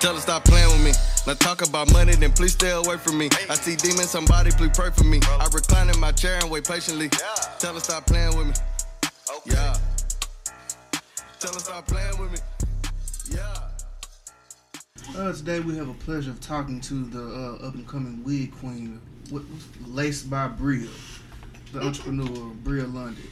[0.00, 0.92] Tell her stop playing with me.
[1.26, 3.28] Now talk about money, then please stay away from me.
[3.50, 5.20] I see demons, somebody please pray for me.
[5.24, 7.08] I recline in my chair and wait patiently.
[7.58, 8.54] Tell her stop playing with me.
[9.46, 9.76] Yeah.
[11.40, 12.38] Tell her stop playing with me.
[13.30, 15.18] Yeah.
[15.18, 17.22] Uh, today we have a pleasure of talking to the
[17.62, 19.00] uh, up and coming wig queen,
[19.30, 20.88] what, what's- laced by Bria,
[21.72, 23.22] the entrepreneur Bria London.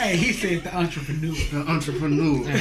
[0.00, 1.34] Hey, he said the entrepreneur.
[1.52, 2.42] The entrepreneur.
[2.44, 2.54] right.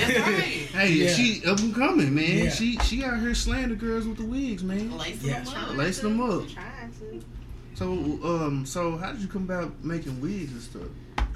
[0.72, 1.14] Hey, Yeah.
[1.14, 2.46] she up and coming, man.
[2.46, 2.50] Yeah.
[2.52, 4.96] She she out here slaying the girls with the wigs, man.
[4.98, 5.40] Lace Yeah.
[5.44, 5.76] them up.
[5.76, 6.48] Lacing them up.
[6.50, 7.24] Trying to.
[7.76, 7.91] So
[8.24, 10.90] um, so how did you come about making wigs and stuff?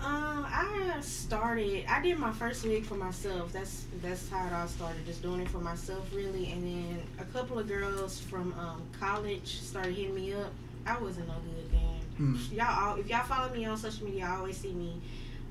[0.05, 1.86] Um, I started.
[1.90, 3.54] I did my first wig for myself.
[3.54, 5.05] That's that's how it all started.
[5.05, 6.52] Just doing it for myself, really.
[6.52, 10.52] And then a couple of girls from um, college started hitting me up.
[10.86, 11.93] I wasn't no good then.
[12.23, 12.55] Hmm.
[12.55, 14.94] Y'all, all, if y'all follow me on social media, I always see me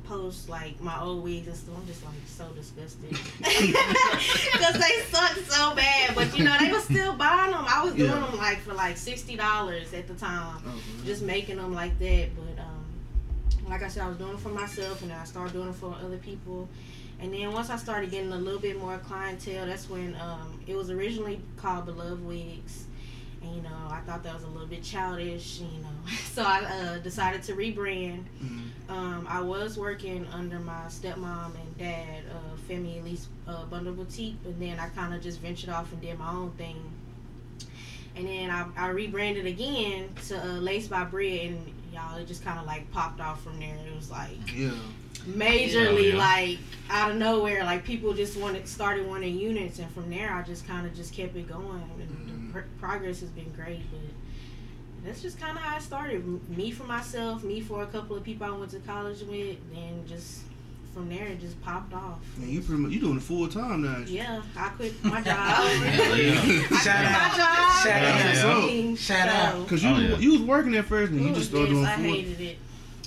[0.04, 1.76] post like my old wigs and stuff.
[1.78, 6.14] I'm just like so disgusted because they suck so bad.
[6.14, 7.64] But you know they were still buying them.
[7.68, 8.20] I was doing Yeah.
[8.26, 12.28] them like for like sixty dollars at the time Oh, just making them like that.
[12.34, 12.84] But um,
[13.68, 15.74] like I said, I was doing it for myself, and then I started doing it
[15.74, 16.68] for other people.
[17.20, 20.74] And then once I started getting a little bit more clientele, that's when um, it
[20.74, 22.86] was originally called Beloved Wigs.
[23.42, 25.88] And you know, I thought that was a little bit childish, you know.
[26.32, 28.24] So I uh, decided to rebrand.
[28.42, 28.68] Mhm.
[28.88, 34.36] Um, I was working under my stepmom and dad, uh, Femi Elise uh, Bundle Boutique,
[34.44, 36.76] and then I kind of just ventured off and did my own thing.
[38.16, 42.44] And then I, I rebranded again to uh, Lace by Bria, and y'all, it just
[42.44, 43.76] kind of like popped off from there.
[43.86, 44.72] It was like Yeah.
[45.20, 46.16] Majorly Yeah, yeah.
[46.16, 46.58] like
[46.90, 50.66] out of nowhere, like people just wanted started wanting units, and from there I just
[50.66, 51.82] kind of just kept it going.
[51.98, 52.46] And Mhm.
[52.48, 54.00] the pr- progress has been great, but
[55.06, 56.16] that's just kind of how i started.
[56.16, 59.56] M- Me for myself, me for a couple of people I went to college with,
[59.74, 60.40] and just
[60.92, 62.18] from there it just popped off.
[62.36, 64.04] Man, you pretty much you doing it full time now.
[64.06, 65.24] Yeah, I quit my job.
[65.26, 66.40] Yeah, yeah.
[66.42, 67.36] I quit Shout my out.
[67.36, 67.82] job.
[67.82, 68.58] Shout and out.
[68.58, 69.68] everything, Shout so- out.
[69.68, 70.18] Cause you Oh, yeah.
[70.18, 72.04] you was working at first and you just started yes, doing I full.
[72.04, 72.58] hated it.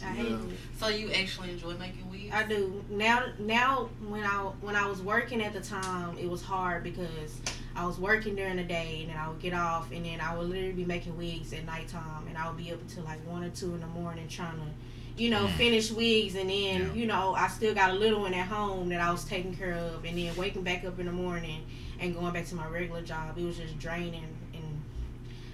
[0.02, 0.38] I hated Yeah.
[0.38, 0.60] it.
[0.78, 2.34] So you actually enjoy making wigs?
[2.34, 3.24] I do now.
[3.40, 7.40] Now, when I when I was working at the time, it was hard because
[7.76, 10.36] I was working during the day, and then I would get off, and then I
[10.36, 13.44] would literally be making wigs at nighttime, and I would be up until like one
[13.44, 16.94] or two in the morning trying to, you know, finish wigs, and then Yeah.
[16.94, 19.74] you know I still got a little one at home that I was taking care
[19.76, 21.64] of, and then waking back up in the morning
[22.00, 23.38] and going back to my regular job.
[23.38, 24.82] It was just draining, and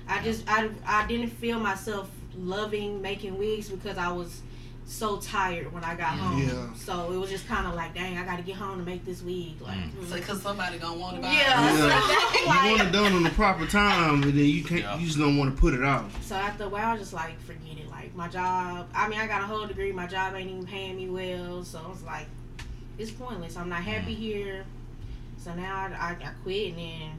[0.07, 4.41] I just I I didn't feel myself loving making wigs because I was
[4.91, 6.41] so tired when I got home.
[6.43, 6.73] Yeah.
[6.73, 9.05] So it was just kind of like, dang, I got to get home to make
[9.05, 9.61] this wig.
[9.61, 10.07] Like, Mm.
[10.09, 11.73] So, cause somebody gonna want to buy yeah.
[11.73, 11.77] it.
[11.77, 11.87] Yeah.
[11.87, 14.81] that's You want like, it done on the proper time, and then you can't.
[14.81, 14.97] Yeah.
[14.97, 16.23] You just don't want to put it off.
[16.23, 17.89] so after a while, I was just like, forget it.
[17.89, 18.89] Like my job.
[18.93, 19.91] I mean, I got a whole degree.
[19.91, 21.63] My job ain't even paying me well.
[21.63, 22.25] So I was like,
[22.97, 23.55] it's pointless.
[23.57, 24.65] I'm not happy here.
[25.37, 27.11] So now I, I, I quit, and then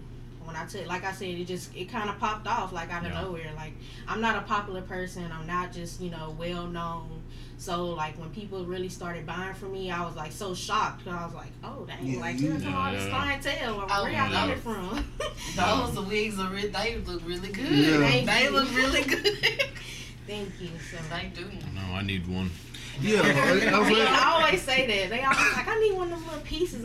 [0.44, 3.04] when I took, like I said, it just it kind of popped off like out
[3.04, 3.22] of Yeah.
[3.22, 3.50] nowhere.
[3.56, 3.72] Like
[4.08, 5.30] I'm not a popular person.
[5.32, 7.22] I'm not just you know well known.
[7.58, 11.04] So like when people really started buying from me, I was like so shocked.
[11.04, 13.74] 'cause I was like, oh dang, Yeah, like you- here come all this clientele.
[13.74, 14.46] Oh, where Oh, y'all yeah.
[14.46, 15.04] get it from?
[15.56, 17.70] Those the wigs are re- they look really good.
[17.70, 17.98] Yeah.
[17.98, 18.50] Thank They you.
[18.50, 19.62] look really good.
[20.26, 20.70] Thank you.
[20.90, 20.96] So.
[21.14, 21.44] they do.
[21.74, 22.50] No, I need one.
[23.00, 25.08] Yeah, I, I was People like, always say that.
[25.10, 26.82] They always like, I need one of them little pieces.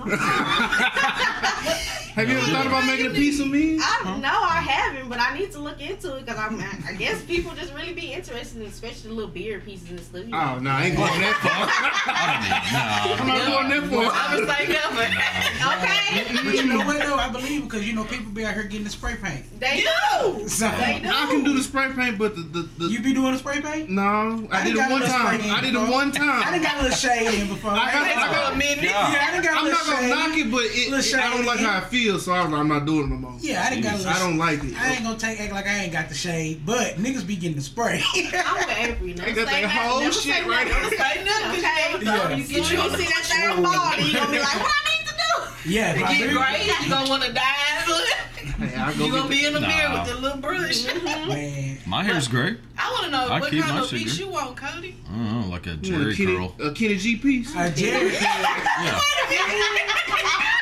[2.18, 3.80] I'm like, have you ever thought about making a piece of me?
[3.80, 6.60] I no, I haven't, but I need to look into it because I'm.
[6.60, 10.26] I guess people just really be interested, in, especially the little beard pieces and stuff.
[10.26, 10.54] you oh, know.
[10.56, 11.68] Oh no, I ain't going that far.
[13.22, 14.12] I'm not going that far.
[14.14, 14.98] I was like never.
[15.68, 17.16] Okay, But you know what though?
[17.16, 19.46] I believe because you know people be out here getting the spray paint.
[19.60, 20.48] they do.
[20.48, 21.10] So They do.
[21.10, 23.62] I can do the spray paint, but the the, the you be doing the spray
[23.62, 23.90] paint?
[23.90, 25.42] no, I, I did it one time.
[25.42, 25.92] I did it before.
[25.92, 27.72] one I didn't got a little shade in before.
[27.72, 28.84] I got- I got- a minute.
[28.84, 31.36] yeah, I done got a I'm not gonna knock it, but it, Little it- I
[31.36, 33.36] don't like how it feels, so I was like, I'm not doing it no more.
[33.40, 34.12] Yeah, I done got a little.
[34.14, 34.74] I don't like it.
[34.80, 37.56] I ain't gonna take act like I ain't got the shade, but niggas be getting
[37.58, 38.02] the spray.
[38.16, 39.14] I'm with Avery.
[39.14, 40.98] Never They got say that whole never shit say right nothing.
[40.98, 41.60] Say nothing.
[41.60, 42.06] Okay.
[42.06, 42.36] Yeah.
[42.36, 44.98] You get you you see that thing fall, then you gonna be like, what I
[44.98, 45.70] need to do?
[45.72, 47.44] yeah, You if I get do- gray, you gonna want to dye
[48.58, 49.68] Hey, go You gonna be in the Nah.
[49.68, 50.84] mirror with the little brush.
[51.04, 52.58] Man, My hair's great.
[52.78, 54.24] I want to know I what kind of beats sugar.
[54.26, 54.96] you want, Cody.
[55.12, 56.56] I don't know, like a the, you Jerry a Kenny, curl.
[56.68, 57.54] a Kenny G piece.
[57.56, 58.20] a Jerry curl.
[58.22, 59.00] Yeah.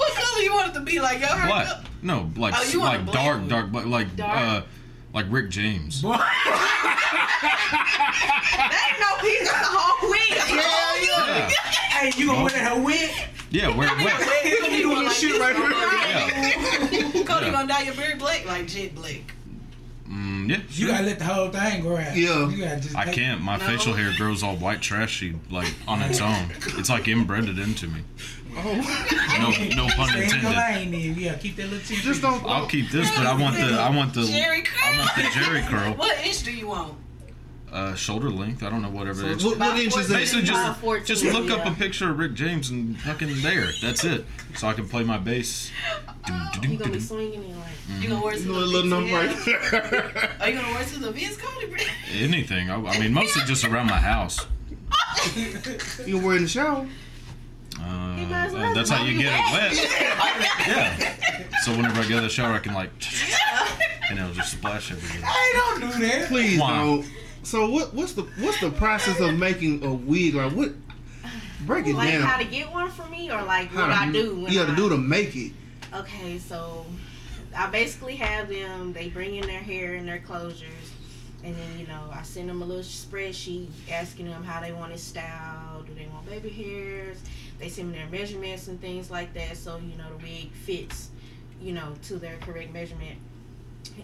[0.00, 1.00] what color you want it to be?
[1.00, 1.46] Like your hair?
[1.46, 1.84] Black.
[2.02, 4.36] No, like Oh, you like dark, dark, but like Dark?
[4.38, 4.62] uh,
[5.12, 6.00] like Rick James.
[6.02, 6.16] Boy,
[8.60, 10.20] That ain't no piece of the whole wig.
[10.30, 11.48] Yeah.
[11.98, 13.10] hey, you gonna wear her wig?
[13.50, 14.44] Yeah, wear it wet.
[14.44, 15.64] You gonna be doing like shit right here.
[15.64, 17.26] right?
[17.26, 17.52] Cody Yeah.
[17.52, 19.34] gonna dye your beard black, like jet black.
[20.10, 20.88] Mm, yeah, You sure.
[20.88, 22.16] gotta let the whole thing grow out.
[22.16, 22.48] Yeah.
[22.48, 23.40] You gotta just I take- can't.
[23.42, 23.64] My No.
[23.66, 26.50] facial hair grows all white trashy, like on its own.
[26.78, 28.00] It's like inbred into me.
[28.56, 28.62] Oh,
[29.38, 31.16] No, no pun Stay in your intended.
[31.16, 31.98] Yeah, keep that little tip.
[31.98, 32.44] just don't.
[32.44, 35.30] I'll keep this, but I want the I want the Jerry I want the curl.
[35.44, 35.94] Jerry curl.
[35.94, 36.94] What inch do you want?
[37.72, 38.64] Uh, shoulder length.
[38.64, 39.44] I don't know whatever it is.
[39.44, 40.14] What, what inch is that?
[40.14, 43.68] Basically, just 14, just look up a picture of Rick James and fucking there.
[43.80, 44.24] That's it.
[44.56, 45.70] So I can play my bass.
[46.62, 48.66] You gonna be swinging it like You gonna wear it to You the know, a
[48.66, 49.24] little number Are
[50.48, 51.72] you gonna wear it to the Vince Cody?
[52.18, 52.70] Anything.
[52.70, 54.46] I, I mean, mostly just around my house.
[55.36, 56.86] You can wear it in the shower.
[57.78, 58.64] Uh, might as well.
[58.64, 60.66] uh, that's how you get you it wet.
[60.66, 61.16] Yeah.
[61.62, 62.90] So whenever I get out of the shower, I can like,
[64.10, 65.30] and it'll just splash everywhere.
[65.30, 66.28] Hey, don't do that.
[66.28, 66.70] Please Why?
[66.78, 67.06] don't.
[67.42, 67.94] So what?
[67.94, 70.34] What's the what's the process of making a wig?
[70.34, 70.72] Like what?
[71.66, 72.22] Break it like down.
[72.22, 74.54] how to get one for me or like How what to- I do when I,
[74.54, 75.52] got to do to make it.
[75.94, 76.86] Okay, so
[77.56, 78.92] I basically have them.
[78.92, 80.90] They bring in their hair and their closures,
[81.44, 84.92] and then you know I send them a little spreadsheet asking them how they want
[84.92, 85.86] it styled.
[85.86, 87.18] Do they want baby hairs?
[87.58, 91.10] They send me their measurements and things like that, so you know the wig fits,
[91.60, 93.18] you know, to their correct measurement.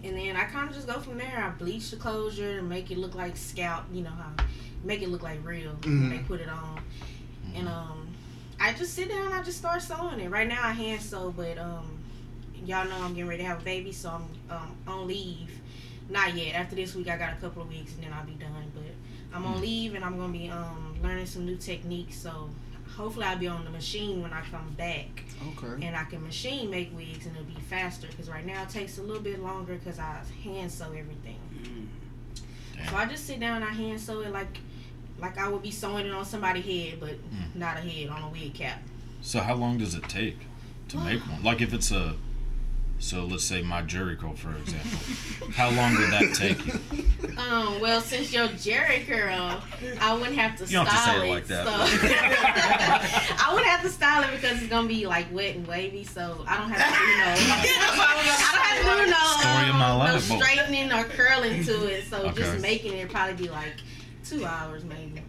[0.05, 1.43] And then I kind of just go from there.
[1.45, 3.85] I bleach the closure and make it look like scalp.
[3.93, 4.45] You know how
[4.85, 6.81] make it look like real when they put it on.
[7.55, 8.09] And um,
[8.61, 9.27] I just sit down.
[9.27, 10.31] And I just start sewing it.
[10.31, 11.99] Right now I hand sew, but um,
[12.65, 15.51] y'all know I'm getting ready to have a baby, so I'm um on leave.
[16.09, 16.55] Not yet.
[16.55, 18.71] After this week, I got a couple of weeks, and then I'll be done.
[18.75, 18.85] But
[19.35, 22.17] I'm on leave, and I'm gonna be um learning some new techniques.
[22.17, 22.49] So
[22.97, 25.87] hopefully I'll be on the machine when I come back, Okay.
[25.87, 28.09] and I can machine make wigs, and it'll be faster.
[28.17, 31.39] Cause right now it takes a little bit longer, cause I hand sew everything.
[32.77, 32.89] Damn.
[32.89, 34.59] So I just sit down, and I hand sew it like.
[35.19, 37.55] Like I would be sewing it on somebody's head, but Mm.
[37.55, 38.83] not a head on a wig cap.
[39.23, 40.37] So how long does it take
[40.89, 41.43] to make one?
[41.43, 42.17] Like if it's a,
[42.99, 45.51] so let's say my Jerry curl, for example.
[45.55, 46.81] How long would that take you?
[47.39, 49.61] Um, well, since your Jerry curl,
[50.01, 51.73] I wouldn't have to You don't style have to say it like that, So
[53.47, 56.05] I wouldn't have to style it because it's gonna be like wet and wavy.
[56.05, 57.35] So I don't have to do no.
[58.39, 61.87] I don't have to do no, Story of my life, no straightening or curling to
[61.87, 62.05] it.
[62.07, 62.41] So Okay.
[62.43, 63.75] just making it probably be like
[64.25, 65.23] two hours maybe.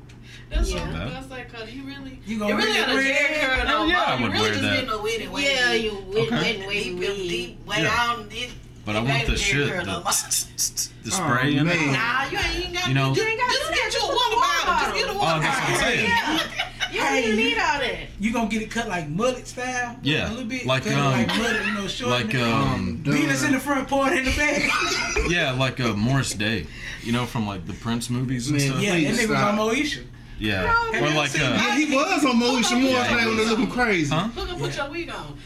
[0.50, 0.88] That's Yeah.
[0.88, 3.04] what I was gonna cause you really, You you gonna really really got a wear
[3.04, 3.66] Jerry that?
[3.68, 3.90] curl on.
[3.90, 4.76] yeah, I you would really wear just that.
[4.76, 5.40] getting a wet and.
[5.40, 6.32] Yeah, you wet, Okay.
[6.36, 7.30] wet and deep, wig.
[7.30, 7.84] deep, way Yeah.
[7.84, 8.28] down.
[8.32, 8.50] It,
[8.86, 9.84] But I want the shit, the,
[11.04, 11.92] the spray in it.
[11.92, 14.00] Nah, you ain't even got You know- to You ain't got just to get you
[14.00, 14.74] a water bottle.
[14.80, 15.90] Just get a water Oh, water that's what I'm bottle.
[15.90, 16.06] saying.
[16.10, 16.40] Yeah.
[16.90, 17.98] You don't even need all that.
[18.18, 19.98] You gonna get it cut like mullet style?
[20.02, 20.66] Yeah, A little bit?
[20.66, 22.12] like, cut um, like mullet, you know, short.
[22.12, 24.70] Like Um, um, Venus in the front, part in the back.
[25.30, 26.66] yeah, like uh, Morris Day.
[27.04, 28.82] You know, from like the Prince movies and Man, stuff.
[28.82, 30.04] yeah, that Please nigga was on Moesha.
[30.40, 33.28] Yeah, Bro, or like you uh, Yeah, he was on Moesha Moore's Yeah, thing when
[33.28, 33.38] was.
[33.38, 34.14] they looking crazy.
[34.14, 34.30] huh?
[34.36, 35.38] Look at put your wig on.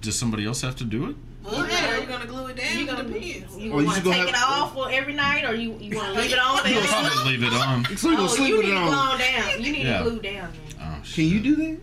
[0.00, 1.16] Does somebody else have to do it?
[1.42, 2.72] Well, yeah, you're gonna glue it down.
[2.74, 3.56] You You gonna depends.
[3.56, 6.14] you you want to gonna take it off for every night, or you you want
[6.14, 6.56] to leave it on?
[6.58, 6.82] I'll there?
[6.86, 7.84] probably leave it on.
[7.96, 8.92] So you gonna Oh, sleep you with need it to on?
[8.92, 9.62] calm down.
[9.62, 9.98] You need Yeah.
[9.98, 10.34] to glue down.
[10.34, 10.52] Man.
[10.80, 11.14] Oh, shit.
[11.14, 11.78] Can you do that?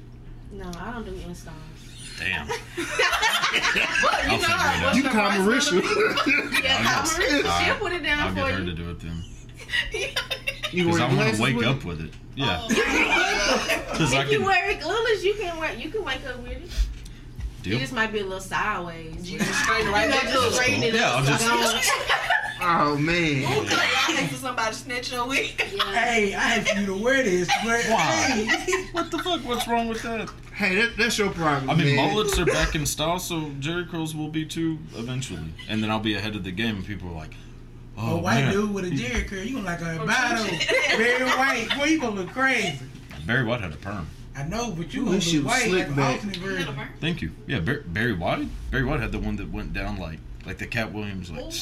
[0.53, 1.55] No, I don't do installs.
[2.19, 2.47] Damn.
[2.47, 5.81] But you I'll know figure it how You the call price Marisha.
[5.81, 8.65] gonna Yeah, I'll I'll she'll put it down I'll for get her you.
[8.65, 9.23] to do it then.
[9.91, 10.07] Be.
[10.71, 11.85] You Because I want to wake with up it?
[11.85, 12.11] with it.
[12.35, 12.59] Yeah.
[12.63, 12.67] Oh.
[13.91, 16.53] Because I If you wear it glueless, you can wear you can wake up with
[16.53, 16.71] it.
[17.61, 17.75] Deal.
[17.77, 19.29] It just might be a little sideways.
[19.31, 20.53] You but- just straighten it right You back just up.
[20.53, 21.11] straighten it Yeah.
[21.13, 21.85] I'll just- don't-
[22.65, 23.43] Oh man.
[23.45, 23.75] I
[24.15, 27.47] hate for somebody to snatch your Hey, I had for you to wear this.
[27.63, 28.01] But Why?
[28.01, 29.41] Hey, What the fuck?
[29.41, 30.29] What's wrong with that?
[30.55, 31.69] Hey, that, that's your problem.
[31.69, 32.09] I mean, man.
[32.13, 35.41] mullets are back in style, so Jerry curls will be too eventually.
[35.69, 37.35] And then I'll be ahead of the game, and people are like,
[37.97, 38.53] a "Oh, white man.
[38.53, 40.57] dude with a Jerry curl, you gonna like a albino,
[40.97, 41.67] very white.
[41.77, 42.79] Boy, you gonna look crazy.
[43.25, 44.07] Barry White had a perm.
[44.35, 46.13] I know, but you Ooh, gonna look white slick like an back.
[46.15, 46.75] alternate version.
[46.99, 47.31] Thank you.
[47.47, 48.47] Yeah, Bar- Barry White.
[48.71, 51.31] Barry White had the one that went down like like the Katt Williams.
[51.31, 51.53] Like,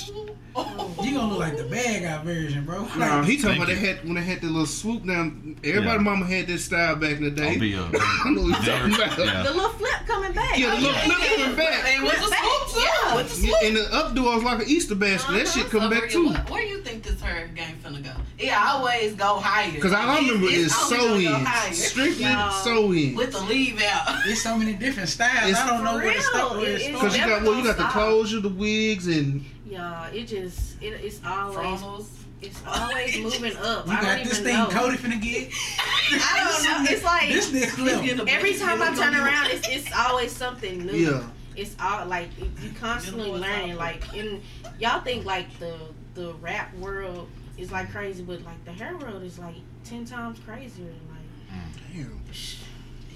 [0.55, 2.85] You gonna look like the bad guy version, bro.
[2.97, 5.55] Nah, he talking about they had when they had the little swoop down.
[5.63, 5.97] Everybody, Yeah.
[5.97, 7.53] mama had this style back in the day.
[7.53, 9.17] I'll be uh, I know what you're talking about.
[9.17, 9.43] Yeah.
[9.43, 10.57] The little flip coming back.
[10.57, 11.85] Yeah, the little flip coming back.
[11.87, 12.79] And with the Back, swoop too.
[12.81, 13.15] yeah.
[13.15, 13.55] With the swoop.
[13.63, 15.31] And the updo was like an Easter basket.
[15.33, 16.23] That shit come So back too.
[16.23, 18.11] you- Where you think this hair game finna go?
[18.37, 19.79] It always go higher.
[19.79, 21.73] Cause all I remember It's- is it's sew only gonna go ins, higher.
[21.73, 22.51] strictly Y'all.
[22.51, 22.87] sew.
[22.87, 24.19] With the leave out.
[24.25, 25.49] There's so many different styles.
[25.49, 26.51] It's- I don't know For where to start.
[26.57, 26.99] Where to start.
[26.99, 27.93] Cause you got well, you got the Stop.
[27.93, 32.09] closure, the wigs, and Yeah, it just it, it's always Frontals.
[32.41, 33.87] it's always moving up.
[33.87, 34.67] You I don't got even this thing know.
[34.67, 35.49] Cody finna get.
[35.79, 36.91] I don't know.
[36.91, 38.27] It's like This nigga Clem.
[38.27, 40.91] every time I turn around, it's it's always something new.
[40.91, 41.23] yeah.
[41.55, 43.77] It's all like you constantly learning.
[43.77, 44.41] Like in
[44.77, 45.77] y'all think like the
[46.15, 50.37] the rap world is like crazy, but like the hair world is like ten times
[50.45, 50.83] crazier.
[51.09, 51.57] Like
[51.95, 52.09] mm.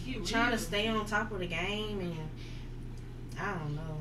[0.06, 0.24] Damn.
[0.24, 2.30] Trying to stay on top of the game and
[3.42, 3.98] I don't know.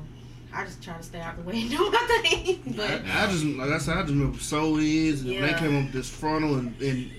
[0.55, 2.61] I just try to stay out the way and do my thing.
[2.75, 5.77] But I just like I said, I just remember sew ins and when they came
[5.77, 7.11] up with this frontal and and,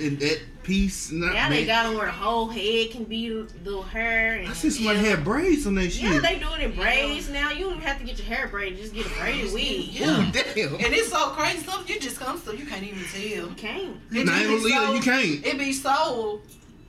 [0.00, 1.10] and that piece.
[1.10, 3.80] And that, now they man, got them where the whole head can be the, the
[3.82, 4.34] hair.
[4.34, 6.02] And, I see somebody had braids on their shit.
[6.02, 7.50] Yeah, they do it in braids now.
[7.50, 8.78] You don't even have to get your hair braided.
[8.78, 9.86] Just get a braided wig.
[9.88, 10.28] Yeah.
[10.28, 10.74] Ooh, damn.
[10.74, 11.88] And it's so crazy stuff.
[11.88, 13.48] You just come stuff you can't even tell.
[13.48, 13.96] You can't.
[14.12, 15.46] It Nah, I just ain't be gonna leave it, so- you can't.
[15.46, 16.40] It be so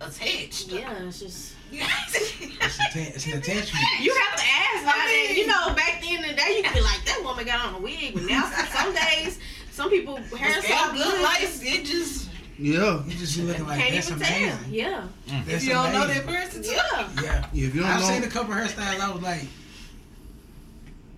[0.02, 0.68] attached.
[0.70, 1.54] Yeah, it's just.
[2.10, 3.84] It's, atta- it's an attachment.
[4.02, 4.92] You have to ask now.
[4.96, 7.46] I mean- you know, back then in the day, you could be like, that woman
[7.46, 8.14] got on a wig.
[8.14, 9.40] But now, some days,
[9.72, 11.04] some people hair so got good.
[11.04, 11.62] good lights.
[11.64, 13.04] It just Yeah.
[13.06, 14.50] You just looking like can't that's even amazing.
[14.50, 14.70] tell.
[14.70, 15.08] Yeah.
[15.28, 16.26] That's if you don't know amazing.
[16.26, 16.64] that person.
[16.64, 17.10] Yeah.
[17.24, 17.48] Yeah.
[17.54, 19.00] Yeah, if you don't I've know, seen a couple hairstyles.
[19.00, 19.46] I was like,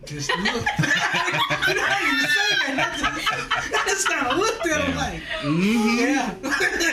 [0.10, 0.40] just look.
[0.46, 3.72] you know, I didn't even say that.
[3.74, 6.00] I just kind of looked at him like, mm-hmm.
[6.00, 6.36] yeah.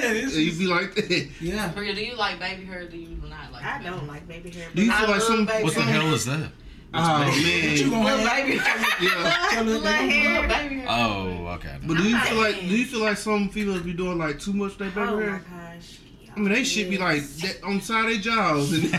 [0.07, 1.29] You is- be like that.
[1.41, 1.69] yeah.
[1.69, 2.87] Bria, do you like baby hair?
[2.89, 3.65] Do you not like?
[3.65, 4.69] I don't like baby hair.
[4.75, 5.47] Do you I feel like some?
[5.47, 6.51] baby What the hell is that?
[6.95, 7.91] Oh What you man.
[7.91, 8.47] gonna have?
[8.47, 8.87] baby hair.
[9.01, 9.63] Yeah.
[9.63, 10.33] Little hair.
[10.43, 10.87] Little baby hair.
[10.89, 11.77] Oh, okay.
[11.85, 12.61] But do you feel like?
[12.61, 15.17] Do you feel like some females be doing like too much with their baby Oh
[15.21, 15.45] my hair?
[15.51, 15.99] gosh.
[16.37, 18.93] I mean, they should be like that on side of their jaws and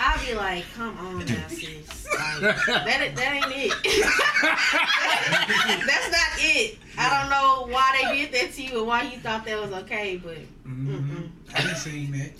[0.00, 2.06] I'll be like, come on now, sis.
[2.06, 3.72] Like, that, that ain't it.
[5.86, 6.78] That's not it.
[6.96, 9.70] I don't know why they did that to you and why you thought that was
[9.82, 10.86] okay, but Mhm.
[10.86, 11.28] mm-mm.
[11.54, 12.32] I didn't seen that.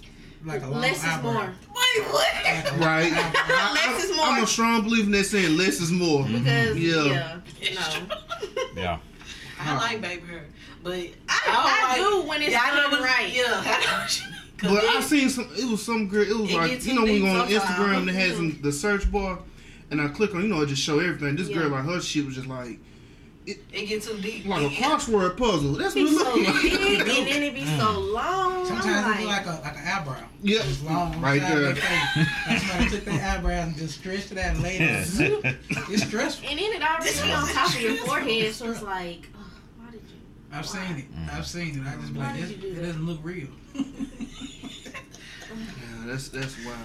[0.45, 1.45] Like a less is more.
[1.45, 2.33] Wait, what?
[2.45, 3.13] Like a long right.
[3.75, 4.27] Less is more.
[4.27, 6.25] I'm a strong believer in that saying less is more.
[6.25, 7.39] Because, Yeah.
[7.61, 7.83] yeah, no.
[8.81, 8.99] Yeah.
[9.61, 10.47] I like baby hair,
[10.83, 13.33] but I, I, I don't do when it's yeah, I know done what- right.
[13.35, 14.35] Yeah, I know what you mean.
[14.59, 15.49] 'Cause But I it- seen some.
[15.57, 16.23] It was some girl.
[16.23, 18.59] It was It like you know when you go on Instagram, that has had some
[18.63, 19.39] the search bar,
[19.91, 21.37] and I click on you know it just show everything.
[21.37, 21.77] This girl Yeah.
[21.77, 22.79] like her shit was just like
[23.47, 24.45] it get too deep.
[24.47, 24.91] like a Yeah.
[24.91, 25.73] crossword puzzle.
[25.75, 27.19] That's what Be it so looked big like.
[27.19, 28.13] and then it be so mm.
[28.13, 28.67] long.
[28.67, 30.25] Sometimes I'm it be like, like a like an eyebrow.
[30.43, 31.61] Yeah, It's long on right the there.
[31.73, 32.27] their face.
[32.47, 35.07] Like somebody took their eyebrow and just stretched it out and laid it.
[35.07, 35.45] Zoop.
[35.89, 36.47] It's stressful.
[36.49, 39.41] and then it already on top of your forehead, so it's like, oh,
[39.79, 40.17] why did you?
[40.53, 41.13] I've seen it.
[41.15, 41.37] Mm-hmm.
[41.37, 41.87] I've seen it.
[41.87, 42.83] I just Why like, did this, you do it that?
[42.87, 43.49] doesn't look real.
[45.51, 46.79] Yeah, that's that's wild.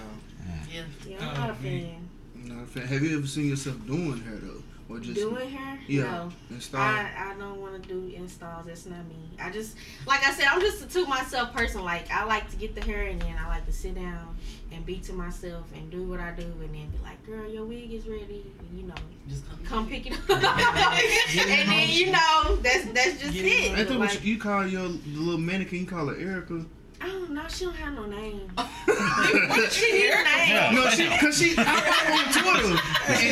[0.72, 0.82] Yeah.
[1.06, 2.08] Yeah, I'm Oh, not a fan.
[2.34, 2.86] Not a fan.
[2.86, 5.78] Have you ever seen yourself doing hair though, or just Doing hair?
[5.86, 6.32] yeah, No.
[6.50, 6.80] install?
[6.80, 8.66] I, I don't want to do installs.
[8.66, 9.16] That's not me.
[9.40, 9.76] I just,
[10.06, 11.82] like I said, I'm just a to myself person.
[11.84, 14.36] Like, I like to get the hair and then I like to sit down
[14.72, 17.64] and be to myself and do what I do and then be like, girl, your
[17.64, 18.44] wig is ready.
[18.58, 18.94] And, you know,
[19.28, 19.58] Just come.
[19.64, 20.30] come pick it up.
[20.30, 23.48] and then, you know, that's that's just Get it.
[23.48, 25.80] it Ain't that Like, what you, you call your little mannequin?
[25.80, 26.64] You call her Erica?
[27.06, 28.50] Oh, no, she don't have no name.
[28.86, 30.74] What She need a name.
[30.74, 32.82] No, she cause she I follow her on Twitter.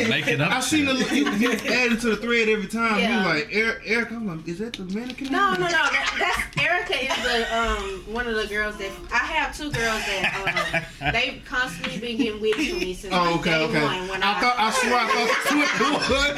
[0.01, 0.51] and Make it up.
[0.51, 2.99] I seen the you, you add it to the thread every time.
[2.99, 3.19] Yeah.
[3.21, 4.15] You like Er- Erica?
[4.15, 5.31] I'm like, is that the mannequin?
[5.31, 5.67] No, no, no.
[5.69, 10.01] That, that's Erica is the um one of the girls that I have two girls
[10.09, 13.83] that um they've constantly been getting wigs from me since Oh, like, okay, day okay.
[13.83, 16.33] one when I thought I swear I thought Twitter was.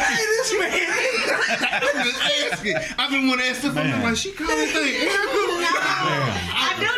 [1.95, 2.75] I'm just asking.
[2.97, 3.77] I've been wanting to ask stuff.
[3.77, 5.39] I'm like, she called that thing Erica.
[5.63, 6.89] No, I do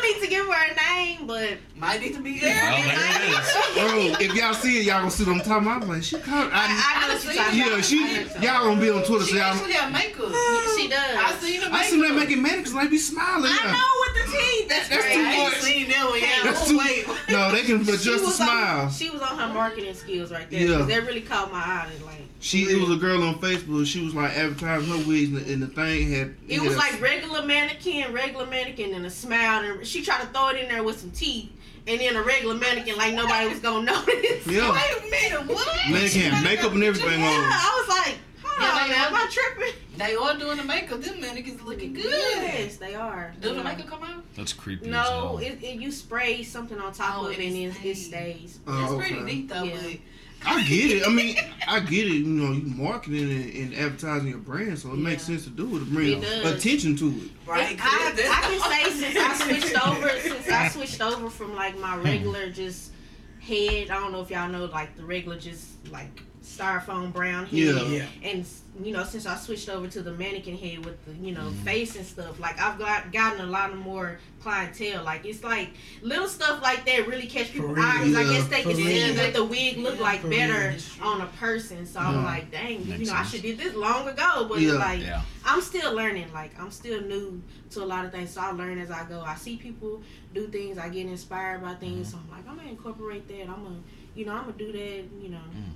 [0.48, 2.72] need her name, but Might need to be Well, there.
[2.72, 4.18] there it is.
[4.20, 5.84] Bro, if y'all see it, y'all gonna see what I'm talking about.
[5.84, 6.50] I'm like, she called.
[6.52, 7.98] I, I, I know what you're talking yeah, she.
[7.98, 9.44] I know what you're Y'all gonna be on Twitter, so She y'all.
[9.54, 10.32] actually have makeup.
[10.32, 11.18] talking- She does.
[11.18, 11.74] I seen the makeup.
[11.80, 13.52] I see them making mannequins like be smiling.
[13.54, 14.70] I know with the teeth.
[14.70, 15.14] That's, That's great.
[15.16, 15.54] too I much.
[15.56, 16.40] seen that one yet.
[16.44, 16.78] That's Oh, too.
[16.78, 17.08] wait.
[17.30, 18.82] No, they can She adjust the was smile.
[18.86, 20.62] On, she was on her marketing skills right there.
[20.62, 20.80] Yeah.
[20.80, 20.86] Yeah.
[20.86, 21.88] That really caught my eye.
[21.94, 23.86] and, Like She, it was a girl on Facebook.
[23.88, 26.36] She was like advertising her wigs, and the, and the thing had.
[26.48, 29.64] it had was a- like regular mannequin, regular mannequin, and a smile.
[29.64, 31.50] And she tried to throw it in there with some teeth,
[31.88, 34.46] and then a regular mannequin like nobody was gonna notice.
[34.48, 35.68] Yeah, Wait a minute, what?
[35.90, 37.34] mannequin had makeup and everything Yeah, on.
[37.34, 38.20] I was like, hold
[38.60, 39.74] Yeah, they now, am I tripping?
[39.98, 41.02] They are doing the makeup.
[41.02, 42.06] Them mannequins looking good.
[42.06, 43.34] Yes, they are.
[43.42, 44.24] Do the makeup come out?
[44.36, 47.48] That's creepy as No, it, it, you spray something on top Oh, of it it
[47.48, 48.06] and it, it stays.
[48.08, 48.60] stays.
[48.68, 49.08] Oh, It's okay.
[49.16, 49.78] pretty neat though, Yeah.
[49.82, 49.98] but
[50.46, 51.04] I get it.
[51.08, 51.36] I mean,
[51.68, 52.12] I get it.
[52.14, 55.76] You know, you marketing and, and advertising your brand, so it makes sense to do
[55.76, 57.32] it to bring It attention to it.
[57.48, 57.76] right?
[57.82, 61.98] I, I can say since I switched over, since I switched over from like my
[61.98, 62.92] regular just
[63.40, 63.90] head.
[63.90, 67.54] I don't know if y'all know like the regular just like styrofoam brown head.
[67.54, 67.82] Yeah.
[67.84, 68.06] Yeah.
[68.24, 68.46] And
[68.84, 71.96] you know, since I switched over to the mannequin head with the you know face
[71.96, 75.04] and stuff, like I've got gotten a lot of more clientele.
[75.04, 75.70] Like it's like
[76.02, 77.86] little stuff like that really catch people's real.
[77.86, 78.16] eyes.
[78.16, 81.08] I guess they For can see that the wig look Yeah, like for better real.
[81.10, 81.86] on a person.
[81.86, 84.46] So I'm like, dang, you Makes know, I should did this long ago.
[84.48, 84.74] But Yeah.
[84.74, 85.22] like, Yeah.
[85.46, 86.32] I'm still learning.
[86.34, 89.22] Like I'm still new to a lot of things, so I learn as I go.
[89.22, 90.02] I see people
[90.34, 92.08] do things, I get inspired by things.
[92.08, 92.18] Mm-hmm.
[92.18, 93.42] So I'm like, I'm gonna incorporate that.
[93.50, 93.76] I'm gonna,
[94.16, 95.04] you know, I'm gonna do that.
[95.22, 95.74] You know, mm.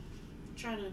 [0.61, 0.91] Try to.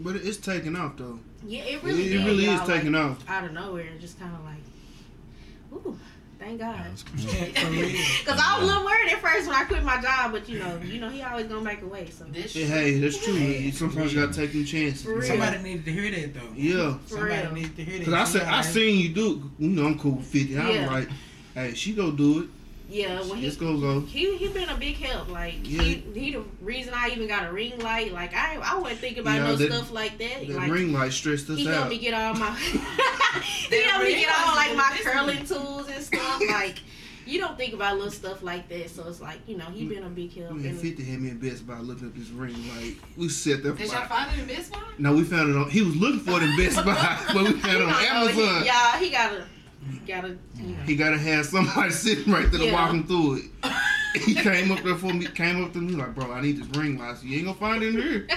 [0.00, 1.18] But it's taking off though.
[1.46, 3.28] Yeah, it It, really, it did, really is y'all, taking like, off.
[3.30, 3.88] out of nowhere.
[4.00, 5.96] Just kind of like, ooh,
[6.38, 6.74] Thank God.
[6.76, 7.18] Yeah, that's cool.
[7.18, 7.98] For real.
[8.24, 10.58] Cause I was a little worried at first when I quit my job, but you
[10.58, 12.08] know, you know, he always gonna make a way.
[12.08, 12.72] So This Yeah, shit.
[12.72, 13.34] hey, that's true.
[13.34, 15.02] You sometimes gotta take them chances.
[15.04, 15.22] For real.
[15.22, 16.52] Somebody needed to hear that though.
[16.56, 16.94] Yeah.
[17.04, 17.52] For Somebody real.
[17.52, 18.04] needed to hear that.
[18.06, 19.50] Cause I said I seen you do.
[19.58, 20.56] You know I'm cool with fifty.
[20.58, 20.80] I Yeah.
[20.82, 21.08] was like,
[21.54, 22.48] hey, she go do it.
[22.90, 24.00] Yeah, when he Let's go go.
[24.00, 25.28] he he been a big help.
[25.30, 25.82] Like Yeah.
[25.82, 28.12] he he the reason I even got a ring light.
[28.12, 30.46] Like I I wasn't thinking about Yeah, no that- stuff like that.
[30.46, 31.90] That like ring light stressed us he helped out.
[31.90, 36.02] me get all my he That helped me get all like my curling tools and
[36.02, 36.40] stuff.
[36.48, 36.78] Like
[37.26, 38.90] you don't think about little stuff like that.
[38.90, 40.52] So it's like you know he been a big help.
[40.52, 42.96] Man, And- 50 had me in Best Buy looking up this ring light.
[43.16, 44.80] We sat there for Did y'all find it in Best Buy?
[44.98, 47.52] No, we found it on, he was looking for it in Best Buy, but we
[47.52, 48.64] found it on Oh, he- Amazon.
[48.64, 49.44] Yeah, he gotta
[49.90, 50.82] he gotta you know.
[50.82, 52.72] He gotta have somebody sitting right there to Yeah.
[52.72, 53.44] walk him through it.
[54.12, 56.66] He came up there for me, came up to me like, bro, I need this
[56.76, 57.22] ring light.
[57.22, 58.26] You ain't gonna find it in here.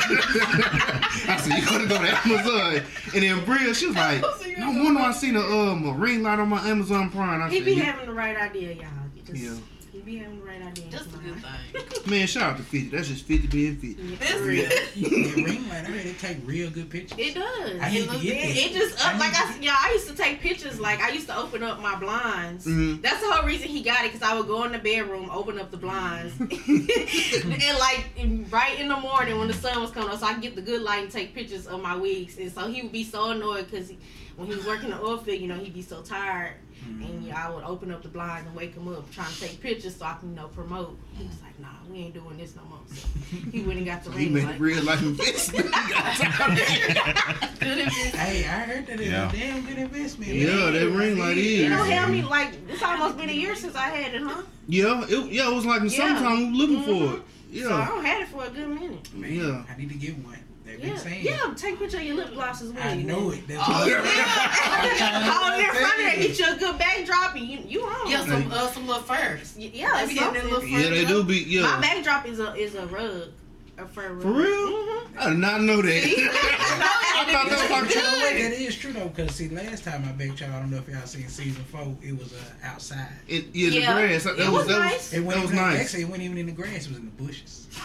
[0.00, 2.82] I said, you gotta go to Amazon.
[3.14, 4.22] And then Bria, she was like,
[4.58, 7.42] no wonder I seen a, um, a ring light on my Amazon Prime.
[7.42, 8.86] I He said, be having the right idea, y'all.
[9.26, 9.54] Just, Yeah.
[10.10, 10.84] He be having the right idea.
[10.86, 11.36] in Just his a good
[12.02, 12.10] thing.
[12.10, 12.88] man, shout out to 50.
[12.88, 14.02] That's just 50 being 50.
[14.02, 14.68] Yeah, This real.
[14.68, 17.16] That ring light, I heard it take real good pictures.
[17.18, 17.80] It does.
[17.80, 18.66] I it, to get it, this.
[18.66, 19.76] it just I up like need to I, yeah.
[19.78, 20.80] I used to take pictures.
[20.80, 22.66] Like I used to open up my blinds.
[22.66, 23.00] Mhm.
[23.02, 25.58] That's the whole reason he got it because I would go in the bedroom, open
[25.60, 28.04] up the blinds, and like
[28.50, 30.62] right in the morning when the sun was coming up, so I could get the
[30.62, 32.36] good light and take pictures of my wigs.
[32.38, 33.92] And so he would be so annoyed because
[34.36, 36.54] when he was working the oil field, you know, he'd be so tired.
[36.88, 37.02] Mm-hmm.
[37.04, 39.60] And yeah, I would open up the blinds and wake him up trying to take
[39.60, 40.98] pictures so I can, you know, promote.
[41.14, 42.78] He was like, nah, we ain't doing this no more.
[42.88, 43.06] So
[43.52, 44.56] he went and got the He ring He made light.
[44.56, 45.66] a real life investment.
[47.60, 48.14] Good investment.
[48.14, 49.28] Hey, I heard that it's Yeah.
[49.28, 50.32] a damn good investment.
[50.32, 50.72] Yeah, man.
[50.74, 51.60] that ring light is.
[51.60, 54.42] You know, hell me like it's almost been a year since I had it, huh?
[54.66, 55.96] yeah, it, yeah, it was like in Yeah.
[56.16, 57.22] summertime we were looking for it.
[57.22, 57.68] Mm-hmm.
[57.68, 59.14] So I don't had it for a good minute.
[59.14, 59.64] Man, Yeah.
[59.68, 60.38] I need to get one.
[60.70, 61.24] They've been Yeah, saying.
[61.24, 61.54] yeah.
[61.56, 63.04] Take a picture of your lip glosses with I you.
[63.04, 63.46] know it.
[63.48, 64.02] That's Oh, what yeah.
[65.42, 68.10] Oh, in front of that, get you a good backdrop, and you you on.
[68.10, 69.56] Yeah, some uh, some little furs.
[69.58, 70.72] Yeah, They it's be having little something.
[70.80, 71.60] Yeah, they do be.
[71.60, 73.28] My backdrop is a is a rug,
[73.78, 74.22] a fur rug.
[74.22, 74.46] For real?
[74.46, 75.06] Mhm.
[75.18, 75.90] I did not know that.
[77.20, 78.32] I thought that was like But you know what?
[78.32, 80.88] That is true though, because see, last time I baked y'all, I don't know if
[80.88, 81.94] y'all seen season four.
[82.02, 83.08] It was uh, outside.
[83.28, 84.24] It, yeah, the grass.
[84.24, 84.92] That, It was, was that nice.
[84.92, 85.80] was It that wasn't was even, nice.
[85.80, 86.84] Actually, it wasn't even in the grass.
[86.86, 87.66] It was in the bushes.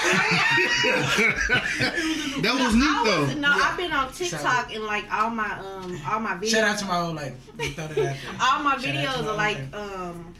[2.42, 3.40] that was neat I was, though.
[3.40, 6.48] no, I've been on TikTok and like all my um all my videos.
[6.50, 7.36] Shout out to my old lady.
[7.58, 8.16] Just throw that out there.
[8.40, 9.94] all my Shout videos my are like old lady.
[9.94, 10.34] um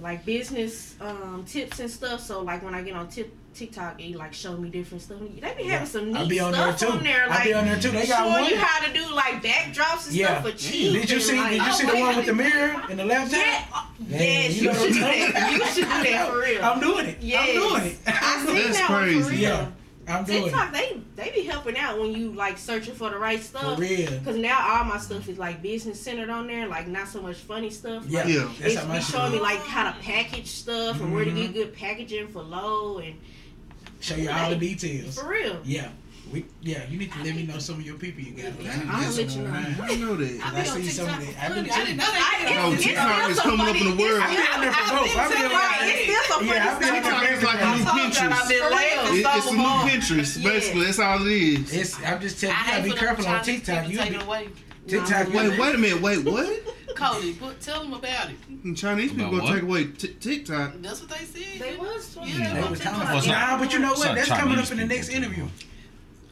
[0.00, 2.20] like business um tips and stuff.
[2.20, 5.20] So like when I get on tip TikTok, it like show me different stuff.
[5.20, 5.84] They be having Yeah.
[5.84, 6.96] some neat I be on there stuff too.
[6.98, 7.26] on there.
[7.28, 7.90] Like I be on there too.
[7.90, 8.50] They got showing one.
[8.50, 10.40] you how to do like backdrops and Yeah.
[10.40, 10.70] stuff for mm.
[10.70, 10.92] cheap.
[10.92, 11.36] Did you see?
[11.36, 13.32] like, Did you oh, see the oh, one with the mirror and the laptop?
[13.38, 15.52] Yeah, yes, you you, should do that.
[15.52, 16.64] You should do that for real.
[16.64, 17.18] I'm doing it.
[17.20, 17.48] Yes.
[17.48, 17.98] I'm doing it.
[18.06, 19.30] I seen That's that one for crazy.
[19.30, 19.40] real.
[19.40, 19.70] Yeah.
[20.06, 20.72] I'm doing TikTok, it.
[21.16, 23.78] they they be helping out when you like searching for the right stuff.
[23.78, 24.10] For stuff.
[24.10, 24.20] real.
[24.24, 27.36] Cause now all my stuff is like business centered on there, like not so much
[27.36, 28.04] funny stuff.
[28.06, 28.20] Yeah.
[28.20, 28.52] Like, Yeah.
[28.60, 31.44] That's it's how be showing me like how to package stuff and where to get
[31.44, 31.52] mm-hmm.
[31.52, 33.18] good packaging for low and
[34.04, 35.18] Show you all the details.
[35.18, 35.58] for real.
[35.64, 35.88] Yeah.
[36.30, 38.60] We, yeah, you need to let me know some of your people you got.
[38.60, 39.50] Yeah, I'll let you know.
[39.52, 40.40] I know that.
[40.44, 41.34] I be on see some of TikTok it.
[41.34, 41.70] for I do funny.
[41.70, 42.44] I didn't know I, that.
[42.44, 44.22] Oh, it's, Oh, it's TikTok is some coming up in the world.
[44.24, 45.16] I be on there for both.
[45.16, 45.94] I be on Right, there.
[45.94, 47.04] it's still some funny Yeah, I be on stuff.
[47.04, 48.48] TikTok is like a new I I've Pinterest.
[48.48, 49.88] been For laughing It, so it's a new.
[49.88, 50.84] Pinterest, basically.
[50.84, 51.72] That's all it is.
[51.72, 53.88] It's, I'm just telling you, you gotta be careful on TikTok.
[53.88, 54.48] You be.
[54.88, 56.02] TikTok, Wait, wait a minute.
[56.02, 56.60] Wait, what?
[56.94, 58.36] Cody, put, tell them about it.
[58.64, 59.54] And Chinese people About gonna what?
[59.54, 60.74] take away t- TikTok.
[60.80, 61.60] That's what they said.
[61.60, 62.16] They was.
[62.24, 63.02] Yeah, They on was talking TikTok.
[63.02, 64.06] about What's Nah, but you know what?
[64.06, 65.46] not That's coming up in the next taking interview.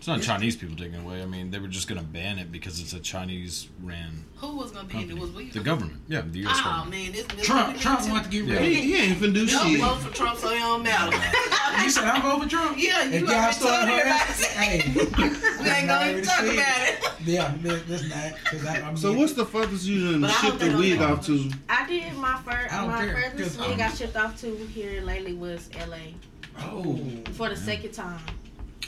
[0.02, 1.22] It's not Chinese people taking it away.
[1.22, 4.72] I mean, they were just gonna ban it because it's a Chinese ran Who was
[4.72, 5.16] gonna be in it?
[5.16, 5.50] Was we?
[5.50, 6.56] The government, yeah, the U.S.
[6.58, 6.90] Oh government.
[6.90, 8.54] man, this this- Trump, this- Trump this- wants to get Yeah.
[8.58, 8.82] rid He, of it.
[8.82, 9.80] he ain't finna do Don't shit.
[9.80, 11.16] vote for Trump, so it don't matter.
[11.84, 12.76] You said I'm voting for Trump?
[12.78, 14.42] Yeah, you If y'all already start told everybody.
[14.42, 14.92] hey,
[15.62, 17.12] we ain't gonna talk about it.
[17.24, 18.44] Yeah, that's not.
[18.44, 20.72] Cause I, I'm So what's the furthest you done But I ship hope they the
[20.72, 21.48] don't wig off to?
[21.68, 22.74] I did my first.
[22.74, 26.14] I don't My care, furthest 'cause, wig I shipped off to here lately was L.A.
[26.58, 26.98] Oh,
[27.34, 28.20] for the second time.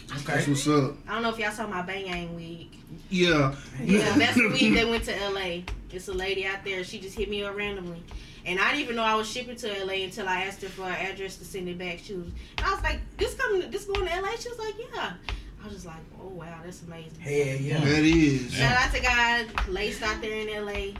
[0.09, 0.95] That's what's up.
[1.09, 2.67] I don't know if y'all saw my Bang Yang wig.
[3.11, 3.55] Yeah.
[3.83, 5.62] Yeah, that's the week that went to LA.
[5.90, 6.83] It's a lady out there.
[6.85, 8.03] She just hit me up randomly.
[8.47, 10.83] And I didn't even know I was shipping to LA until I asked her for
[10.83, 11.99] her address to send it back.
[11.99, 14.75] She was, and I was like, "This coming, this going to LA?" She was like,
[14.79, 15.12] "Yeah."
[15.62, 17.81] I was just like, "Oh wow, that's amazing." Hell yeah.
[17.81, 18.53] That is.
[18.53, 20.93] Shout out to God, laced out there in LA.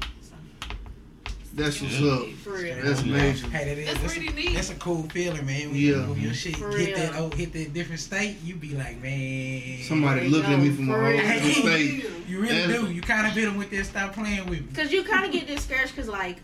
[1.57, 2.13] So, That's what's Yeah.
[2.13, 2.29] up.
[2.43, 2.77] for real.
[2.83, 3.51] That's amazing.
[3.53, 4.55] Hey, that is, That's that's, pretty a, neat.
[4.55, 5.71] that's a cool feeling, man.
[5.71, 5.93] When, Yeah.
[5.93, 6.97] you, when your shit For hit real.
[6.99, 9.79] that oh, hit that different state, you be like, man.
[9.83, 12.05] Somebody There looking at me from a whole different state.
[12.29, 12.93] You really And- do.
[12.93, 13.85] You kind of hit them with that.
[13.85, 14.67] Stop playing with me.
[14.75, 16.39] Cause you kind of get discouraged, cause like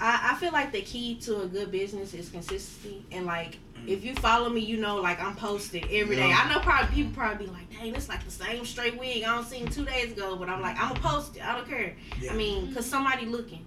[0.00, 3.86] I, I feel like the key to a good business is consistency and like mm.
[3.86, 6.28] if you follow me, you know like I'm posting every day.
[6.28, 6.42] Yeah.
[6.42, 9.34] I know probably people probably be like, dang, it's like the same straight wig I
[9.34, 11.46] don't seen two days ago, but I'm like I'm gonna post it.
[11.46, 11.94] I don't care.
[12.20, 12.32] Yeah.
[12.32, 13.66] I mean, cause somebody looking.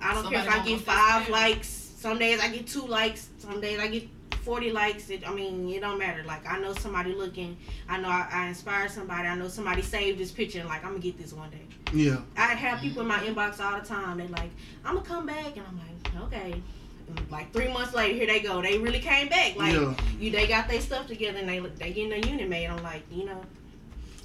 [0.00, 1.68] I don't care if I get five likes.
[1.68, 3.28] Some days I get two likes.
[3.38, 4.08] Some days I get
[4.42, 5.10] forty likes.
[5.10, 6.22] It, I mean, it don't matter.
[6.24, 7.56] Like I know somebody looking.
[7.88, 9.26] I know I, I inspired somebody.
[9.28, 11.62] I know somebody saved this picture and like I'm gonna get this one day.
[11.92, 12.18] Yeah.
[12.36, 14.18] I have people in my inbox all the time.
[14.18, 14.50] They like,
[14.84, 16.60] I'm gonna come back, and I'm like, okay.
[17.08, 18.60] And like three months later, here they go.
[18.60, 19.56] They really came back.
[19.56, 19.94] Like Yeah.
[20.18, 22.66] you, they got their stuff together, and they they getting a unit made.
[22.66, 23.40] I'm like, you know,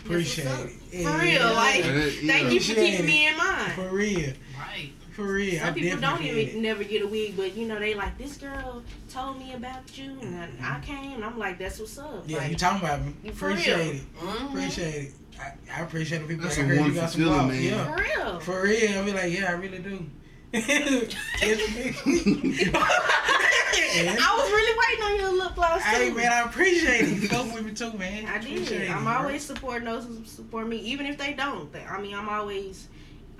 [0.03, 0.69] Appreciate it.
[0.91, 1.21] For Yeah.
[1.21, 2.33] real, like Yeah, that- yeah.
[2.33, 3.73] thank you for keeping me in mind.
[3.73, 4.33] For real.
[4.57, 4.91] Right.
[5.11, 5.59] For real.
[5.59, 8.37] Some I people don't even never get a wig, but you know they like this
[8.37, 11.13] girl told me about you, and I, I came.
[11.13, 12.23] and I'm like, that's what's up.
[12.25, 13.13] Yeah, like, you talking about me.
[13.23, 13.57] You for real.
[13.57, 14.15] Appreciate it.
[14.17, 14.49] Mhm.
[14.49, 15.11] Appreciate it.
[15.39, 17.63] I, I appreciate the people That's that a heard you got some feeling, man.
[17.63, 17.95] Yeah.
[17.95, 18.39] for real.
[18.39, 18.97] For real.
[18.99, 20.05] I'll be like, yeah, I really do.
[20.53, 21.07] I
[24.37, 25.81] was really waiting on you to look close.
[25.81, 26.15] Hey too.
[26.15, 27.09] man, I appreciate it.
[27.21, 28.25] You fuck with me too, man.
[28.27, 28.81] I Appreciate did.
[28.83, 29.13] it, I'm bro.
[29.13, 31.69] always supporting those who support me, even if they don't.
[31.89, 32.87] I mean, I'm always.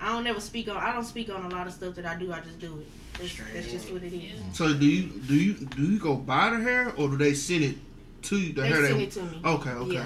[0.02, 0.78] I don't ever speak on.
[0.78, 2.34] I don't speak on a lot of stuff that I do.
[2.34, 2.88] I just do it.
[3.20, 4.40] That's, that's just what it is.
[4.54, 7.64] So do you do you do you go buy the hair or do they send
[7.64, 7.76] it
[8.24, 8.54] to you?
[8.54, 9.42] The They hair send they, it to me.
[9.46, 9.94] Okay, okay.
[9.94, 10.06] Yeah.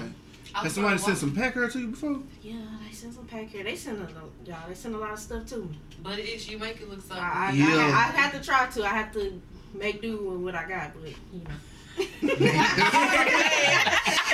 [0.52, 2.18] Has somebody sent walk- some pack hair to you before?
[2.42, 2.54] Yeah,
[2.86, 3.64] they sent some pack here.
[3.64, 4.12] They send a lot.
[4.44, 5.78] Yeah, they send a lot of stuff to me.
[6.02, 7.62] But it's you make it look so I, I, good.
[7.62, 7.96] I, Yeah.
[7.96, 8.84] I, have to try to.
[8.84, 9.40] I have to
[9.74, 11.50] make do with what I got, but you know.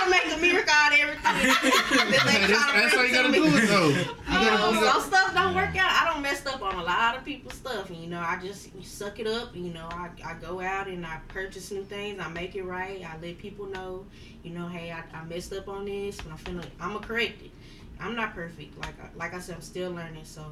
[0.00, 1.22] I try to make a miracle out of everything.
[1.22, 4.14] that they that's, that's how you gotta to do it though.
[4.28, 5.90] Um, some stuff don't work out.
[5.90, 7.88] I don't messed up on a lot of people's stuff.
[7.90, 9.54] And, you know, I just suck it up.
[9.56, 12.20] You know, I, I go out and I purchase new things.
[12.20, 13.02] I make it right.
[13.04, 14.04] I let people know,
[14.44, 17.42] you know, hey, I, I messed up on this, but I'm finna, I'm gonna correct
[17.42, 17.50] it.
[18.00, 18.78] I'm not perfect.
[18.78, 20.24] Like I, like I said, I'm still learning.
[20.24, 20.44] So,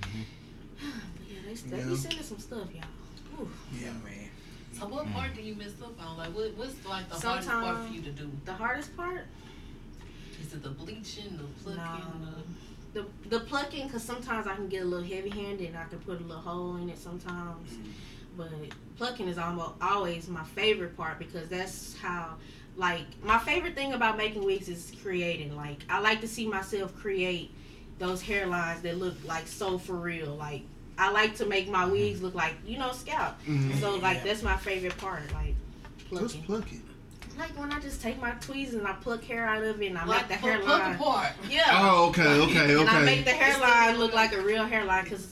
[0.02, 0.08] but
[1.28, 1.88] yeah, they, they Yeah.
[1.88, 3.40] be sending some stuff, y'all.
[3.40, 3.48] Ooh.
[3.80, 4.19] Yeah, man.
[4.80, 5.12] So what mm.
[5.12, 6.16] part do you mess up on?
[6.16, 8.30] Like what, what's like the hardest part for you to do?
[8.46, 9.26] The hardest part,
[10.40, 12.28] Is it the bleaching, the plucking, No.
[12.94, 15.84] the the the plucking, because sometimes I can get a little heavy handed and I
[15.84, 17.72] can put a little hole in it sometimes.
[17.72, 17.92] Mm.
[18.38, 18.48] But
[18.96, 22.36] plucking is almost always my favorite part because that's how,
[22.76, 25.56] like, my favorite thing about making wigs is creating.
[25.56, 27.52] Like, I like to see myself create
[27.98, 30.36] those hairlines that look like so for real.
[30.36, 30.62] Like,
[31.00, 33.34] I like to make my wigs look like you know scalp.
[33.48, 33.80] Mhm.
[33.80, 34.24] So like Yeah.
[34.24, 35.22] that's my favorite part.
[35.32, 35.54] Like
[35.98, 36.42] Just plucking.
[36.42, 36.80] pluck it.
[37.38, 39.96] Like when I just take my tweezers and I pluck hair out of it and
[39.98, 40.96] I like make the pluck, hairline.
[40.98, 41.32] pluck apart.
[41.48, 41.64] Yeah.
[41.72, 42.80] Oh, okay, okay, okay.
[42.80, 45.26] And I make the hairline look like a real hairline because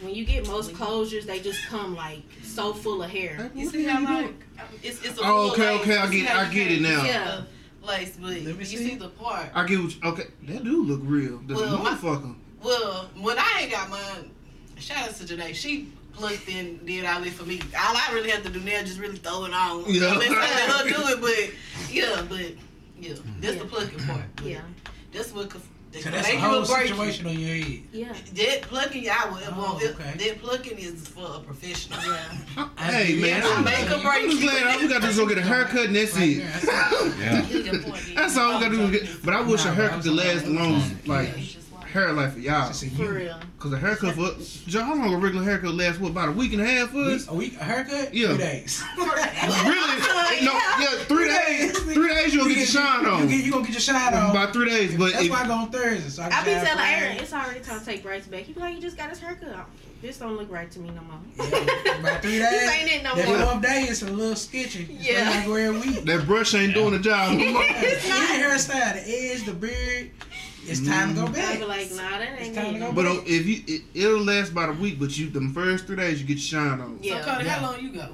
[0.00, 3.50] when you get most closures, they just come like so full of hair.
[3.54, 4.34] You see how hell you like
[4.82, 7.04] it's it's a Oh, full okay, okay, I get- I get it now.
[7.04, 7.40] Yeah.
[7.80, 8.76] the Lace, but Let me you see.
[8.88, 9.50] see the part.
[9.54, 10.26] I get what you, okay.
[10.44, 11.40] That do look real.
[11.46, 14.30] That's Well, a my- Well, when I ain't got mine,
[14.78, 15.54] shout out to Janae.
[15.54, 17.60] She plucked and did all this for me.
[17.78, 19.84] All I really have to do now is just really throw it on.
[19.86, 20.08] Yeah.
[20.08, 22.40] I mean, I let her do it, but yeah, but
[23.00, 23.40] yeah, hmm.
[23.40, 24.22] that's the plucking part.
[24.42, 24.60] Yeah,
[25.12, 25.50] That's what.
[25.50, 25.60] could-
[25.92, 26.88] They, So that's they a whole will you.
[26.88, 27.82] situation on your head.
[27.92, 29.84] yeah, That plucking, I would Oh, want.
[29.84, 30.14] okay.
[30.18, 32.00] That plucking is for a professional.
[32.02, 32.68] yeah.
[32.78, 34.30] Hey man, I I'm, make a I'm break.
[34.30, 36.44] just glad I, we got to just go get a haircut and that's Right it.
[36.52, 37.14] that's it.
[37.20, 37.72] Yeah.
[37.72, 39.06] Your point is- That's all we gotta do.
[39.24, 40.72] but I wish Nah, a haircut could last as long
[41.06, 41.63] like It's like-
[41.94, 42.68] hair life for y'all.
[42.70, 43.38] It's a For real.
[43.60, 44.34] Cause a haircut for
[44.68, 46.00] Joe, how long a regular haircut lasts?
[46.00, 47.28] What about a week and a half for us?
[47.28, 48.12] A week, a haircut?
[48.12, 48.28] Yeah.
[48.28, 48.82] Three days.
[49.64, 50.44] Really?
[50.44, 51.78] No, yeah, three days.
[51.78, 53.28] Three days you'll get your shine on.
[53.28, 54.30] get, you gonna get your shine on.
[54.30, 56.08] About three days, but That's if, why I go on Thursday.
[56.08, 58.40] So I, I can be telling Aaron, it's already time to take Bryce back.
[58.42, 59.66] He be like, you just got his haircut.
[60.02, 61.20] This don't look right to me no more.
[61.36, 62.50] Yeah, about three days.
[62.50, 63.38] This ain't it no that more.
[63.38, 64.88] fourth day is a little sketchy.
[64.90, 65.30] It's Yeah.
[65.30, 66.04] like every week.
[66.04, 67.32] that brush ain't doing the job.
[67.32, 68.28] Any It's not.
[68.28, 70.10] The hairstyle, the edge, the beard,
[70.66, 71.60] it's time to go I back.
[71.68, 72.78] like, nah, that It's ain't time to me.
[72.80, 74.98] go But uh, if you, it, it'll last about a week.
[74.98, 76.98] But you, the first three days, you get your shine on.
[76.98, 77.22] So, Yeah.
[77.22, 77.50] Cody, Yeah.
[77.54, 78.08] how long you go?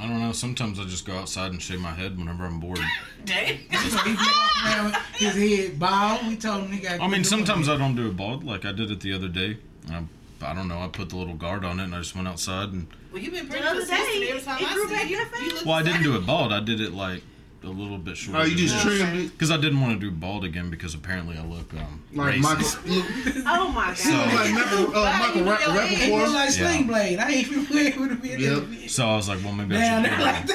[0.00, 0.32] I don't know.
[0.32, 2.78] Sometimes I just go outside and shave my head whenever I'm bored.
[3.24, 3.56] Damn.
[3.58, 6.26] So he get off now with his head bald.
[6.28, 7.00] We told him he got.
[7.00, 9.58] I mean, sometimes I don't do it bald, like I did it the other day.
[9.90, 10.04] I,
[10.42, 10.78] I don't know.
[10.78, 12.86] I put the little guard on it and I just went outside and.
[13.12, 15.16] Well, you've been pretty other consistent every time it I grew see back you.
[15.16, 15.66] that fast?
[15.66, 16.22] Well, I didn't do fine.
[16.22, 16.52] it bald.
[16.52, 17.22] I did it like
[17.62, 18.40] a little bit shorter.
[18.40, 18.82] Oh, you just Yeah.
[18.82, 22.02] trimmed it Because I didn't want to do bald again because apparently I look um,
[22.12, 22.86] like racist.
[22.86, 22.94] Michael.
[23.34, 23.98] Look, Oh my god.
[23.98, 26.22] So- like Michael, uh, Michael Ra- He Rapaport.
[26.22, 26.68] look like Yeah.
[26.70, 27.18] Sling Blade.
[27.18, 28.40] I ain't even playing with him.
[28.80, 28.88] Yep.
[28.90, 30.48] So I was like, well, maybe I should they're put like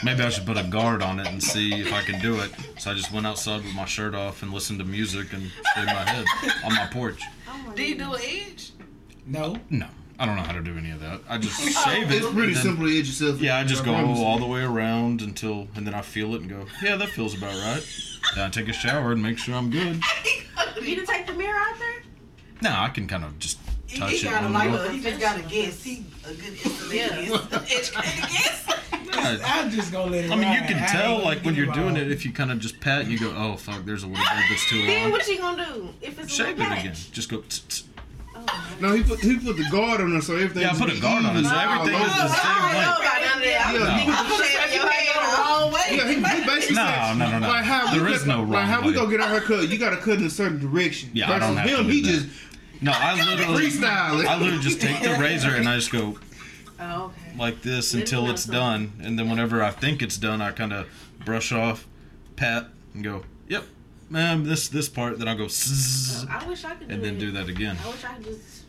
[0.00, 2.38] a, maybe I should put a guard on it and see if I can do
[2.40, 2.50] it.
[2.78, 5.42] So I just went outside with my shirt off and listened to music and
[5.74, 6.24] shaved my head
[6.64, 7.22] on my porch.
[7.48, 8.72] Oh my Do you do an edge?
[9.26, 9.56] No.
[9.70, 9.86] No,
[10.20, 11.20] I don't know how to do any of that.
[11.28, 12.16] I just shave it.
[12.16, 13.40] It's pretty then- simple to edge yourself.
[13.40, 16.50] Yeah, I just go all the way around until, and then I feel it and
[16.50, 17.86] go, yeah, that feels about right.
[18.34, 20.00] Then I take a shower and make sure I'm good.
[20.82, 22.02] You didn't take the mirror out there?
[22.62, 24.30] No, I can kind of just He, touch he it.
[24.30, 24.84] got a one like more.
[24.86, 25.82] a, he just got a guess.
[25.82, 27.38] He a good estimated Yeah.
[27.50, 27.92] guess.
[27.94, 28.64] Educated guess.
[28.92, 29.38] Yeah.
[29.44, 31.96] I'm just gonna let it I mean, you can tell, like, when you're a- doing
[31.96, 34.22] it, if you kind of just pat, and you go, oh, fuck, there's a little
[34.24, 36.80] bit that's too Then what you gonna do if it's a Shave it patch?
[36.84, 36.94] again.
[37.12, 37.84] Just go, tss, tss.
[38.46, 40.62] Oh, No, he put he put the guard on her so everything.
[40.62, 42.06] Yeah, I put a guard on it, so everything over.
[42.06, 43.00] is the I same don't know length.
[43.00, 43.66] about none of that.
[43.66, 43.96] I was Yeah.
[43.96, 44.22] thinking No.
[44.22, 45.38] you shaving your head off.
[45.38, 45.80] wrong way.
[45.90, 47.48] Yeah, he, he basically No, said, no, no, no.
[47.48, 49.40] Like how There we is cut- no wrong Like how we gonna get our hair
[49.40, 49.68] cut?
[49.68, 51.10] You got to cut in a certain direction.
[51.12, 51.86] Yeah, I don't Versus have to him.
[51.86, 52.08] do He that.
[52.08, 52.26] just
[52.80, 54.26] No, I literally, freestyle.
[54.26, 56.16] I literally just take the razor and I just go
[56.80, 57.32] Oh, okay.
[57.36, 60.86] like this until it's done, and then whenever I think it's done, I kind of
[61.24, 61.86] brush off,
[62.36, 63.24] pat, and go,
[64.10, 65.18] yep, man, this this part.
[65.18, 67.20] Then I go, zzz, I wish I could do and then it.
[67.20, 67.76] do that again.
[67.84, 68.64] I wish I could just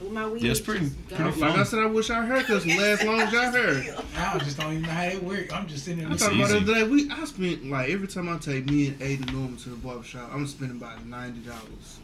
[0.00, 0.42] with my weed.
[0.42, 1.16] Yeah, it's pretty- just go.
[1.16, 3.96] pretty like I said, I wish our haircuts would last long as y'all hair.
[4.16, 5.52] I just don't even know how it work.
[5.52, 6.08] I'm just sitting there.
[6.08, 6.64] I It's thought about it easy.
[6.64, 6.88] the other day.
[6.90, 10.04] We I spent like every time I take me and Aiden Norman to the barber
[10.04, 11.98] shop, I'm spending about ninety dollars.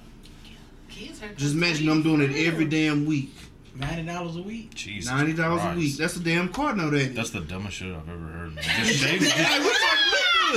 [0.89, 3.33] Kids hurt Just imagine I'm doing it every damn week.
[3.77, 4.75] ninety dollars a week.
[4.75, 5.79] Jesus Ninety dollars a Christ.
[5.79, 5.97] week.
[5.97, 7.15] That's a damn Cardinal, that is.
[7.15, 8.57] That's the dumbest shit I've ever heard.
[8.61, 10.04] Just shave, just, Hey, we talking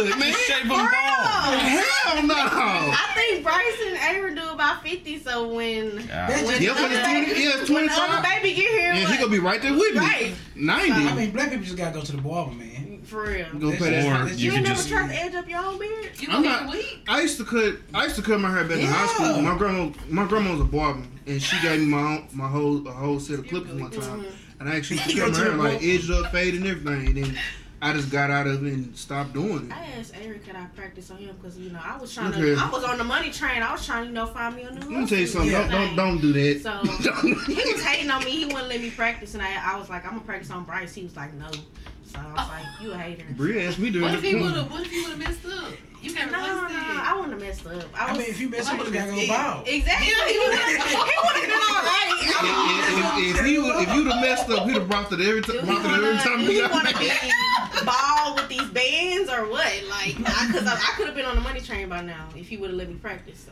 [0.04, 0.32] good, man.
[0.32, 0.88] just shave them bald.
[0.88, 2.36] Hell no.
[2.36, 5.20] I think Bryson and Avery do about fifty.
[5.20, 6.08] So when God.
[6.08, 8.70] That's when Yeah, but it's the other- 20, yeah, it's when the other baby get
[8.72, 10.00] here, Yeah, he gonna be right there with me.
[10.00, 10.34] Right.
[10.56, 10.92] Ninety.
[10.92, 13.02] I mean, black people just gotta go to the barber, man.
[13.04, 13.46] for real.
[13.60, 14.06] Go pay that.
[14.06, 16.10] Or That's you You, can never just tried to edge up your own beard?
[16.20, 17.00] You I'm not- every week.
[17.08, 17.76] I used to cut.
[17.94, 19.42] I used to cut my hair back in high school.
[19.42, 22.86] My grandma, my grandma was a barber, and she gave me my own, my whole
[22.88, 24.02] a whole set of clippers one time.
[24.22, 24.60] Mm-hmm.
[24.60, 27.08] And I actually You cut my hair the like edged up, fade, and everything.
[27.08, 27.40] And then
[27.80, 29.72] I just got out of it and stopped doing it.
[29.72, 32.38] I asked Eric, could I practice on him because you know I was trying Look
[32.38, 33.62] to, I was on the money train.
[33.62, 34.80] I was trying to you know find me a new.
[34.80, 35.52] Let me tell you something.
[35.52, 36.62] Don't, don't don't do that.
[36.64, 37.22] So
[37.54, 38.32] he was hating on me.
[38.32, 40.96] He wouldn't let me practice, and I, I was like, I'm gonna practice on Bryce.
[40.96, 41.50] He was like, no.
[42.08, 43.26] So I was like, you a hater.
[43.36, 44.72] Bria asked me during What the if he would have?
[44.72, 45.72] What if he would have messed up?
[46.02, 47.06] You can't No, replace no, that.
[47.10, 47.90] I wouldn't have messed up.
[47.94, 49.62] I, I was, mean, if you mess up, you gotta go Yeah.
[49.66, 50.72] exactly, he would have
[51.42, 52.14] been all right.
[52.20, 55.42] If, if, if he would, if you'd have messed up, he'd have brought it every
[55.42, 55.66] Do time.
[55.68, 57.02] he Brought it every time do he he got want to mad.
[57.02, 59.74] be with these bands or what?
[59.90, 62.58] Like, because I, I, could have been on the money train by now if he
[62.58, 63.40] would have let me practice.
[63.46, 63.52] So.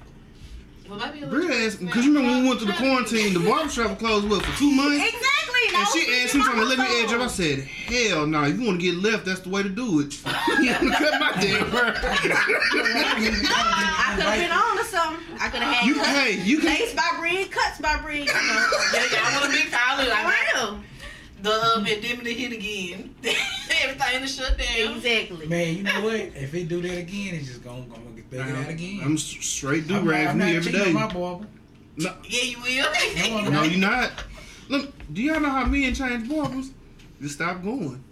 [0.89, 3.33] Well, maybe he'll Bria let asked because you remember when we went to the quarantine,
[3.33, 5.03] the barbershop was closed what for two months.
[5.03, 5.75] Exactly.
[5.75, 7.21] And she asked him trying to let me edge up.
[7.21, 8.43] I said, hell no.
[8.43, 10.13] If you want to get left, that's the way to do it.
[10.61, 11.93] you want to cut my damn hair.
[12.05, 15.25] I could have been on or something.
[15.39, 16.69] I could have had You, cuts, hey, you can.
[16.69, 18.19] lace by Bria, cuts by Bria.
[18.21, 18.67] You know.
[18.93, 20.07] Yeah, y'all want a big pilot?
[20.11, 20.79] I For real.
[21.41, 23.13] The um, pandemic hit again.
[23.83, 24.95] Everything is shut down.
[24.97, 25.47] Exactly.
[25.47, 26.15] Man, you know what?
[26.15, 28.01] If it do that again, it's just gonna gonna
[28.37, 29.01] get big out again.
[29.03, 30.99] I'm straight do I'm, rag I'm for not me every cheating day.
[31.01, 31.47] on my barber.
[31.97, 32.85] No, Yeah, you will.
[33.29, 33.71] No, I'm no, not.
[33.71, 34.11] you're not.
[34.67, 36.71] Look, do y'all know how me and change barbers?
[37.21, 38.03] Just stop going.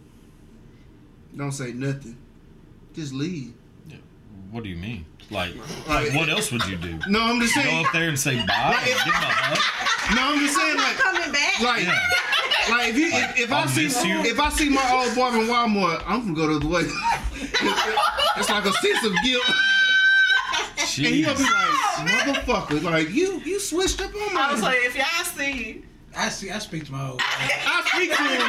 [1.36, 2.18] Don't say nothing.
[2.94, 3.54] Just leave.
[3.88, 3.98] Yeah.
[4.52, 5.06] What do you mean?
[5.32, 5.54] Like,
[5.88, 7.00] Like- what else would you do?
[7.08, 7.82] No, I'm just saying.
[7.82, 10.16] Go up there and say bye and give him hug?
[10.16, 10.78] No, I'm just saying.
[10.78, 11.60] I'm Like, coming back.
[11.62, 12.10] like, Yeah.
[12.70, 14.20] like if you if, if I see you.
[14.22, 16.84] if I see my old barber in Walmart, I'm gonna go the other way.
[18.38, 19.44] it's like a sense of guilt.
[20.98, 22.06] And he'll be Jeez.
[22.06, 24.40] like, motherfucker, like you you switched up on me.
[24.40, 25.84] I was like, if y'all see,
[26.16, 26.52] I see.
[26.52, 27.22] I speak to my old.
[27.24, 28.42] I speak to him.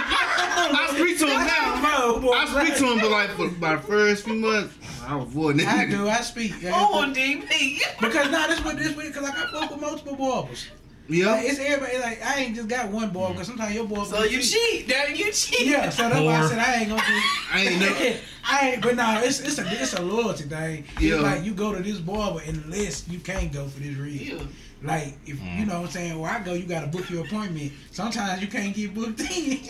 [0.77, 2.33] I speak to him now.
[2.33, 4.75] I speak to him, but like for my first few months,
[5.07, 6.09] I was avoiding that I do.
[6.09, 6.53] I speak.
[6.67, 7.81] oh, DP.
[8.01, 10.67] Because now this what this week because like I fuck with multiple barbers.
[11.09, 11.41] Yeah.
[11.41, 11.99] It's everybody.
[11.99, 14.07] Like I ain't just got one barber because sometimes your barber.
[14.07, 14.89] So you cheat.
[14.89, 15.67] Damn, you cheat.
[15.67, 17.21] Yeah, so that's why I said I ain't gonna do.
[17.53, 18.17] I ain't know.
[18.45, 20.85] I ain't, but no, it's it's a it's a loyalty thing.
[21.01, 21.15] Yeah.
[21.15, 24.39] It's like you go to this barber unless you can't go for this reason.
[24.39, 24.45] Yeah.
[24.87, 25.67] Like if you mm.
[25.67, 27.73] know what I'm saying, where I go, you gotta book your appointment.
[27.91, 29.61] Sometimes you can't get booked in.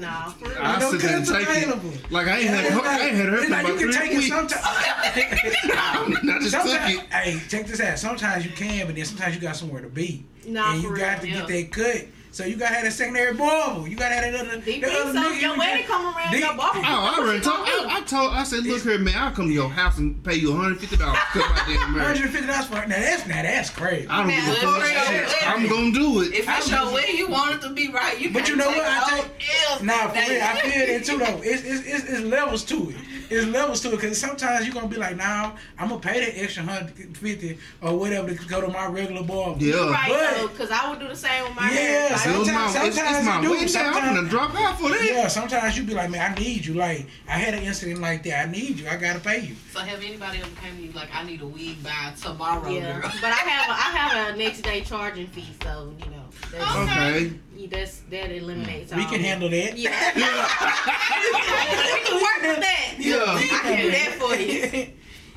[0.00, 0.58] Nah, for real.
[0.60, 1.90] I no sit there and cuts take available.
[1.92, 2.10] it.
[2.12, 3.92] Like I ain't had her, I ain't had her It's for like about you can
[3.92, 4.28] three take it weeks.
[4.28, 4.62] sometimes.
[4.64, 7.12] I just took it.
[7.12, 7.98] hey, check this out.
[7.98, 10.94] Sometimes you can, but then sometimes you got somewhere to be, Nah, and for you
[10.94, 11.04] real.
[11.04, 11.46] got to yeah.
[11.46, 12.06] get that cut.
[12.32, 13.86] So you gotta have a secondary barber.
[13.86, 14.50] You gotta have another.
[14.58, 14.60] other.
[14.62, 16.80] DP, other so nigga your you wedding got- come around, They- your barber.
[16.80, 17.68] Oh, I already told.
[18.04, 18.32] I, I told.
[18.34, 19.14] I said, look here, man.
[19.16, 22.02] I'll come to your house and pay you 150 dollars to cut my damn hair.
[22.04, 22.88] Hundred fifty dollars for it.
[22.88, 24.06] Now that's now that's crazy.
[24.08, 25.30] I don't now, give a fuck.
[25.32, 25.48] Shit.
[25.48, 26.34] I'm gonna do it.
[26.34, 28.20] If it's your way, you want it to be right.
[28.20, 28.86] You But can't you know take what?
[28.86, 31.40] I no take- L's Nah, for real, I feel that too though.
[31.42, 32.96] It's, it's, it's, it's levels to it.
[33.30, 36.38] It's levels to it because sometimes you're gonna be like, nah, I'm gonna pay that
[36.42, 39.62] extra hundred fifty or whatever to go to my regular barber.
[39.64, 39.90] Yeah.
[39.90, 42.10] Right, But- though, because I would do the same with my Yeah, hair.
[42.10, 43.80] Like, It was my, Sometimes- it's, it's sometimes my you do, wedding day.
[43.80, 45.04] I'm gonna drop out for that.
[45.04, 46.74] Yeah, sometimes you be like, man, I need you.
[46.74, 48.48] Like, I had an incident like that.
[48.48, 48.88] I need you.
[48.88, 49.56] I gotta pay you.
[49.72, 53.00] So have anybody ever came to you like, I need a wig by tomorrow, yeah,
[53.00, 53.10] girl?
[53.20, 56.76] but I have a, I have a next day charging fee, so you know that's,
[56.76, 57.32] Okay.
[57.56, 58.92] you- that's that eliminates.
[58.94, 59.28] We all can that.
[59.28, 59.78] handle that.
[59.78, 62.94] Yeah, we can work with that.
[62.98, 63.24] Yeah.
[63.26, 64.88] I can do that for you.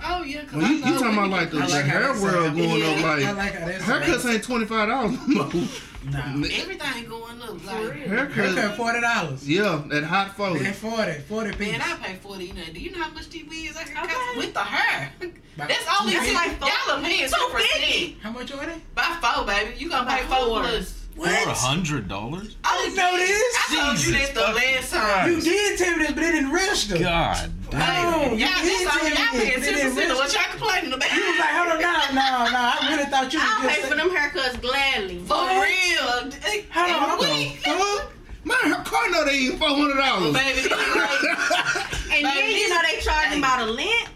[0.04, 2.56] Oh yeah, cause Well, I you, you talking about like the, I the hair world
[2.56, 4.34] going Yeah, up like, like that haircuts sound.
[4.36, 5.68] ain't twenty five dollars no more.
[6.12, 6.20] Nah.
[6.48, 7.60] everything going up.
[7.60, 8.08] For Like, real.
[8.10, 9.48] Haircut Haircut, forty dollars.
[9.48, 10.60] yeah, that hot forty.
[10.63, 11.72] Then 40, 40 piece.
[11.72, 12.46] man, I pay forty.
[12.46, 14.13] You know, do you know how much TV is out here Okay.
[14.13, 15.12] cost with the hair?
[15.58, 18.15] By- That's only That's ten- like four- y'all are paying two percent.
[18.22, 18.82] How much are they?
[18.96, 19.76] By four, baby.
[19.78, 20.60] You gonna pay By four four.
[20.62, 20.93] plus.
[21.15, 22.56] Four hundred dollars.
[22.63, 23.56] I didn't know this.
[23.70, 25.32] I told you Jesus that the fucking last time.
[25.32, 27.00] You did tell me this, but it didn't register.
[27.00, 28.32] God damn.
[28.34, 30.16] you Y'all, did that's all tell me y'all this, paying but it ten didn't percent
[30.18, 31.12] what y'all complaining about.
[31.14, 32.62] You was like, hold on, no, no, no.
[32.74, 35.18] I really thought you I'll was pay just for them haircuts gladly.
[35.28, 36.08] For real.
[36.08, 37.58] Hold on, Every hold week.
[37.64, 38.14] Fuck.
[38.46, 40.34] Man, her car know they ain't four hundred dollars.
[40.34, 44.12] Baby, like, And then you know they charging about a length.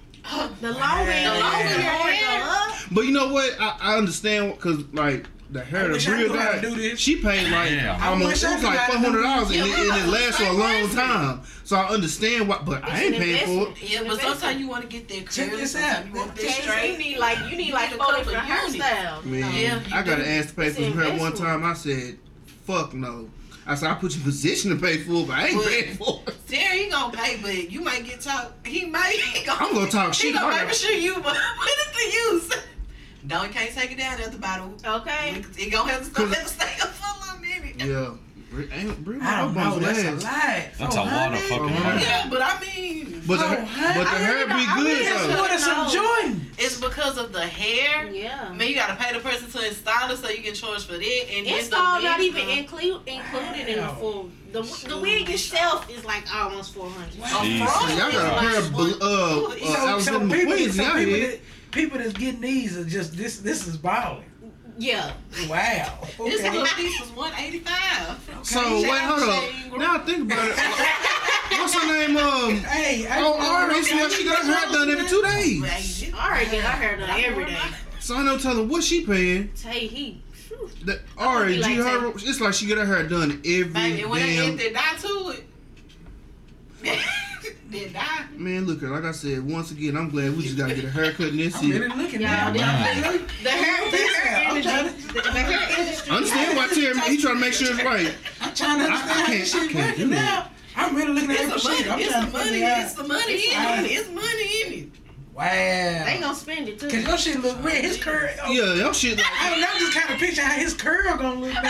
[0.62, 1.34] The longer Yeah.
[1.34, 1.76] the longer Yeah.
[1.76, 2.76] your hair go up.
[2.92, 3.60] But you know what?
[3.60, 6.96] I, I understand because like the hair, I the real knew how to guy, do
[6.96, 7.98] she paid like Yeah.
[8.02, 9.96] I almost wish it was like how to four do hundred dollars, and, it, Yeah,
[9.96, 11.42] and it lasts for a long time.
[11.66, 13.82] So I understand why, but I ain't paying for it.
[13.92, 15.62] yeah, but sometimes you want to get that Check curly.
[15.62, 16.06] this sometimes out.
[16.08, 18.48] You want that Okay, so you need like you need like a four couple different
[18.48, 18.76] units.
[18.78, 19.26] hairstyles.
[19.26, 20.24] Man, Yeah, I got do.
[20.24, 21.64] to ask to pay for some hair one time.
[21.66, 22.18] I said,
[22.66, 23.30] "Fuck no."
[23.68, 25.68] I said, "I put you in position to pay for it, but I ain't But-
[25.68, 28.66] paying for it." Terry, he gonna pay, but you might get talk.
[28.66, 29.12] He might.
[29.34, 30.28] He gonna, I'm gonna talk shit.
[30.28, 30.42] He shit.
[30.42, 31.16] gonna I make sure you.
[31.16, 32.64] But what is the use?
[33.24, 34.76] No, you can't take it down at the bottom.
[34.86, 35.44] Okay.
[35.58, 36.28] He gonna have to stop.
[36.30, 37.76] Have to stay up for a little minute.
[37.86, 39.70] Yeah, ain't Bri- I don't my know.
[39.80, 40.24] bumps That's a last.
[40.26, 40.70] lie.
[40.78, 41.98] That's a lot of fucking Oh.
[42.02, 44.60] Yeah, but I mean, But the, Oh, hair- but the I hair really be don't-
[44.70, 45.36] I good really That's though.
[45.38, 46.36] more than some No.
[46.58, 48.12] It's because of the hair.
[48.12, 48.48] Yeah.
[48.50, 50.94] I mean, you gotta pay the person to install it, so you can charge for
[50.98, 51.26] that.
[51.32, 54.30] And It's the all not even include included in the full.
[54.52, 57.14] The the wig itself is like almost four hundred.
[57.24, 57.98] a Jesus.
[57.98, 60.76] y'all got a pair of like bl- uh, uh, So- So, so Alexander people, McQueen's
[60.76, 61.40] so out people, that,
[61.72, 63.40] people that's getting these are just this.
[63.40, 64.26] This is balling.
[64.78, 65.12] Yeah.
[65.50, 66.00] Wow.
[66.20, 66.50] This Okay.
[66.50, 68.18] little piece was one eighty five.
[68.44, 69.78] So wait, hold up.
[69.78, 70.58] Now think about it.
[71.60, 72.16] What's her name?
[72.18, 76.12] Um, Hey, I, oh, Ari, so she got her hair done every two days.
[76.18, 77.58] I already get our hair done every day.
[78.00, 79.50] So I know tell her what she paying.
[79.56, 80.24] Tay he.
[80.86, 84.02] The, Ari, be G, like her, it's like she get her hair done every Baby,
[84.02, 84.56] and when they damn.
[84.58, 85.44] get that die to it,
[87.72, 88.26] they die.
[88.38, 91.30] Man, look, like I said, once again, I'm glad we just gotta get a haircut
[91.30, 91.90] in this I'm really year.
[91.90, 92.52] looking Yeah, now.
[92.54, 93.78] The hair, the hair
[94.50, 96.12] I'm industry, trying the, the hair industry.
[96.16, 97.00] Understand why Terry?
[97.16, 98.14] He trying to make sure it's right.
[98.42, 100.16] I'm trying to understand I- I understand how can't- this I shit can't working do
[100.16, 100.46] that.
[100.46, 100.52] now.
[100.84, 101.88] I'm really looking at every It's the shit.
[101.88, 101.92] money.
[101.94, 102.50] I'm It's trying the to money.
[102.52, 103.92] figure It's the money in it.
[103.92, 104.90] It's money in it.
[105.34, 105.46] Wow.
[106.06, 106.88] They gonna spend it too.
[106.90, 107.10] Cause too.
[107.10, 107.84] your shit look red.
[107.86, 108.30] His curl.
[108.44, 109.68] Oh, Yeah, your shit like I don't know.
[109.74, 111.70] I'm just kind of picture how his curl gonna look now.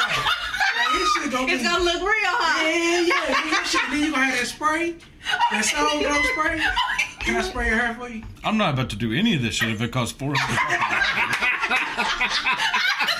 [0.91, 1.67] Like his shit gonna It's be.
[1.69, 2.63] gonna look real hot.
[2.63, 3.33] Yeah, yeah.
[3.33, 3.81] Then your shit.
[3.91, 4.95] Then you gonna have that spray.
[5.51, 6.59] That Soul Glo spray.
[7.19, 8.23] Can I spray your hair for you?
[8.43, 10.57] I'm not about to do any of this shit if it costs four hundred.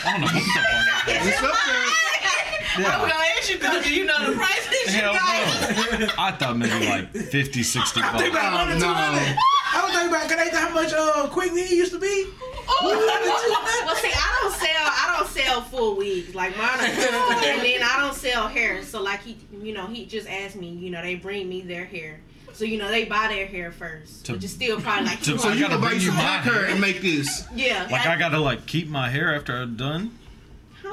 [0.04, 1.26] I don't know what the fuck.
[1.26, 2.88] it's up there.
[2.92, 4.90] I'm gonna ask you because do you know the price of shit?
[4.94, 6.00] Hell guys?
[6.00, 6.08] no.
[6.18, 8.46] I thought maybe like 50, 60 I think bucks.
[8.46, 8.94] about one or two no.
[8.94, 9.38] hundred.
[9.74, 10.30] I was thinking about.
[10.30, 12.28] Can they how much uh quick weave used to be?
[12.68, 13.84] Oh.
[13.86, 14.68] Well, see, I don't sell.
[14.70, 16.34] I don't sell full wigs.
[16.36, 18.84] Like mine, are and then I don't sell hair.
[18.84, 20.70] So like he, you know, he just asked me.
[20.70, 22.20] You know, they bring me their hair.
[22.54, 25.38] So you know, they buy their hair first, To- which is still probably like to-
[25.40, 26.66] So I you gotta buy bring you you my hair hair.
[26.66, 27.46] and make this.
[27.56, 27.88] Yeah.
[27.90, 30.18] Like I gotta like keep my hair after I'm done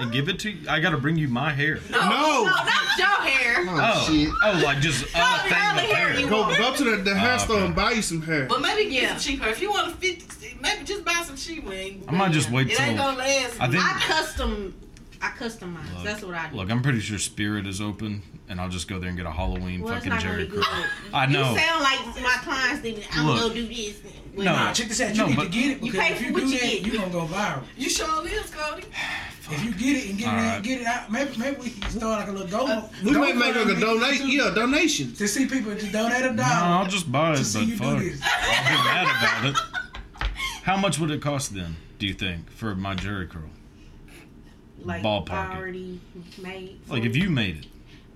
[0.00, 0.68] and give it to you.
[0.68, 1.80] I gotta bring you my hair.
[1.90, 2.08] no, No.
[2.08, 3.56] no, not your hair.
[3.66, 4.28] Oh, Oh, shit.
[4.44, 6.20] oh, like just a Not thing the of hair hair.
[6.20, 6.56] you Go want.
[6.58, 7.66] go to the, the hair Oh, store okay.
[7.66, 8.46] and buy you some hair.
[8.48, 9.08] But maybe get Yeah.
[9.16, 9.48] some cheaper.
[9.48, 12.04] If you want a fifty, maybe just buy some cheap wing.
[12.08, 12.86] I might just wait It till.
[12.86, 13.60] ain't gonna last.
[13.60, 13.82] I think.
[13.84, 14.74] I custom,
[15.20, 15.94] I customize.
[15.96, 16.56] Look, That's what I do.
[16.56, 19.30] Look, I'm pretty sure Spirit is open, and I'll just go there and get a
[19.30, 20.64] Halloween well, fucking Jheri be curl.
[21.12, 21.52] I know.
[21.52, 23.40] You sound like my clients think I'm Look.
[23.40, 24.00] gonna do this.
[24.34, 24.52] Well, No.
[24.52, 25.10] Nah, check this out.
[25.14, 26.48] You No, need to but- get it You because pay if for you what do
[26.48, 26.86] you that, get.
[26.86, 27.62] you gonna go viral.
[27.76, 28.84] You sure is, Cody.
[29.50, 30.62] If you get it and get All it, right.
[30.62, 32.90] get it out, maybe maybe we can start like a little uh, go.
[33.02, 34.28] we might make like a donation.
[34.28, 35.16] Yeah, donations.
[35.16, 36.32] To see people to donate a dollar.
[36.34, 36.52] No, dollar.
[36.84, 37.98] I'll just buy to it, see but you do fuck.
[38.00, 38.20] this.
[38.22, 39.56] I'll be mad about it.
[40.68, 41.76] How much would it cost then?
[41.98, 43.40] Do you think for my Jheri curl?
[44.84, 45.56] like Ballpark it.
[45.56, 45.98] already
[46.42, 46.78] made.
[46.88, 47.66] Like if you made it,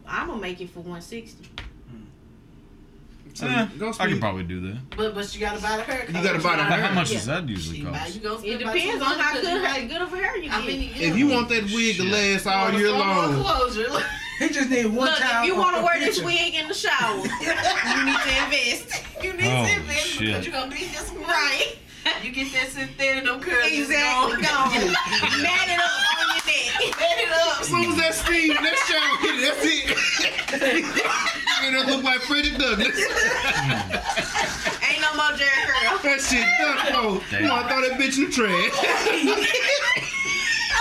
[0.07, 1.49] I'm gonna make it for 160.
[3.33, 4.79] So eh, go I spend- could probably do that.
[4.99, 6.05] But but you gotta buy the hair.
[6.07, 6.83] You gotta buy the But hair.
[6.88, 7.17] how much Yeah.
[7.17, 8.17] does that usually cost?
[8.17, 10.67] It depends on how good, how good of a hair you I get.
[10.67, 12.12] mean, If you want that wig to Shit.
[12.12, 14.05] last all year long, Closure.
[14.41, 15.43] He just need one Look, time.
[15.45, 19.03] if you want to wear this wig in the shower, you need to invest.
[19.25, 21.77] You need Oh, to invest because you're gonna be here some Right.
[22.23, 24.43] You get that sit there and them curls just Exactly.
[24.43, 24.71] gone.
[24.71, 24.79] Go.
[25.43, 26.95] Mat it up on your neck.
[26.99, 27.61] Set it up.
[27.61, 29.87] as soon as that steam, that shower hit it, that's it.
[31.62, 32.95] and it look like Frederick Douglass.
[34.83, 35.98] Ain't no more Jheri curl.
[36.03, 37.19] That shit done oh.
[37.19, 37.31] for.
[37.31, 37.44] Damn.
[37.44, 38.75] You want to throw that bitch in the trash.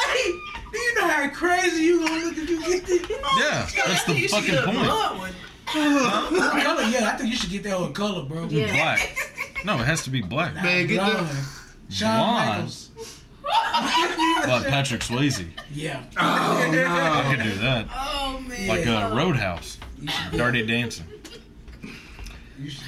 [0.01, 0.31] Hey,
[0.71, 3.01] do you know how crazy you gonna look if you get this?
[3.23, 4.71] Oh, yeah, that's the fucking get a
[5.17, 5.35] point.
[5.73, 6.61] Blood one.
[6.61, 6.83] color?
[6.83, 8.45] Yeah, I think you should get that whole color, bro.
[8.45, 8.71] Yeah.
[8.71, 9.17] Black.
[9.65, 10.53] No, it has to be black.
[10.55, 11.27] Man, get Blonde.
[11.27, 11.93] the.
[11.93, 12.57] Shawn Blonde.
[12.57, 12.89] Michaels.
[14.45, 15.45] But Patrick Swayze.
[15.73, 16.03] Yeah.
[16.17, 16.85] Oh, no.
[16.87, 17.87] I could do that.
[17.91, 18.67] Oh man.
[18.67, 19.77] Like uh, Roadhouse.
[20.31, 21.05] Dirty Dancing.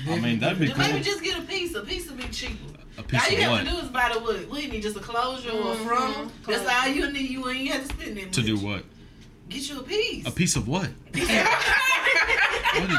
[0.07, 0.77] I mean, that'd be cool.
[0.77, 1.73] maybe just get a piece.
[1.75, 2.55] A piece would be cheaper.
[2.97, 3.65] A All you of have what?
[3.65, 4.49] to do is buy the wood.
[4.49, 4.83] We need?
[4.83, 5.87] Just a closure or a Mhm.
[5.87, 6.31] frontal.
[6.47, 7.29] That's all you need.
[7.29, 8.45] You ain't have to spend that To much.
[8.47, 8.83] do what?
[9.53, 10.27] Get you a piece.
[10.27, 10.89] A piece of what?
[12.73, 12.97] What you-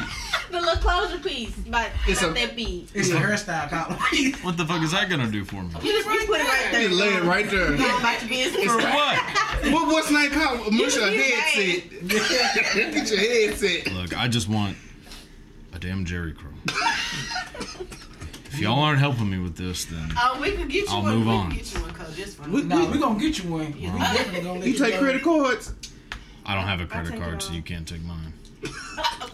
[0.52, 2.86] The little closure piece, but It's not a- that big.
[2.94, 3.96] It's a hairstyle collar.
[4.42, 5.70] what the fuck is that gonna do for me?
[5.82, 6.82] You just you put it right there.
[6.82, 7.76] You lay it right there.
[7.76, 8.64] Go about your business.
[8.66, 9.18] For what?
[9.72, 10.72] What, what's name called?
[10.74, 12.09] Mush a You- you headset.
[12.94, 13.92] Get your headset.
[13.94, 14.76] Look, I just want
[15.72, 16.52] a damn Jheri curl.
[18.52, 21.16] If y'all aren't helping me with this, then Oh, we can get you I'll one.
[21.16, 21.48] move we on.
[21.48, 22.52] can get you one cause this fun.
[22.52, 23.72] We- No, we gonna get you one.
[23.72, 23.98] We Yeah.
[23.98, 25.00] definitely gonna let You you take go.
[25.00, 25.72] credit cards?
[26.47, 28.32] I don't have a credit card, so you can't take mine.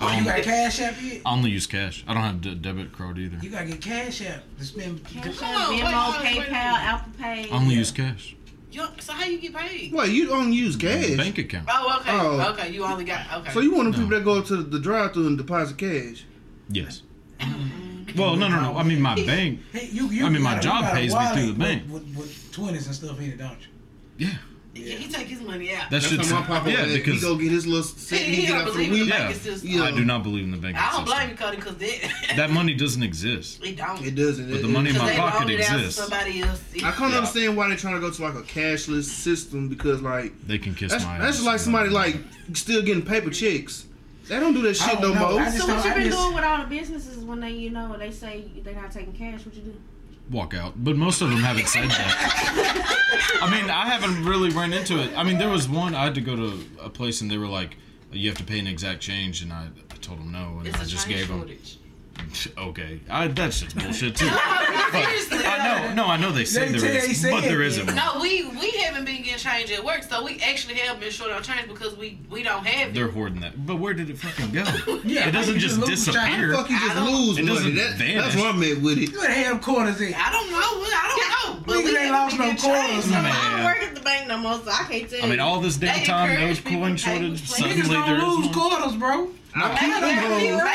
[0.03, 1.21] Oh, you got um, cash app yet?
[1.27, 2.05] I only use cash.
[2.09, 3.37] I don't have de- debit card either.
[3.43, 5.05] You gotta get cash app to spend.
[5.05, 6.53] Cash App, on, wait, Venmo, wait, wait, PayPal.
[6.53, 7.51] Apple Pay.
[7.51, 8.35] I only use cash.
[8.73, 9.93] You, so how you get paid?
[9.93, 11.17] Well, you don't use cash.
[11.17, 11.69] Bank account.
[11.71, 12.11] Oh, okay.
[12.13, 12.51] Oh.
[12.53, 13.53] Okay, you only got okay.
[13.53, 14.05] So you one of the No.
[14.07, 16.25] people that go to the drive-through and deposit cash?
[16.69, 17.03] Yes.
[17.41, 18.19] Mm-hmm.
[18.19, 18.77] Well, no, no, no.
[18.77, 19.61] I mean, my bank.
[19.73, 21.27] Hey, you, you, I mean, you my got a- job you got a pays me
[21.35, 21.83] through the with- bank.
[21.89, 24.27] With, with, twenties and stuff in it, don't you?
[24.29, 24.37] Yeah.
[24.85, 25.91] Yeah, he take his money out.
[25.91, 26.31] That That's shit's.
[26.31, 28.43] how my papa Yeah, yeah, because he go get his little set he, he he
[28.43, 29.15] get don't out for the believe in the week.
[29.15, 29.33] Yeah.
[29.33, 29.71] system.
[29.71, 29.83] Yeah.
[29.85, 32.51] I do not believe in the banking I don't blame you, Cody, because that That
[32.59, 33.65] money doesn't exist.
[33.65, 34.05] it don't.
[34.05, 34.51] It doesn't.
[34.51, 36.01] But the It- money in my pocket loaned it out to exists.
[36.01, 36.63] Somebody else.
[36.77, 37.17] I can't Yeah.
[37.19, 40.75] understand why they're trying to go to like a cashless system because like They can
[40.75, 41.35] kiss that's, my that's ass.
[41.37, 42.17] just like somebody like
[42.55, 43.87] still getting paper checks.
[44.29, 45.33] They don't do that shit no know.
[45.39, 45.51] more.
[45.51, 48.45] So what you been doing with all the businesses when they, you know, they say
[48.63, 49.45] they're not taking cash?
[49.45, 49.75] What you do?
[50.31, 50.83] Walk out.
[50.83, 53.39] But most of them haven't said that.
[53.43, 55.17] I mean, I haven't really run into it.
[55.17, 57.49] I mean, there was one I had to go to a place and they were
[57.49, 57.77] like,
[58.13, 60.81] "You have to pay an exact change," and I, I told them no, and It's
[60.81, 61.49] I just gave them.
[62.35, 62.59] Shortage.
[62.59, 64.29] Okay, I, that's just bullshit too.
[64.91, 65.39] But Seriously.
[65.47, 67.49] I know, uh, no, I know they say They there tell is, say but it,
[67.49, 67.67] there yeah.
[67.69, 67.95] isn't.
[67.95, 71.31] No, we we haven't been getting change at work, so we actually have been short
[71.31, 73.13] on change because we we don't have They're it.
[73.15, 73.65] hoarding that.
[73.67, 74.65] But where did it fucking go?
[75.05, 76.49] Yeah, it doesn't just just lose How disappear.
[76.49, 78.23] the fuck you I just don't- lose It doesn't That, vanish.
[78.25, 79.13] that's what I meant with it.
[79.17, 80.13] Where the hell quarters at?
[80.17, 80.59] I don't know.
[80.59, 81.63] I don't know.
[81.67, 83.05] But Niggas we ain't haven't lost been no getting quarters.
[83.05, 83.25] So man.
[83.27, 85.25] I don't work at the bank no more, so I can't tell you.
[85.25, 87.31] I mean, all this damn They time, there was encourage people coin to pay shortage.
[87.31, 87.59] with play.
[87.71, 88.71] Suddenly Niggas there don't is lose one.
[88.71, 89.29] quarters, bro.
[89.55, 90.41] I keep them They hoes.
[90.41, 90.67] keep them.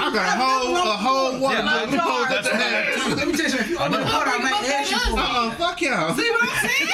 [0.00, 1.52] I got a whole a whole one.
[1.54, 3.14] Yeah, of them hoes that's that what have I- two.
[3.16, 3.64] Let me tell you something.
[3.64, 5.18] If you open a quarter, I might ask you for.
[5.18, 6.14] Uh-uh, fuck y'all.
[6.14, 6.88] See what I'm saying?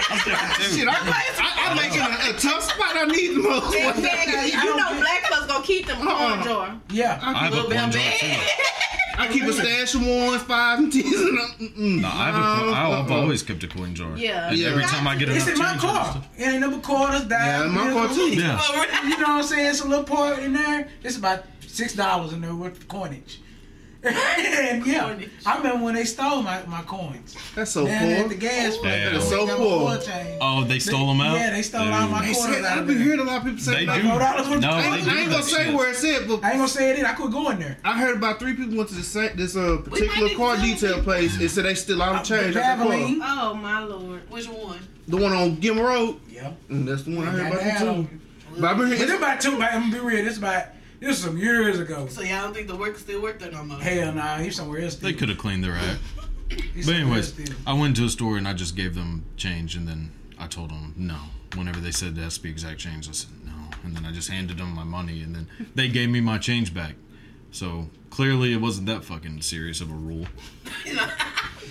[0.70, 2.96] Shit, I, I, I'm making a, a tough spot.
[2.96, 3.74] I need the most.
[3.74, 4.52] Exactly.
[4.52, 6.80] You know, black folks gonna keep them corn jar.
[6.90, 7.18] Yeah.
[7.22, 8.36] I have a Little coin jar too.
[9.18, 11.04] I keep a stash of ones, five, and tens.
[11.14, 12.00] And.
[12.00, 12.74] No, I have a coin,
[13.04, 14.16] I've always kept a coin jar.
[14.16, 14.48] Yeah.
[14.48, 14.68] And Yeah.
[14.70, 16.22] Every time I get enough It's in my car.
[16.38, 17.30] It ain't number quarters, dimes.
[17.30, 18.30] Yeah, in my car too.
[18.30, 18.58] Yeah.
[18.58, 19.66] Oh, You know what I'm saying?
[19.66, 20.88] It's a little part in there.
[21.02, 23.40] It's about six dollars in there worth of coinage.
[24.02, 25.28] and yeah, Coinage.
[25.44, 27.36] I remember when they stole my, my coins.
[27.54, 28.94] That's so Down at the gas place.
[28.94, 29.12] Damn.
[29.12, 29.98] That's so got poor.
[30.40, 31.36] Oh, they stole them out.
[31.36, 33.44] Yeah, they stole all my They quarters said, out I've been hearing a lot of
[33.44, 34.00] people say They that.
[34.00, 34.08] do.
[34.08, 35.74] Four dollars worth No, I they ain't, do I ain't gonna say shit.
[35.74, 36.96] where it's at, but I ain't gonna say it.
[36.96, 37.76] Then I go in there.
[37.84, 41.04] I heard about three people went to this this uh, particular need car detail them.
[41.04, 42.54] place and said they still out of change.
[42.54, 42.92] The out the car.
[42.94, 43.18] Valvoline.
[43.22, 44.30] Oh my lord.
[44.30, 44.78] Which one?
[45.08, 46.20] The one on Gilman Road.
[46.30, 46.52] Yeah.
[46.70, 48.19] Mm, that's the one I heard about too.
[48.58, 49.16] But I've been But it's hearing.
[49.22, 49.60] about two.
[49.62, 50.24] I'm gonna be real.
[50.24, 50.66] This about
[50.98, 52.06] this was some years ago.
[52.08, 53.78] So y'all don't think the workers still work there no more?
[53.78, 54.96] Hell nah, he's somewhere else.
[54.96, 56.00] They could have cleaned their act.
[56.74, 57.54] He's But anyways, still.
[57.64, 60.70] I went to a store and I just gave them change, and then I told
[60.70, 61.16] them no.
[61.54, 63.52] Whenever they said it has to be exact change, I said no,
[63.84, 65.46] and then I just handed them my money, and then
[65.76, 66.94] they gave me my change back.
[67.52, 70.26] So clearly, it wasn't that fucking serious of a rule.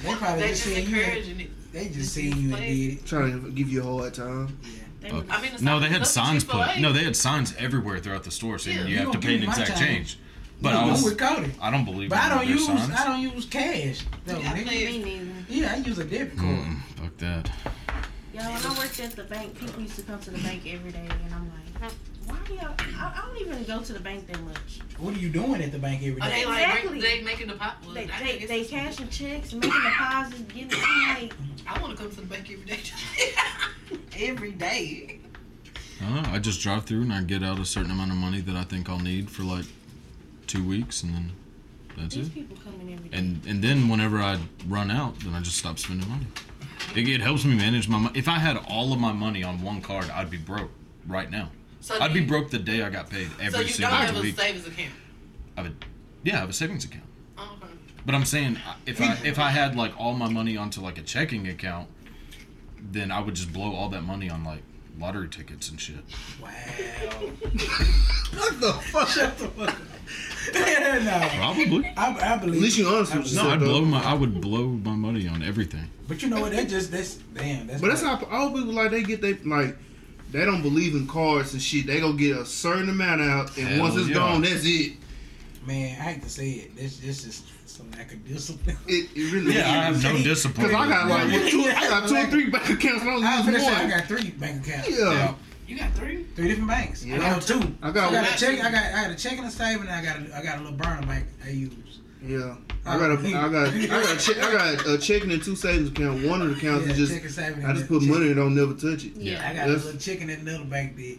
[0.02, 0.98] They probably They just just seen you.
[1.02, 1.74] encouraging it.
[1.74, 3.06] They just seen you and did it.
[3.06, 4.58] Trying to give you a hard time.
[5.02, 5.24] They Oh.
[5.30, 6.78] I mean, the No, they had signs put.
[6.80, 9.34] No, they had signs everywhere throughout the store saying Yeah, you you have to pay
[9.38, 9.80] give an exact change.
[9.80, 10.20] change.
[10.62, 11.04] But Yeah, I was.
[11.04, 11.52] with Cody.
[11.62, 12.92] I don't believe But I in don't use signs.
[12.92, 14.00] I don't use cash.
[14.26, 14.68] though, Yeah, I nigga.
[14.70, 15.32] think- Me neither.
[15.48, 16.50] Yeah, I use a debit card.
[16.60, 17.50] Mm, fuck that.
[18.34, 20.92] Yo, when I worked at the bank, people used to come to the bank every
[20.92, 21.50] day, and I'm
[21.82, 21.92] like,
[22.30, 22.74] why do y'all?
[22.98, 24.80] I, I don't even go to the bank that much.
[24.98, 26.28] What are you doing at the bank every day?
[26.28, 27.02] Are they like Exactly.
[27.02, 27.78] they making the pot?
[27.86, 30.72] Well, They I they, they it's- cashing checks, making deposits, getting.
[30.74, 31.34] I'm like,
[31.68, 32.80] I want to come to the bank every day.
[34.28, 35.20] every day.
[36.02, 36.30] I don't know.
[36.32, 38.64] I just drive through and I get out a certain amount of money that I
[38.64, 39.66] think I'll need for like
[40.48, 41.32] two weeks, and then
[41.98, 42.34] that's these it.
[42.34, 43.18] people coming every day.
[43.18, 46.28] And and then whenever I run out, then I just stop spending money.
[46.96, 48.18] It, it helps me manage my money.
[48.18, 50.72] If I had all of my money on one card, I'd be broke
[51.08, 51.50] right now.
[51.82, 53.92] So I'd be you- broke the day I got paid every So every you single
[53.98, 54.94] don't have a savings account.
[55.58, 55.86] I would,
[56.24, 57.04] yeah, I have a savings account.
[57.38, 57.74] Oh, okay.
[58.06, 61.02] But I'm saying if I if I had like all my money onto like a
[61.02, 61.88] checking account,
[62.92, 64.62] then I would just blow all that money on like
[65.00, 65.98] lottery tickets and shit.
[66.42, 66.50] Wow.
[68.36, 69.08] What the fuck?
[69.08, 69.78] Shut the fuck up.
[70.54, 71.94] no, Probably.
[71.96, 72.56] I, I believe.
[72.56, 73.50] At least you're honest with No.
[73.50, 75.90] I'd blow my I would blow my money on everything.
[76.08, 76.52] But you know what?
[76.52, 77.68] That just that's damn.
[77.68, 79.78] That's But that's like- how all people like they get they like
[80.32, 81.88] they don't believe in cards and shit.
[81.88, 84.16] They gonna get a certain amount out, and Hell once it's yeah.
[84.16, 84.94] gone, that's it.
[85.66, 86.00] man.
[86.00, 86.76] I hate to say it.
[86.76, 88.78] This this is some lack of discipline.
[88.88, 90.24] It, it really Yeah, I have no is.
[90.24, 90.68] discipline.
[90.72, 93.04] Cause I got like what, two, I got two or three bank accounts.
[93.04, 94.90] I I don't finished use I got three bank accounts.
[94.90, 95.36] Yeah.
[95.68, 96.24] You got three?
[96.36, 97.06] Three different banks.
[97.06, 97.18] Yeah.
[97.18, 97.60] I got two.
[97.84, 98.34] I got I got one.
[98.34, 98.60] a check.
[98.60, 99.88] I got I got a checking and a saving.
[99.88, 101.89] And I got a, I got a little burner bank I use.
[102.22, 102.56] Yeah,
[102.86, 105.42] I got a, I got, I got, a uh, check, I got a checking and
[105.42, 106.26] two savings account.
[106.28, 108.74] One of the accounts Yeah, is just, I just put money in it, don't never
[108.74, 109.14] touch it.
[109.16, 111.18] Yeah, I got That's- a little chicken in another bank that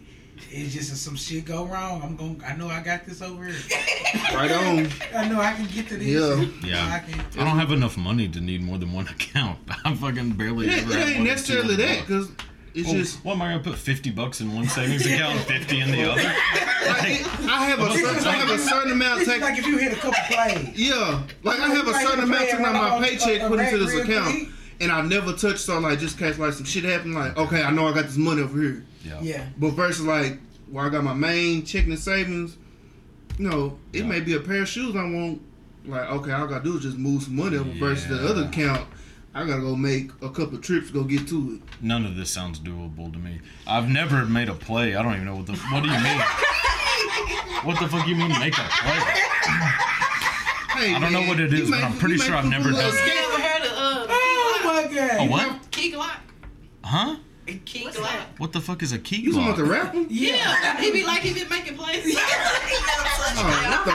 [0.49, 2.01] it's just if some shit go wrong.
[2.03, 2.39] I'm going.
[2.39, 3.55] to I know I got this over here.
[4.33, 4.89] Right on.
[5.15, 6.07] I know I can get to this.
[6.07, 6.45] Yeah.
[6.67, 6.93] Yeah.
[6.93, 7.19] I can.
[7.39, 9.59] I don't have enough money to need more than one account.
[9.85, 12.29] I fucking barely It, ever it have ain't more than necessarily that because
[12.73, 15.45] it's Well, just what am I gonna put fifty bucks in one savings account, and
[15.45, 16.21] fifty in the other?
[16.23, 19.49] like, I have a certain, I have a certain amount This is taken.
[19.49, 20.69] like if you hit a couple plays.
[20.79, 23.77] Yeah, like I have a certain amount pay taken out my paycheck uh, put into
[23.77, 24.49] this account,
[24.79, 25.57] and I never touch.
[25.59, 28.05] So like just in case like some shit happen, like okay, I know I got
[28.05, 28.85] this money over here.
[29.03, 29.19] Yeah.
[29.21, 29.45] Yeah.
[29.57, 32.55] But versus like where I got my main checking and savings,
[33.37, 34.05] you know, it Yeah.
[34.05, 35.41] may be a pair of shoes I want.
[35.85, 37.69] Like okay, all I gotta do is just move some money over.
[37.71, 38.87] Versus the other account,
[39.33, 41.61] I gotta go make a couple trips to go get to it.
[41.83, 43.39] None of this sounds doable to me.
[43.65, 44.95] I've never made a play.
[44.95, 45.53] I don't even know what the.
[45.53, 46.19] What do you mean?
[47.63, 48.99] what the fuck you mean make a play?
[50.75, 52.79] Hey, I don't know what it is, but make- I'm pretty sure I've never done
[52.81, 52.85] it.
[52.85, 55.19] You skate- ever heard of uh, Oh my god.
[55.27, 55.71] A what?
[55.71, 56.17] Key Glock?
[56.83, 57.15] Huh?
[57.47, 58.03] A key What's Glock.
[58.11, 58.27] that?
[58.37, 59.83] What the fuck is a key You talking about the glock?
[59.93, 60.05] rapper?
[60.09, 62.03] Yeah, He'd be like he been making plays.
[63.33, 63.91] Oh, what the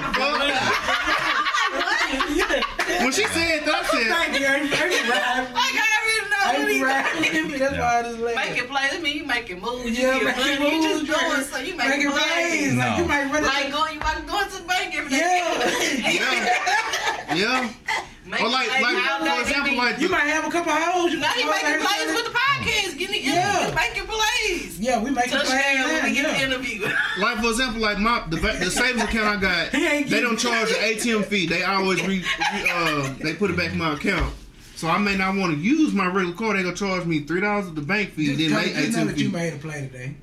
[2.56, 2.65] fuck?
[3.02, 4.46] When she said that, I said, Thank you.
[4.46, 5.52] I ain't right.
[5.52, 7.58] Like I already know I what he ain't right.
[7.58, 8.36] That's why I just laughed.
[8.48, 9.98] Making plays, I mean you making moves.
[9.98, 10.72] Yeah, you making making moves.
[10.72, 12.22] You moves, just doing making- so you Making making plays.
[12.22, 12.74] plays.
[12.76, 13.72] Like you might run Like it.
[13.72, 15.42] going, you like going to the bank every day.
[16.14, 17.70] yeah, yeah.
[18.26, 21.12] Making Or like, plays like for example, like You might have a couple holes.
[21.12, 22.14] You Now you know what making I'm plays saying?
[22.16, 23.68] with the podcast, getting the Yeah.
[23.68, 24.75] you making plays.
[24.86, 26.04] Yeah, we making plays Touchdown when now.
[26.04, 26.86] we get the interview.
[27.18, 29.72] Like for example, like my the, the savings account I got,
[30.08, 31.46] they don't charge an ATM fee.
[31.46, 34.34] They always re, re uh they put it back in my account.
[34.76, 36.58] So I may not want to use my regular card.
[36.58, 38.96] They gonna charge me three dollars of the bank fee, Just, then just, they just
[38.98, 40.14] know ATM that you made a play today.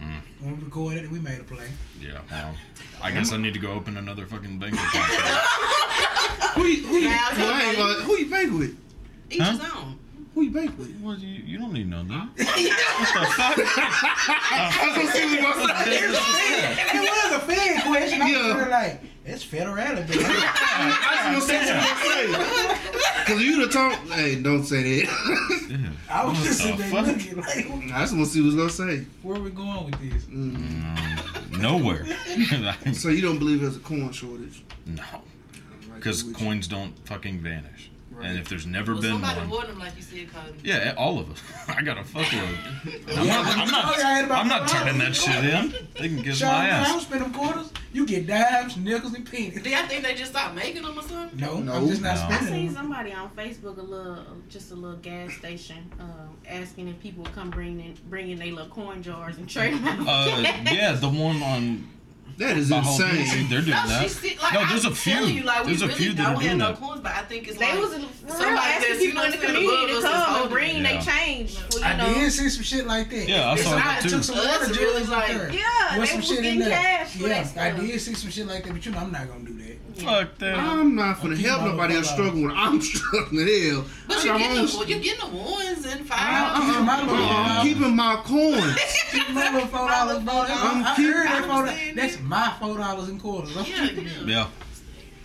[0.00, 0.20] Mm.
[0.40, 1.66] When we recorded it, we made a play.
[2.00, 2.20] Yeah.
[2.30, 2.54] Well,
[3.02, 5.12] I guess I need to go open another fucking bank account.
[6.54, 8.76] Who you who you, Now, well, I ain't, uh, who you bank with?
[9.30, 9.52] Each Huh?
[9.52, 9.98] his own.
[10.38, 10.96] Who you bank with?
[11.02, 12.20] Well, you, you don't need none, do you?
[12.20, 13.58] What the fuck?
[13.58, 15.98] I was gonna see what you gonna say.
[16.94, 18.22] It was a fair question.
[18.22, 18.46] I Yeah.
[18.46, 19.84] was really like, it's federal, but
[20.16, 23.24] I was gonna see what you gonna.
[23.26, 23.94] Cause you the talk.
[24.10, 25.66] Hey, don't say that.
[25.70, 25.76] Yeah.
[26.08, 27.36] I was just What sitting the there looking
[27.80, 29.06] like, I just want to see what you gonna say.
[29.22, 30.22] where are we going with this?
[30.26, 32.06] Mm, nowhere.
[32.94, 34.62] So you don't believe there's a coin shortage?
[34.86, 35.02] no,
[35.96, 37.90] because coins don't fucking vanish.
[38.18, 38.30] Right.
[38.30, 40.58] And if there's never Well, been somebody one, wore them like you said, Cody.
[40.64, 41.40] yeah, all of us.
[41.68, 42.56] I got a fuckload.
[43.16, 43.56] I'm not.
[43.56, 43.98] I'm not.
[43.98, 45.72] I had about I'm not turning that shit in.
[46.00, 47.72] They can kiss Sean, my I don't spend them quarters.
[47.92, 49.62] You get dimes, nickels, and pennies.
[49.62, 51.38] Do y'all think they just stopped making them or something?
[51.38, 51.74] No, No.
[51.74, 52.22] I'm just not No.
[52.22, 56.88] I spending seen somebody on Facebook a little, just a little gas station, um, asking
[56.88, 59.86] if people would come bring in, bring in their little coin jars and trade them
[59.86, 60.06] out.
[60.06, 60.40] Uh,
[60.72, 61.88] yeah, the one on
[62.38, 63.48] That is by Whole Foods, insane.
[63.50, 64.10] they're doing No, that.
[64.10, 65.12] she like, no, there's I'm a few.
[65.26, 66.80] You, like, there's we a really few that don't are have doing no that.
[66.80, 69.52] coins, but I think it's They like was somebody asking people in the what I'm
[69.52, 70.82] saying, community to come and bring Yeah.
[70.92, 71.56] their change.
[71.58, 73.28] For, you I know, did see some shit like that.
[73.28, 74.22] Yeah, I saw like- that took too.
[74.22, 78.30] some Us water really like- Yeah, they was getting cash yeah, I did see some
[78.30, 79.87] shit like that, but you know I'm not gonna do that.
[80.04, 80.58] Fuck that.
[80.58, 82.12] I'm not gonna keep help nobody else $4.
[82.14, 83.46] struggle when I'm struggling.
[83.46, 86.18] Hell, But you're getting, the, you're getting the ones and I'm five.
[86.20, 86.66] Uh-uh.
[86.70, 87.68] keeping my little uh-uh, I'm $4.
[87.68, 88.78] keeping my coins.
[89.10, 90.34] Keep my little four dollars, bro.
[90.34, 91.70] That's- I'm I keep- earned that I'm four dollars.
[91.70, 92.22] saying That's that.
[92.24, 93.56] my four dollars and quarters.
[93.56, 94.12] I'm Yeah, keeping it.
[94.26, 94.26] yeah.
[94.26, 94.46] Yeah.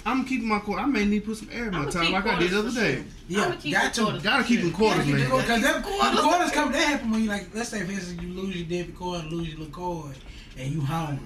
[0.05, 0.80] I'm keeping my coin.
[0.80, 2.59] I may need to put some air in my I'ma time like I did the
[2.59, 2.95] other day.
[2.95, 3.03] sure.
[3.30, 4.19] Yeah, got to.
[4.21, 5.15] Gotta keep them quarters, man.
[5.30, 8.30] Because that the quarters come that happen when you like let's say for instance you
[8.34, 10.15] lose your debit card, lose your little card,
[10.57, 11.26] and you hungry.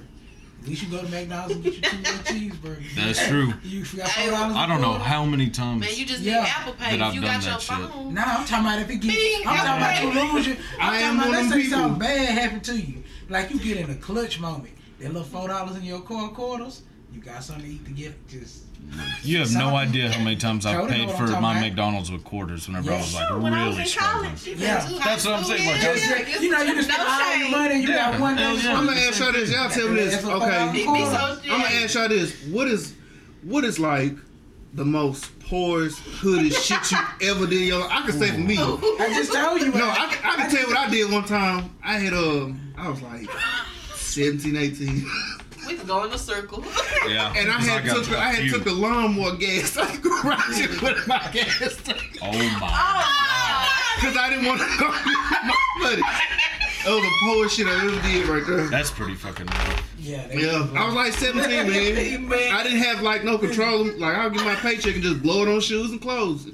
[0.67, 2.93] At least you go to McDonald's and get you two little cheeseburgers.
[2.95, 3.53] That's true.
[3.63, 4.55] You got four dollars.
[4.57, 5.79] I don't know how many times.
[5.79, 6.41] Man, you just Yeah.
[6.41, 6.97] need Apple Pay.
[6.97, 7.89] That I've If you done got your that shit.
[7.89, 8.13] phone.
[8.13, 9.15] Nah, I'm talking about if it get.
[9.15, 10.47] Bing, I'm talking about Apple you lose.
[10.47, 10.55] I'm
[10.99, 13.89] talking about one let's say them something bad happened to you, like you get in
[13.91, 14.73] a clutch moment.
[14.99, 16.81] That little four dollars in your car quarters,
[17.13, 18.63] you got something to eat to get just.
[19.23, 21.27] You have no Something- idea how many times I've Cody know paid what I'm for
[21.27, 21.61] talking my about.
[21.61, 24.23] McDonald's with quarters whenever I was like Sure, when I was really in struggling.
[24.35, 24.47] college.
[24.59, 24.89] Yeah.
[25.03, 26.39] That's what I'm saying, like, Yeah, just- yeah, yeah.
[26.39, 28.11] You know, you just No spend all your money you Yeah.
[28.11, 28.53] got one day.
[28.55, 28.77] yeah.
[28.77, 29.51] I'm gonna ask y'all this.
[29.51, 30.13] Y'all tell me this.
[30.13, 30.45] That's a Okay.
[30.45, 30.91] $4 be so
[31.53, 32.33] I'm gonna ask y'all this.
[32.49, 32.93] What is
[33.43, 34.15] what is like
[34.73, 36.97] the most poorest, hoodest shit you
[37.29, 37.89] ever did in your life?
[37.91, 38.55] I can say for me.
[38.55, 39.71] No, I just told you.
[39.71, 41.69] No, I, can- I can tell you what I did one time.
[41.83, 43.27] I had um I was like
[43.95, 45.05] 17, 18.
[45.67, 46.63] We can go in a circle.
[47.07, 47.33] Yeah.
[47.37, 48.51] And I had got took the, had few.
[48.51, 52.31] took the lawnmower gas out the garage and put it in my gas tank Oh
[52.31, 52.69] my.
[52.69, 56.01] Oh, because I didn't want to go get my money.
[56.01, 58.67] That was the poor shit I ever did right there.
[58.67, 59.93] That's pretty fucking rough.
[59.99, 62.51] Yeah, Yeah, I was like 17, man.
[62.53, 63.85] I didn't have like no control.
[63.85, 66.47] Like I'll get my paycheck and just blow it on shoes and clothes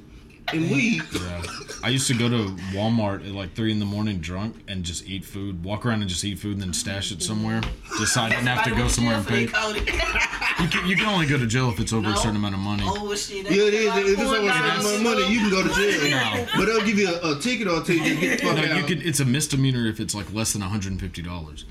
[0.52, 1.02] and weed.
[1.14, 1.42] Yeah.
[1.84, 5.06] I used to go to Walmart at like three in the morning drunk and just
[5.08, 7.62] eat food, walk around and just eat food and then stash it somewhere.
[7.98, 9.42] Just so I didn't have to go somewhere and pay.
[9.44, 12.62] You can, you can only go to jail if it's over a certain amount of
[12.62, 12.84] money.
[12.86, 13.44] Oh shit!
[13.50, 13.96] Yeah, it is.
[13.96, 16.12] If it's over a certain amount of money, you can go to jail.
[16.12, 16.46] No.
[16.56, 18.78] But they'll give you a, a ticket or two to get the fuck No, out.
[18.78, 19.06] you could.
[19.06, 21.66] It's a misdemeanor if it's like less than one hundred and fifty dollars.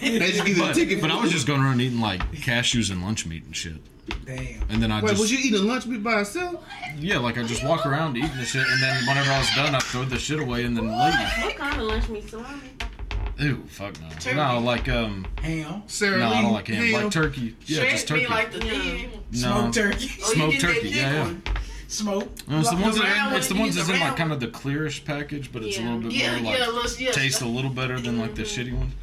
[0.00, 1.00] They just give you a But, ticket.
[1.00, 3.76] but I was just going around eating like cashews and lunch meat and shit.
[4.24, 4.62] Damn.
[4.68, 6.64] And then I Wait, just was you eating lunch meat by yourself?
[6.98, 9.74] yeah, like I just walk around eating the shit, and then whenever I was done,
[9.74, 11.14] I throw the shit away and then leave.
[11.44, 12.60] What kind of lunch meat salami?
[13.38, 14.08] Ew, fuck no.
[14.18, 14.36] Turkey.
[14.36, 15.82] No, like um, Ham.
[15.86, 16.82] Sarah no, I don't like ham.
[16.84, 17.02] ham.
[17.04, 17.54] Like turkey.
[17.66, 18.20] Yeah, Shrimp just turkey.
[18.24, 18.72] be like the Yeah.
[18.72, 19.10] thin.
[19.32, 19.38] no,
[19.70, 20.10] Smoked turkey.
[20.24, 21.22] Oh, you Smoked turkey, yeah, yeah.
[21.22, 21.42] one.
[21.88, 22.28] Smoke.
[22.48, 24.16] No, it's the ones the that are, it's the one, ones you that's in like
[24.16, 26.90] kind of the clearish package, but it's a little bit Yeah, more yeah, like little,
[27.00, 27.12] yeah.
[27.12, 28.92] tastes a little better than like the shitty one.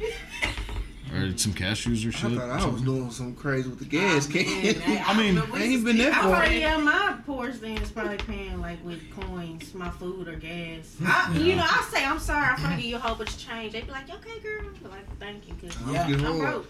[1.14, 2.32] Or some cashews or shit.
[2.32, 4.44] I thought I was doing some crazy with the gas can.
[5.06, 8.16] I mean, I ain't been there I for probably yeah, my porch then is probably
[8.16, 10.96] paying like with coins, my food or gas.
[11.04, 13.38] I, you know, I say I'm sorry, I'm gonna give you a whole bunch of
[13.38, 13.72] change.
[13.72, 16.08] They be like, okay, girl, I be like, thank you, cause Yeah.
[16.08, 16.68] Get I'm broke.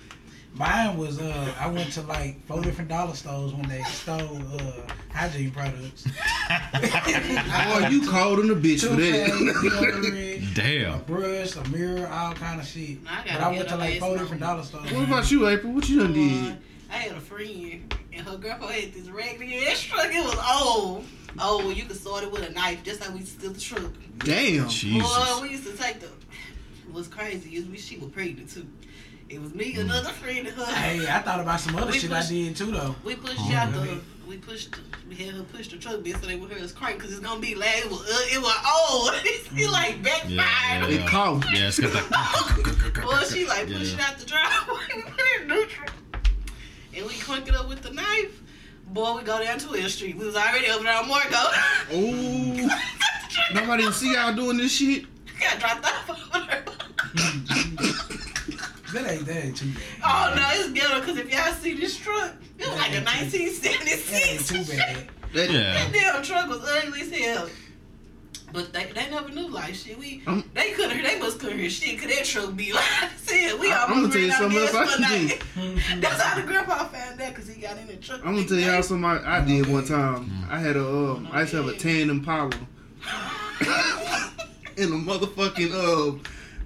[0.56, 4.72] Mine was uh I went to like four different dollar stores when they stole uh
[5.12, 6.06] hygiene products.
[6.46, 10.54] Oh, you called in the bitch for Toothpaste, that.
[10.54, 12.98] deodorant, a brush, a mirror, all kind of shit.
[13.08, 14.22] I But I went to like four number.
[14.24, 14.92] different dollar stores.
[14.92, 15.72] what about you, April?
[15.72, 16.56] What you done did?
[16.90, 20.06] I had a friend, and her grandpa had this raggedy ass truck.
[20.12, 21.04] It was old.
[21.38, 23.90] Oh, well, you could sort it with a knife, just like we steal the truck.
[24.18, 24.68] Damn.
[24.68, 25.02] Jesus.
[25.16, 26.08] Boy, we used to take the.
[26.92, 28.66] What's crazy is we she was pregnant too.
[29.34, 30.64] It was me, another friend, and her.
[30.64, 32.94] Hey, I thought about some other We shit I did too though.
[33.02, 33.88] We pushed Oh, out really?
[33.96, 34.00] the.
[34.28, 34.76] We pushed.
[35.08, 37.56] We had her push the truck yesterday with her as crank because it's gonna be
[37.56, 38.00] like it was.
[38.02, 38.56] Uh, it was
[38.92, 39.10] old.
[39.24, 40.30] it like backfired.
[40.30, 41.46] Yeah, yeah, It coughed.
[41.52, 42.94] Yeah, it's got that.
[43.04, 43.78] Well, she like Yeah.
[43.78, 45.88] pushing out the driveway, put it in neutral,
[46.96, 48.40] and we crank it up with the knife.
[48.86, 50.16] Boy, we go down to Hill Street.
[50.16, 51.42] We was already over there on Morgo.
[51.92, 52.78] Oh,
[53.52, 55.06] nobody didn't see y'all doing this shit.
[55.40, 56.64] Got dropped off over there.
[58.94, 59.82] That ain't that ain't too bad.
[60.04, 63.22] Oh no, it's ghetto because if y'all see this truck, it was like a That
[63.22, 64.48] ain't That ain't 1976.
[64.48, 65.08] too bad.
[65.34, 65.74] That, Yeah.
[65.74, 67.48] That damn truck was ugly as hell.
[68.52, 69.98] But they, they never knew like shit.
[69.98, 73.10] We I'm- they couldn't they must couldn't hear shit cause that truck be like I
[73.16, 73.58] said.
[73.58, 73.86] We all.
[73.88, 76.00] I'm gonna tell you ran out something gas else I one can night.
[76.00, 78.20] That's how the grandpa found that cause he got in the truck.
[78.24, 80.30] I'm gonna tell y'all something I, I did one time.
[80.48, 82.52] I had a um, I used to have a tan Impala,
[84.76, 86.18] and a motherfucking uh,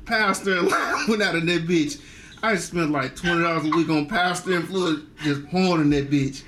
[0.05, 2.01] pastor steering line went out in that bitch.
[2.43, 5.91] I just spent like twenty dollars a week on pasta and fluid, just pouring in
[5.91, 6.43] that bitch.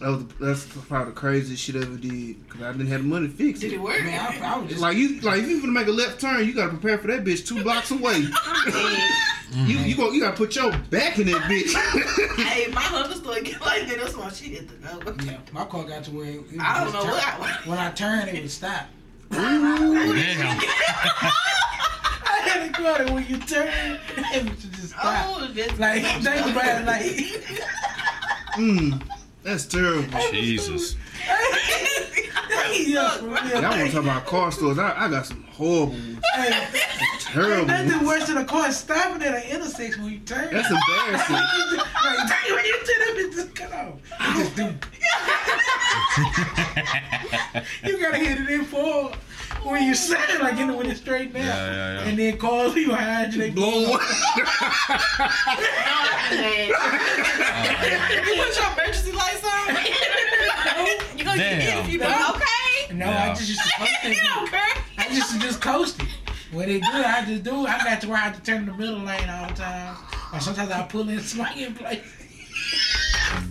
[0.00, 3.08] That was that's probably the craziest shit I ever did because I didn't have the
[3.08, 3.68] money to fix it.
[3.68, 3.76] Did it.
[3.76, 4.02] it work?
[4.02, 6.44] Man, I, I was just Like you, like if you gonna make a left turn,
[6.44, 8.24] you gotta prepare for that bitch two blocks away.
[9.54, 11.72] You you go, you gotta put your back in that bitch.
[12.44, 13.98] hey, my Honda store get like that.
[13.98, 15.14] That's why she hit the go.
[15.24, 17.66] yeah, my car got to where it, it I don't know turn- what.
[17.66, 18.86] When I turned, it would stop.
[19.30, 20.58] Damn.
[22.84, 23.68] I had a car that when you turn,
[24.34, 25.26] it would just stop.
[25.28, 27.02] Oh, that's Like think about it, like
[28.56, 29.02] mm,
[29.42, 30.18] that's terrible.
[30.30, 30.96] Jesus.
[32.72, 33.20] yeah.
[33.20, 34.78] Y'all want to talk about car stores?
[34.78, 36.18] I, I got some horrible, ones.
[36.34, 36.68] Hey,
[37.20, 37.66] terrible.
[37.66, 38.06] nothing ones.
[38.06, 40.52] worse than a car stopping at an intersection when you turn.
[40.52, 41.36] That's embarrassing.
[41.36, 44.00] like, dang, when you turn that bitch just cut off.
[44.20, 44.62] You just do.
[47.88, 49.12] you gotta hit it in full
[49.64, 51.44] when you set like in the when it's straight down.
[51.44, 52.08] Yeah, yeah, yeah.
[52.08, 54.00] And then cars you behind you, they Blow one.
[56.34, 56.72] You
[58.42, 59.74] put your emergency lights on.
[61.18, 62.30] you gonna get hit if you don't.
[62.36, 62.94] Okay.
[62.94, 63.24] No, Yeah.
[63.24, 64.18] I just used to coast You it.
[64.24, 64.60] don't care.
[64.98, 66.08] I just used to just coast it.
[66.52, 67.68] When they do I just do it.
[67.68, 69.96] I got to where I have to turn the middle lane all the time.
[70.32, 72.00] Or sometimes I pull in swing in place.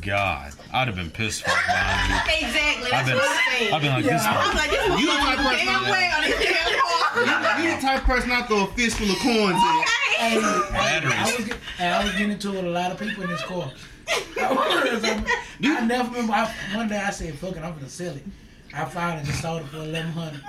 [0.01, 2.47] God, I'd have been pissed fuck behind you.
[2.47, 2.91] Exactly.
[2.91, 3.73] I've been, what I'm saying.
[3.73, 4.17] I've been like Yeah.
[4.17, 4.25] this.
[4.27, 5.65] I'm like, this You the type person.
[5.65, 7.59] damn way on this damn car.
[7.63, 9.83] You the type of person I throw a fistful of coins in.
[10.17, 13.23] Hey, I was, get- hey, I was getting into it with a lot of people
[13.23, 13.71] in this car.
[14.39, 15.25] I, was, I'm-
[15.63, 16.33] I never remember.
[16.33, 18.23] I, one day I said, "Fuck it, I'm gonna sell it."
[18.75, 20.41] I found it and sold it for eleven hundred.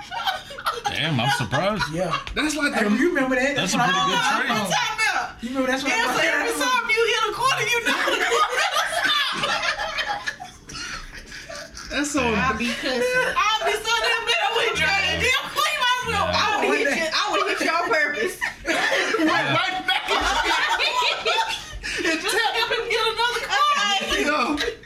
[0.85, 1.83] Damn, I'm surprised.
[1.93, 3.55] Yeah, That's like the you remember that?
[3.55, 4.49] That's a pretty I- good trade.
[4.49, 5.43] What you talking about?
[5.43, 7.93] You remember that's what Yeah, so I every time you hit a corner, you know
[7.93, 8.45] the corner
[11.91, 12.19] that's so.
[12.19, 13.03] I'll be cussing.
[13.37, 16.27] I'll be so damn mad I wouldn't try that damn clean myself.
[16.27, 16.43] Yeah.
[16.43, 17.07] I would hit you.
[17.07, 18.35] I would hit you on purpose.
[19.25, 20.03] Right back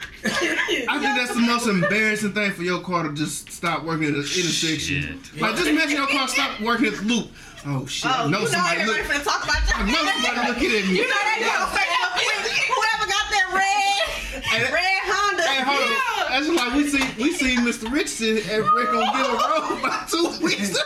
[0.24, 4.12] in the- and tap, most embarrassing thing for your car to just stop working at
[4.14, 5.20] the intersection?
[5.22, 5.40] Shit.
[5.40, 7.28] Like, just imagine your car stop working at the loop.
[7.66, 8.10] Oh shit!
[8.10, 9.12] Oh, I know you know somebody everybody look.
[9.12, 10.96] finna talk about I know somebody looking at me.
[10.96, 11.86] You know they gonna say
[12.72, 15.42] whoever got that red, Hey, red Honda.
[15.42, 16.30] Hey, hold on.
[16.30, 17.92] That's like we see we see Mr.
[17.92, 20.80] Richardson at Rick on Gill Road about two weeks ago.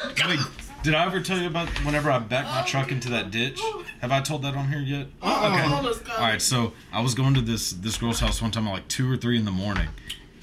[0.85, 3.61] Wait, did I ever tell you about whenever I backed my truck into that ditch?
[4.01, 5.07] Have I told that on here yet?
[5.23, 5.59] Uh-uh.
[5.69, 6.13] Hold us, go.
[6.13, 8.89] All right, so I was going to this this girl's house one time at like
[8.89, 9.89] two or three in the morning,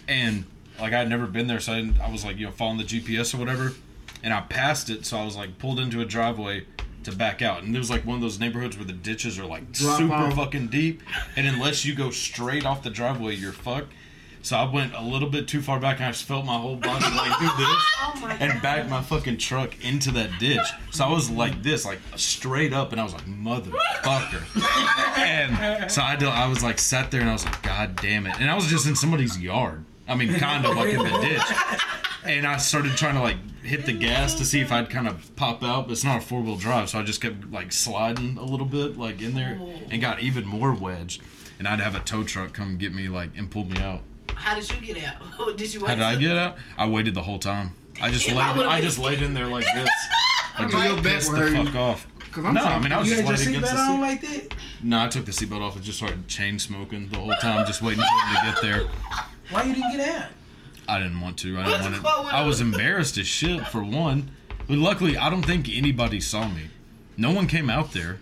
[0.07, 0.45] and
[0.79, 2.79] like I had never been there, so I, didn't, I was like you know following
[2.79, 3.73] the GPS or whatever,
[4.23, 6.65] and I passed it, so I was like pulled into a driveway
[7.03, 9.45] to back out, and it was like one of those neighborhoods where the ditches are
[9.45, 10.35] like Drop super off.
[10.35, 11.01] fucking deep,
[11.35, 13.91] and unless you go straight off the driveway, you're fucked.
[14.43, 16.75] So I went a little bit too far back, and I just felt my whole
[16.75, 20.59] body like do this Oh and backed my fucking truck into that ditch.
[20.89, 24.41] So I was like this, like straight up, and I was like, motherfucker.
[25.17, 28.25] and so I, did- I was like sat there and I was like, God damn
[28.25, 28.39] it.
[28.39, 29.85] And I was just in somebody's yard.
[30.07, 31.57] I mean, kind of like in the ditch.
[32.25, 35.35] And I started trying to like hit the gas to see if I'd kind of
[35.35, 38.37] pop out, but it's not a four wheel drive, so I just kept like sliding
[38.37, 41.21] a little bit like in there and got even more wedged.
[41.59, 44.01] And I'd have a tow truck come get me like and pull me out.
[44.41, 45.17] How did you get out?
[45.57, 45.89] Did you wait?
[45.89, 46.57] How did I get out?
[46.77, 47.71] I waited the whole time.
[48.01, 48.65] I just Damn, laid.
[48.65, 49.89] I I been just laid in there like this.
[50.59, 51.65] Like, So your best pissed will the hurt you.
[51.65, 52.07] fuck off.
[52.31, 53.99] Cause I'm No, I mean I was just had laying against the seat.
[53.99, 54.53] like that?
[54.81, 57.81] No, I took the seatbelt off and just started chain smoking the whole time, just
[57.81, 58.87] waiting for him to get there.
[59.51, 60.29] Why you didn't get out?
[60.87, 61.59] I didn't want to.
[61.59, 62.33] I didn't the want quote it.
[62.33, 64.31] I was embarrassed as shit for one,
[64.67, 66.69] but luckily I don't think anybody saw me.
[67.17, 68.19] No one came out there.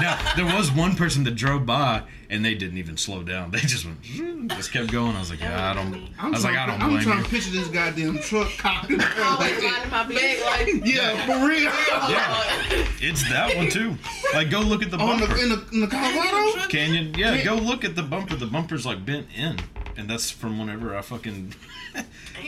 [0.00, 3.50] Now there was one person that drove by and they didn't even slow down.
[3.50, 4.02] They just went,
[4.50, 5.14] just kept going.
[5.14, 5.94] I was like, yeah, I don't.
[6.18, 7.24] I I'm was like, I don't I'm blame trying you.
[7.24, 10.44] to picture this goddamn truck cocked oh, in the air like my business.
[10.44, 11.62] Like Yeah, for real.
[12.10, 13.96] Yeah, it's that one too.
[14.32, 15.26] Like, go look at the bumper.
[15.26, 16.68] the in the, in the Colorado.
[16.68, 17.14] Canyon.
[17.14, 18.36] Yeah, go look at the bumper.
[18.36, 19.58] The bumper's like bent in,
[19.96, 21.54] and that's from whenever I fucking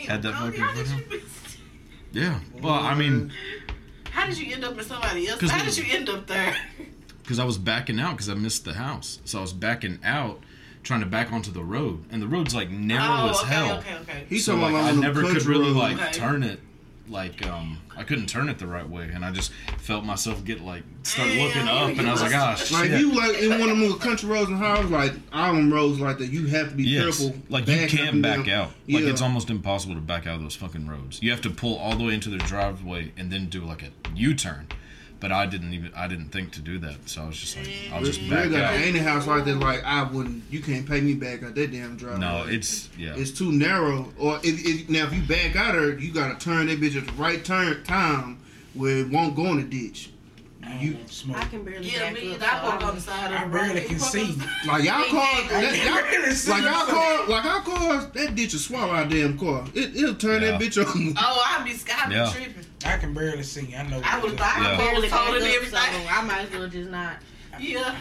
[0.07, 0.59] had that fucking.
[0.59, 1.21] How did, you,
[2.11, 2.39] Yeah.
[2.61, 3.31] Well, I mean,
[4.11, 5.41] how did you end up in somebody else?
[5.49, 6.55] How did you end up there?
[7.27, 10.39] Because I was backing out because I missed the house, so I was backing out,
[10.83, 13.77] trying to back onto the road, and the road's like narrow oh, as okay, hell.
[13.79, 14.25] okay, okay.
[14.29, 15.75] He's So like, I never could really road.
[15.75, 16.11] like Okay.
[16.13, 16.61] turn it.
[17.09, 20.59] Like um, I couldn't turn it the right way, and I just felt myself get
[20.61, 23.59] like start Damn, looking up, and I was like, must- ah, Like you like in
[23.59, 26.75] one of them country roads and highways, like island roads like that, you have to
[26.75, 27.35] be Yes, careful.
[27.49, 28.49] like you can't back down.
[28.49, 28.67] out.
[28.89, 29.09] Like Yeah.
[29.09, 31.21] it's almost impossible to back out of those fucking roads.
[31.21, 33.89] You have to pull all the way into the driveway and then do like a
[34.13, 34.67] U-turn.
[35.19, 37.69] But I didn't even I didn't think to do that, so I was just like
[37.91, 38.73] I'll just back got out.
[38.75, 40.43] any house like that, like I wouldn't.
[40.51, 42.19] You can't pay me back out that damn driveway.
[42.19, 43.15] No, it's yeah.
[43.15, 44.13] it's too narrow.
[44.19, 46.95] Or if, if now if you back out of it, you gotta turn that bitch
[46.95, 48.39] at the right turn time
[48.73, 50.11] where it won't go in the ditch.
[50.79, 51.37] You You- smoke.
[51.37, 52.41] I can barely Yeah, back me, up.
[52.41, 53.83] I so park I on the side of I the barely road.
[53.83, 54.35] can You park see.
[54.67, 55.85] Like y'all cars, that,
[56.25, 56.95] y'all, see like y'all something.
[56.95, 59.65] car, like our cars, that ditch will swallow our damn car.
[59.73, 61.15] It, it'll turn that bitch on.
[61.19, 62.31] Oh, I'd be, I'd be Yeah.
[62.31, 62.65] tripping.
[62.85, 63.73] I can barely see.
[63.75, 64.01] I know.
[64.03, 64.77] I would the- thought Yeah.
[64.77, 65.77] Barely was back told up, and so.
[66.09, 67.17] I might as well just not.
[67.59, 67.95] Yeah.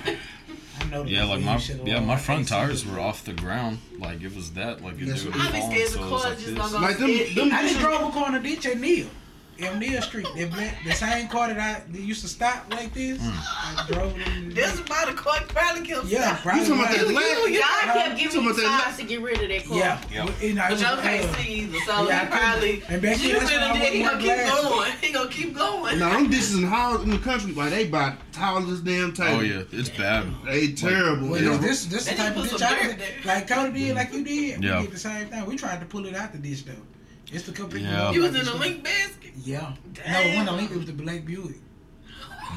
[0.79, 3.79] I know Yeah, like my yeah, my front tires were off the ground.
[3.99, 4.83] Like it was that.
[4.85, 6.55] Like it, Yes, they were I'd be falling, scared so the it car like just
[6.55, 9.07] gonna go Like them, them I just drove a car on the ditch at Neil.
[9.59, 10.27] M Neil Street.
[10.37, 13.19] That black, the same car that I that used to stop like this.
[13.19, 13.33] Mm.
[13.33, 16.43] I drove it in the That's about the car probably killed Yeah, Stop.
[16.43, 16.61] probably.
[16.63, 17.15] You talking about that right.
[17.15, 17.61] last?
[17.61, 19.79] God kept talking giving me signs to get rid of that car.
[19.79, 20.03] Yeah.
[20.13, 20.25] Yeah.
[20.25, 22.83] Well, You know, But y'all uh, can't see either, so yeah, he probably.
[22.89, 24.93] And back then, you that's been when I he gonna keep going.
[25.01, 25.99] He gonna keep going.
[25.99, 29.37] Now them ditches in Howard in the country, like they about tall as damn table.
[29.37, 30.27] Oh yeah, it's bad.
[30.45, 31.29] They terrible.
[31.29, 33.25] Well, You know, this, this, this the type of put ditch some I did.
[33.25, 34.63] Like Cody did, like you did.
[34.65, 34.81] Yeah.
[34.81, 35.47] We did the same thing.
[35.47, 36.73] We tried to pull it out the ditch though.
[37.33, 37.83] It's the company.
[37.83, 38.13] Yeah.
[38.13, 39.33] You was in a link basket.
[39.45, 39.73] Yeah.
[39.93, 40.13] Damn.
[40.31, 41.57] No, when the link it was the Black Buick.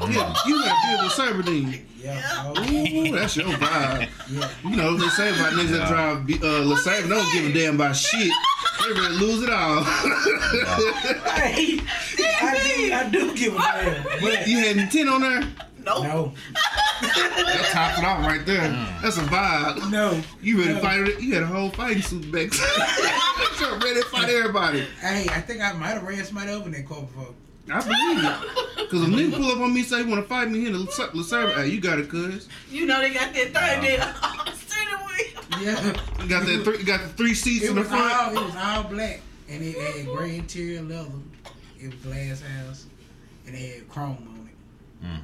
[0.08, 1.82] yeah, you got to deal with Cyberdean.
[1.98, 2.14] Yeah.
[2.14, 2.44] Yeah.
[2.46, 2.72] Oh,
[3.10, 4.08] Ooh, that's your vibe.
[4.30, 4.48] yeah.
[4.64, 7.74] You know they say about niggas that drive B- uh, LeSabre don't give a damn
[7.74, 8.30] about shit.
[8.86, 9.84] They ready to lose it all.
[11.40, 11.80] Hey,
[12.42, 14.20] I do, I do give a damn.
[14.20, 15.42] But you had intent on there.
[15.98, 16.04] Nope.
[16.04, 16.32] no,
[17.02, 18.68] That tops it off right there.
[19.02, 19.90] That's a vibe.
[19.90, 20.20] no.
[20.42, 20.80] You ready to No.
[20.80, 21.20] fight it?
[21.20, 22.52] You had a whole fighting suit back.
[23.60, 24.80] You're ready to fight everybody.
[25.00, 27.34] Hey, I think I might have ran somebody over in that car before.
[27.72, 28.90] I believe it.
[28.90, 30.72] Cause if nigga pull up on me say you want to fight me here in
[30.74, 32.48] the LeSabre, hey, you got it, cuz.
[32.70, 34.14] You know they got that thing there.
[34.54, 35.62] Steering wheel.
[35.62, 36.22] Yeah.
[36.22, 36.62] You got that.
[36.64, 38.36] Three, you got the three seats It in the was all front.
[38.36, 41.10] it was all black, and it had gray interior leather.
[41.78, 42.86] It was glass house,
[43.46, 45.06] and it had chrome on it.
[45.06, 45.20] Mm.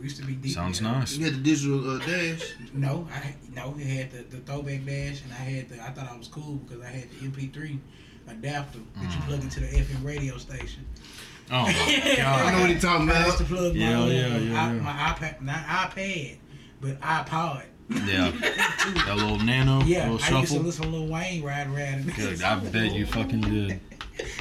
[0.00, 0.52] We used to be deep.
[0.54, 1.16] Sounds in nice.
[1.16, 2.54] You had the digital uh, dash.
[2.72, 3.74] No, I no.
[3.78, 5.82] It had the, the throwback dash, and I had the.
[5.82, 7.78] I thought I was cool because I had the MP3
[8.28, 9.14] adapter that Mm.
[9.14, 10.86] you plug into the FM radio station.
[11.50, 12.60] Oh my I know god.
[12.60, 13.38] what he talking I used about.
[13.38, 14.80] to plug my, Yeah, uh, yeah, yeah, i- yeah.
[14.80, 16.36] my iPad, not iPad,
[16.80, 17.64] but iPod.
[17.90, 18.30] Yeah.
[18.40, 22.14] that little nano, Yeah, little I used to listen to Lil Wayne ride around.
[22.14, 23.80] Good, I bet you fucking did.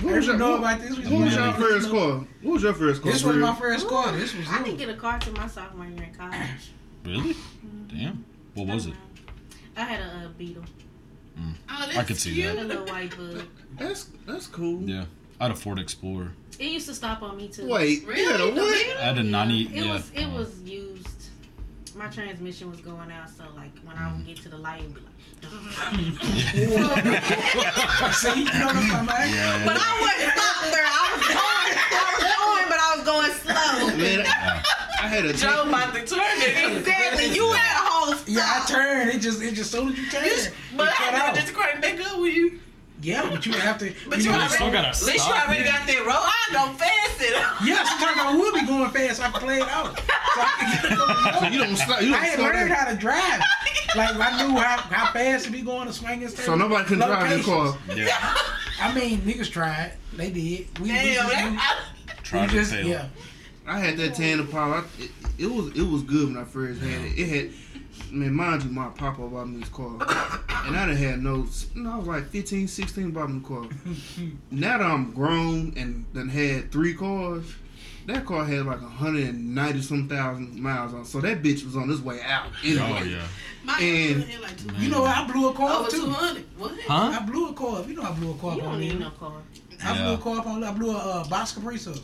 [0.02, 0.98] What was your, know what, about this?
[0.98, 2.26] We what was your to- first car?
[2.42, 3.12] What was your first car?
[3.12, 4.12] This was my first car.
[4.12, 6.72] This was I didn't get a car till my sophomore year in college.
[7.06, 7.36] Really?
[7.88, 8.26] Damn.
[8.56, 8.94] What was it?
[9.78, 10.64] I had a, uh Beetle,
[11.38, 11.54] Oh,
[11.86, 12.56] that's I could see cute.
[12.56, 12.64] that.
[12.64, 13.44] a little white bug.
[13.78, 14.82] That's that's cool.
[14.82, 15.06] Yeah.
[15.40, 16.32] I had a Ford Explorer.
[16.60, 17.70] It used to stop on me too.
[17.70, 18.22] Wait, Really?
[18.24, 18.98] you had a what?
[18.98, 19.62] I had a 90.
[19.62, 19.94] It yeah.
[19.94, 21.08] was it uh, was used.
[22.00, 24.88] My transmission was going out, so like when I would get to the light, it
[24.88, 25.02] would be
[26.16, 26.24] like.
[28.16, 29.34] See, you know what I'm talking?
[29.36, 29.76] Yeah, But.
[29.76, 30.88] I wasn't stopping there.
[30.88, 33.98] I was going, I was going, but I was going slow.
[33.98, 34.64] Man, I,
[35.04, 36.78] I had a Joe about to turn it.
[36.78, 37.36] Exactly.
[37.36, 38.30] You had a whole stop.
[38.30, 39.10] Yeah, I turned.
[39.10, 41.36] It just, it just soon as you turn, it But I out.
[41.36, 42.62] did just crank back up with you.
[43.02, 43.94] Yeah, but you have to.
[44.10, 45.72] But you, know, already, still gotta at least you already man.
[45.72, 46.18] got that roll.
[46.20, 47.32] I go fast it.
[47.66, 49.22] Yeah, sometimes I would be going fast.
[49.22, 49.98] I can play it out.
[49.98, 50.04] So
[50.42, 52.02] I can get it So you don't stop.
[52.02, 52.78] You I don't had learned down.
[52.78, 53.42] how to drive.
[53.96, 56.46] Like I knew how, how fast to be going to swing and stuff.
[56.46, 57.78] So nobody can drive your car.
[57.96, 58.36] Yeah.
[58.82, 59.94] I mean, niggas tried.
[60.14, 60.68] They did.
[60.80, 61.52] We, we Damn, just, that,
[62.08, 62.88] we, Tried we to fail.
[62.88, 63.08] yeah.
[63.66, 64.78] I had that tan Impala.
[64.78, 67.18] I- It, it was it was good when I first had it.
[67.18, 67.52] It had,
[68.12, 69.94] man, mind you, my papa bought me this car,
[70.66, 71.46] and I done had no.
[71.76, 73.66] You know, I was like 15, 16, bought me the car.
[74.52, 77.46] now that I'm grown and done had three cars,
[78.08, 81.06] that car had like 190 some thousand miles on.
[81.06, 82.48] So that bitch was on its way out.
[82.64, 82.98] Anyway.
[83.00, 83.22] Oh, yeah.
[83.64, 86.10] my And- like You know, I blew a car over up two too.
[86.10, 86.46] hundred.
[86.58, 86.72] What?
[86.88, 87.20] Huh?
[87.22, 87.88] I blew a car up.
[87.88, 89.34] You know, I blew a car You up on don't need no car.
[89.84, 90.64] I blew a car up on.
[90.64, 91.98] I blew a uh, Box Caprice up.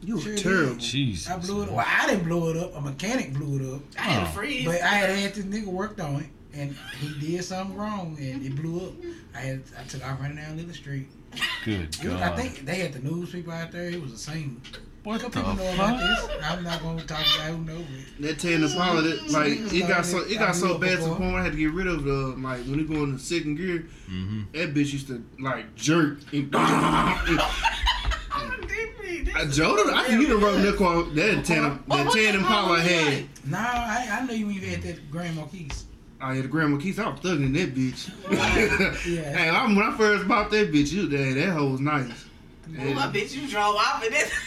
[0.00, 0.42] You were Sure did.
[0.42, 0.74] terrible.
[0.76, 1.28] Jesus.
[1.28, 1.68] I blew it.
[1.68, 1.74] Up.
[1.74, 2.76] Well, I didn't blow it up.
[2.76, 3.82] A mechanic blew it up.
[3.98, 4.32] I had a Oh.
[4.32, 4.64] freeze.
[4.64, 8.44] But I had had this nigga worked on it, and he did something wrong, and
[8.44, 8.92] it blew up.
[9.34, 11.08] I had I took off running down Little Street.
[11.64, 13.90] Good It was, I think they had the news people out there.
[13.90, 14.62] It was the same.
[15.04, 16.28] What Some the people know about fuck?
[16.30, 16.44] this.
[16.44, 18.22] I'm not gonna talk about who knows it.
[18.22, 21.32] That tan Impala, that, like it got so it got so bad to the point
[21.32, 23.56] where I had to get rid of the like when you go in the second
[23.56, 24.40] gear, Mm-hmm.
[24.54, 26.18] that bitch used to like jerk.
[26.32, 26.50] And,
[29.34, 32.06] I Joe, I think you done rode that car oh, oh, that tan What- that
[32.06, 33.24] what tan the Impala Impala had.
[33.46, 35.70] No, I, I know you when you had that Grand Marquis.
[36.20, 36.94] I had a Grand Marquis.
[36.98, 38.10] I was thugging that bitch.
[39.06, 39.36] Yeah.
[39.36, 42.24] hey, I, when I first bought that bitch, you that that hoe was nice.
[42.80, 44.30] Ooh, I bet you drove off of it.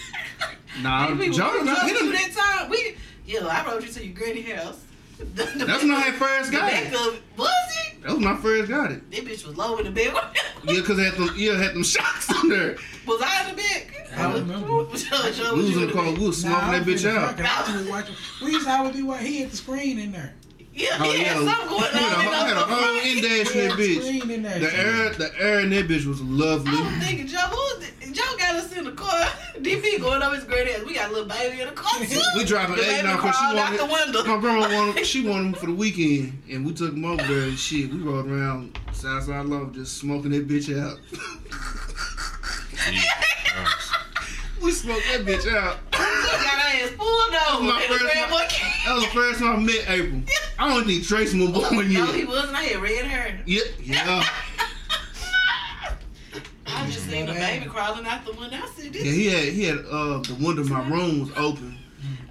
[0.82, 2.70] Nah, we, we, Joe, we nah, drove he done, that time.
[2.70, 4.80] We, yeah, I rode you to your granny house.
[5.18, 5.24] The-
[5.58, 6.94] the that's when I had first got back it.
[6.94, 7.50] of was
[7.88, 7.91] it?
[8.02, 9.10] That was when I first got it.
[9.12, 10.14] That bitch was low in the bed.
[10.64, 12.78] Yeah, cause it had them, yeah, had them shocks in there.
[13.08, 14.10] was I in the back?
[14.16, 14.68] I don't remember.
[14.96, 17.30] Joe, Joe, We was you in the car, we was smoking I that bitch out.
[17.36, 17.46] fuck it.
[17.74, 18.16] I was watching.
[18.44, 19.26] We used to always be watching.
[19.26, 20.36] He had the screen in there.
[20.74, 21.34] Yeah, Oh, he yeah.
[21.36, 21.92] something going on.
[21.92, 24.02] He had a- in I had a whole indash in that bitch.
[24.02, 24.44] screen in.
[24.44, 26.72] The air, the air in that bitch was lovely.
[26.78, 29.26] I was thinking, Joe, who's the, Joe got us in the car.
[29.62, 30.86] DP going up his granny house.
[30.86, 32.20] We got a little baby in the car too.
[32.38, 34.24] We driving The eight now because she crawled out the window.
[34.36, 35.06] My grandma wanted.
[35.06, 37.92] She wanted him for the weekend, and we took him over there and shit.
[37.92, 40.98] We rode around Southside Love just smoking that bitch out.
[44.62, 45.78] we smoked that bitch out.
[45.92, 47.64] got our ass pulled over.
[47.64, 50.22] my in the first Grand That was the first time I met April.
[50.62, 52.56] I don't think Tracy was born No, he wasn't.
[52.56, 53.40] I had red hair.
[53.48, 54.24] Yeah, yeah.
[56.68, 58.58] I just seen the baby crawling out the window.
[58.58, 59.04] I said, this.
[59.04, 61.78] Yeah, he had he had uh the window of my room was open,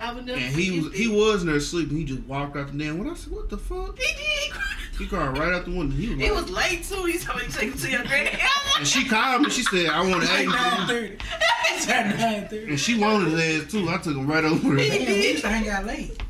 [0.01, 1.97] I would never and he was he was in there sleeping.
[1.97, 3.13] He just walked out the damn window.
[3.13, 4.17] I said, "What the fuck?" He did.
[4.17, 4.77] He cried.
[4.99, 5.95] He crawled right out the window.
[5.97, 7.05] He was It like, was late too.
[7.05, 8.31] He told me to take him to your granny
[8.79, 9.51] and she called me.
[9.51, 11.19] She said, "I want to Like April," nine thirty.
[11.73, 12.69] It's at nine thirty.
[12.71, 13.89] and she wanted his ass too.
[13.89, 14.89] I took him right over there.
[14.89, 16.23] Damn, we used to hang out late.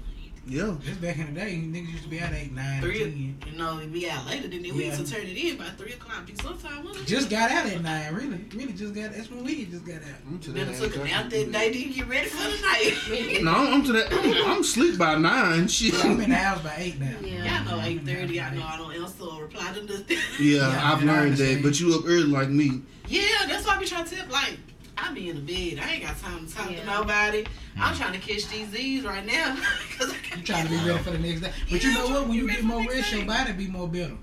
[0.51, 0.75] Yeah.
[0.85, 3.39] Just back in the day, niggas used to be out eight, nine, Three, ten.
[3.47, 4.73] you know, we out later than that.
[4.75, 4.97] We Yeah.
[4.97, 6.27] used to turn it in by three o'clock.
[6.27, 8.41] Because sometimes we Just got out at nine, really.
[8.53, 10.19] Really just got that's when we just got out.
[10.29, 11.73] I'm to Then that took a age, I nap that day.
[11.73, 13.41] Didn't get ready for the night.
[13.45, 14.13] No, I'm to that.
[14.13, 15.69] I'm, I'm sleep by nine.
[15.69, 15.95] Shit.
[15.95, 17.15] Yeah, I'm in the house by eight now.
[17.23, 17.63] Yeah.
[17.65, 18.41] Y'all know eight thirty.
[18.41, 20.19] I know I don't answer or reply to nothing.
[20.41, 21.63] Yeah, Yeah, I've learned that.
[21.63, 22.83] But you up early like me.
[23.09, 24.27] yeah, that's why I be trying to tell.
[24.29, 24.59] Like,
[25.03, 25.83] I be in the bed.
[25.85, 26.85] I ain't got time to talk to Yeah.
[26.85, 27.45] nobody.
[27.79, 29.57] I'm trying to catch these Z's right now.
[30.01, 31.53] I You trying to be ready for the next day.
[31.71, 32.29] But you know what?
[32.29, 34.17] When you get more rest, your body be more better.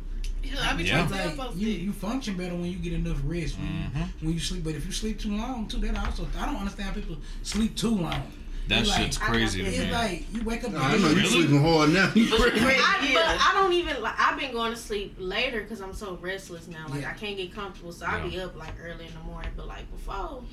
[0.44, 0.98] Yeah, I be Yeah.
[1.06, 3.98] trying to tell Like folks you, you function better when you get enough rest Mm-hmm.
[4.00, 4.64] you, when you sleep.
[4.64, 7.96] But if you sleep too long too, that also I don't understand people sleep too
[7.98, 8.32] long.
[8.68, 10.74] That It's like- shit's crazy to It's like you wake up.
[10.76, 11.30] I know you Really?
[11.30, 12.11] sleeping hard now.
[12.15, 12.59] You But ready?
[12.59, 14.20] I, but I don't even like.
[14.20, 16.86] I've been going to sleep later because I'm so restless now.
[16.89, 17.11] Like Yeah.
[17.11, 19.51] I can't get comfortable, so i'll be up like early in the morning.
[19.55, 20.43] But like before,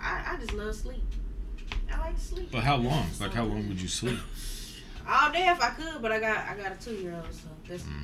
[0.00, 1.02] I, I just love sleep.
[1.92, 3.06] I like to sleep But how long?
[3.20, 4.18] Like how long would you sleep?
[5.08, 6.02] all day if I could.
[6.02, 8.02] But I got I got a two year old, so that's mm.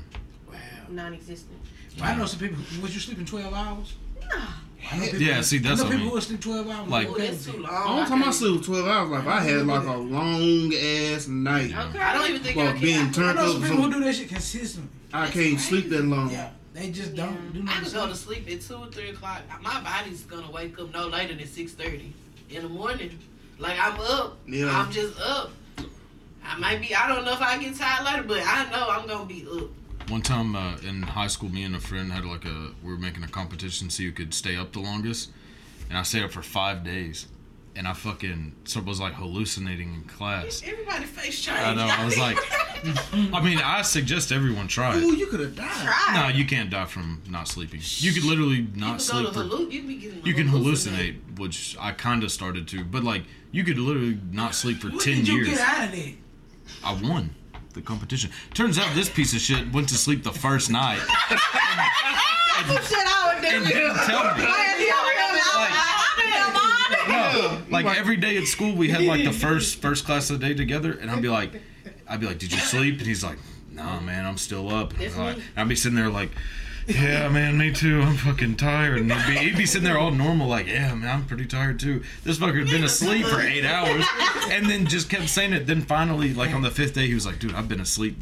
[0.50, 0.58] Wow.
[0.88, 1.58] non-existent.
[1.98, 2.58] Well, I know some people.
[2.82, 3.94] Was you sleeping twelve hours?
[4.32, 6.14] Nah, people, Yeah, see, that's I know what I people mean.
[6.14, 6.88] who sleep twelve hours.
[6.88, 7.88] Like- Like, Ooh, that's too long.
[7.88, 11.72] Only time I can't- sleep twelve hours, like I had like a long ass night.
[11.76, 11.98] Okay.
[11.98, 12.80] I don't even think Well, I can.
[12.80, 14.90] being turned I up know some or people who do that shit consistently.
[15.12, 16.30] I can't sleep that long.
[16.30, 17.84] Yeah, they just don't do I nothing.
[17.84, 19.42] can go to sleep at two or three o'clock.
[19.62, 22.12] My body's gonna wake up no later than six thirty
[22.50, 23.18] in the morning.
[23.58, 24.38] Like I'm up.
[24.46, 24.66] Yeah.
[24.76, 25.50] I'm just up.
[26.46, 26.94] I might be.
[26.94, 29.70] I don't know if I get tired later, but I know I'm gonna be up.
[30.08, 32.98] One time uh, in high school, me and a friend had like a we were
[32.98, 35.30] making a competition see who could stay up the longest,
[35.88, 37.26] and I stayed up for five days,
[37.74, 40.62] and I fucking so was like hallucinating in class.
[40.64, 41.58] Everybody face change.
[41.58, 41.86] I know.
[41.88, 42.36] I was like,
[43.32, 45.70] I mean, I suggest everyone try Ooh, you could have died.
[45.86, 46.12] Try.
[46.14, 47.80] No, you can't die from not sleeping.
[47.82, 49.40] You could literally not can sleep go for.
[49.40, 51.18] halluc- You can be getting You can hallucinate.
[51.34, 54.88] hallucinate, which I kind of started to, but like you could literally not sleep for
[54.90, 55.48] What ten did you years.
[55.56, 56.12] get out of there?
[56.84, 57.34] I won
[57.74, 58.30] the competition.
[58.54, 61.42] Turns out this piece of shit went to sleep the first night That's
[62.66, 63.56] some shit I would do.
[63.56, 64.44] and didn't tell me.
[67.08, 70.40] No, like Like- every day at school, we had like the first first class of
[70.40, 71.50] the day together, and I'd be like,
[72.08, 73.38] I'd be like, "Did you sleep?" And he's like,
[73.70, 75.42] "Nah, man, I'm still up." And That's I'm like- me.
[75.56, 76.30] I'd be sitting there like,
[76.86, 78.00] "Yeah, man, me too.
[78.02, 81.08] I'm fucking tired." And he'd be, he'd be sitting there all normal, like, "Yeah, man,
[81.10, 84.04] I'm pretty tired too." This fucker had been asleep for eight hours,
[84.50, 85.66] and then just kept saying it.
[85.66, 88.16] Then finally, like on the fifth day, he was like, "Dude, I've been asleep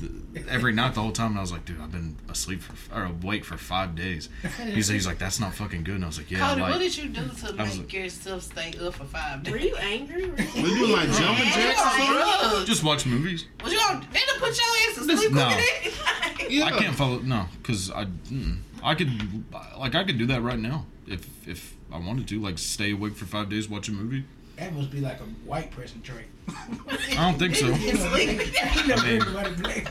[0.48, 3.04] every night the whole time." And I was like, "Dude, I've been asleep for or
[3.06, 4.28] awake for five days."
[4.64, 6.78] He's he's like, "That's not fucking good." And I was like, "Yeah, Cody, like." what
[6.80, 9.52] did you do to I was- make yourself stay up for five days?
[9.52, 10.26] Were you angry?
[10.30, 12.04] Were you- We doing like jumping jacks or
[12.40, 12.66] something.
[12.66, 13.46] Just watch movies.
[13.64, 15.48] Was you gonna, they done put your ass to sleep No.
[16.46, 16.64] quicker than Yeah.
[16.76, 19.10] I can't follow no, cause I mm, I could
[19.78, 23.16] like I could do that right now if if I wanted to like stay awake
[23.16, 24.24] for five days watch a movie.
[24.56, 26.26] That must be like a white person trait.
[26.48, 27.72] I don't think so.
[27.74, 28.38] Sleep.
[28.76, 29.88] You never I mean- heard about a black.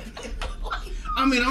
[1.17, 1.43] I mean,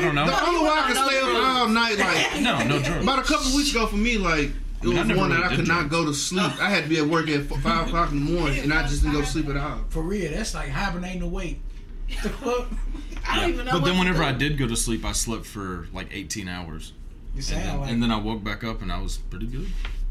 [0.00, 0.26] don't know.
[0.26, 3.02] The only way I can stay up all night, like No, no drugs.
[3.02, 4.50] about a couple weeks ago for me, like
[4.82, 5.90] it mean, I was never one that I did could not drugs.
[5.90, 6.62] go to sleep.
[6.62, 9.02] I had to be at work at five o'clock in the morning, and I just
[9.02, 9.80] didn't go to sleep at all.
[9.88, 11.60] For real, that's like hibernating awake.
[12.22, 12.68] The fuck?
[13.28, 13.72] I don't even know.
[13.72, 14.22] But what then whenever.
[14.22, 16.92] I did go to sleep, I slept for like 18 hours,
[17.34, 17.90] You and then, like.
[17.90, 19.68] and then I woke back up and I was pretty good.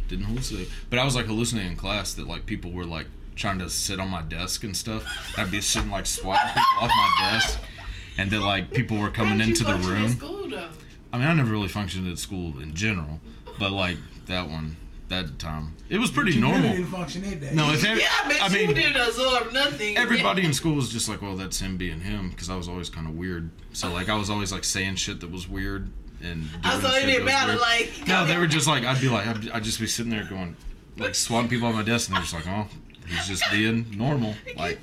[0.07, 3.59] Didn't hallucinate, but I was like hallucinating in class that like people were like trying
[3.59, 5.03] to sit on my desk and stuff.
[5.37, 7.59] I'd be sitting like swatting people off my desk,
[8.17, 10.09] and that like people were coming into the room.
[10.09, 10.51] School.
[11.11, 13.19] I mean, I never really functioned at school in general,
[13.59, 13.97] but like
[14.27, 14.77] that one,
[15.09, 16.71] that time, it was pretty you normal.
[16.71, 17.51] didn't function that day.
[17.53, 19.97] No, if every, Yeah, I bet I you mean, didn't absorb nothing.
[19.97, 22.89] everybody in school was just like, well, that's him being him, because I was always
[22.89, 23.49] kind of weird.
[23.73, 25.91] So like, I was always like saying shit that was weird
[26.23, 26.47] and.
[26.63, 27.55] I doing saw shit it that didn't matter.
[27.57, 30.23] Like No, they were just like, I'd be like, I'd, I'd just be sitting there
[30.25, 30.55] going,
[30.97, 32.67] like swatting people on my desk, and they're just like, oh,
[33.07, 34.35] he's just being normal.
[34.55, 34.79] Like,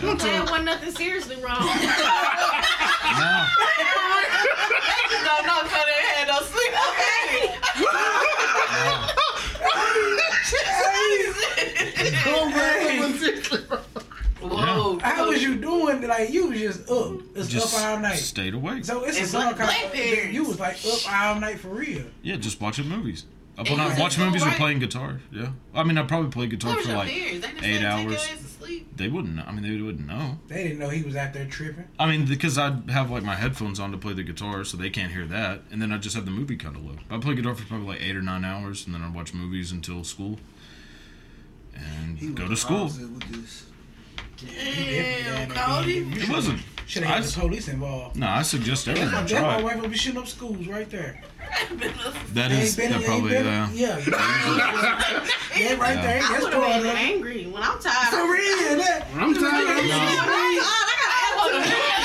[0.00, 1.58] There wasn't nothing seriously wrong.
[1.66, 1.74] no, They
[5.10, 6.72] just don't know because they had no sleep.
[6.88, 8.15] Okay.
[14.40, 14.98] Whoa.
[15.00, 16.06] How was you doing?
[16.06, 18.16] Like you was just up, it's just up all night.
[18.16, 18.84] stayed awake.
[18.84, 19.70] So it's a It's song like called.
[19.92, 22.04] Black You was like up all night for real.
[22.22, 23.24] Yeah, just watching movies.
[23.58, 25.20] Up And when I said watch go movies or playing guitar.
[25.32, 27.40] Yeah, I mean, I probably play guitar What for like fears?
[27.40, 28.04] They just eight hours.
[28.04, 28.96] Take your ass to sleep.
[28.96, 29.36] They wouldn't.
[29.36, 29.44] know.
[29.46, 30.38] I mean, they wouldn't know.
[30.48, 31.84] They didn't know he was out there tripping.
[31.98, 34.90] I mean, because I'd have like my headphones on to play the guitar, so they
[34.90, 36.96] can't hear that, and then I just have the movie kind of low.
[37.10, 39.72] I play guitar for probably like eight or nine hours, and then I watch movies
[39.72, 40.38] until school,
[41.74, 42.90] and He go to school.
[44.42, 45.26] Opposite with this.
[45.26, 45.98] Damn, Cody.
[46.22, 46.60] It wasn't.
[46.86, 48.14] Should I have had the police involved.
[48.16, 49.58] No, I suggest everyone my, that's my try.
[49.58, 49.64] it.
[49.64, 51.20] wife will be shooting up schools right there.
[52.32, 53.98] That Ain't is been- that probably been- uh, yeah.
[55.56, 56.20] yeah, right there.
[56.22, 58.08] I That's would part have of been angry when I'm tired.
[58.10, 59.06] For real, that.
[59.16, 60.62] I'm tired.
[61.46, 61.52] You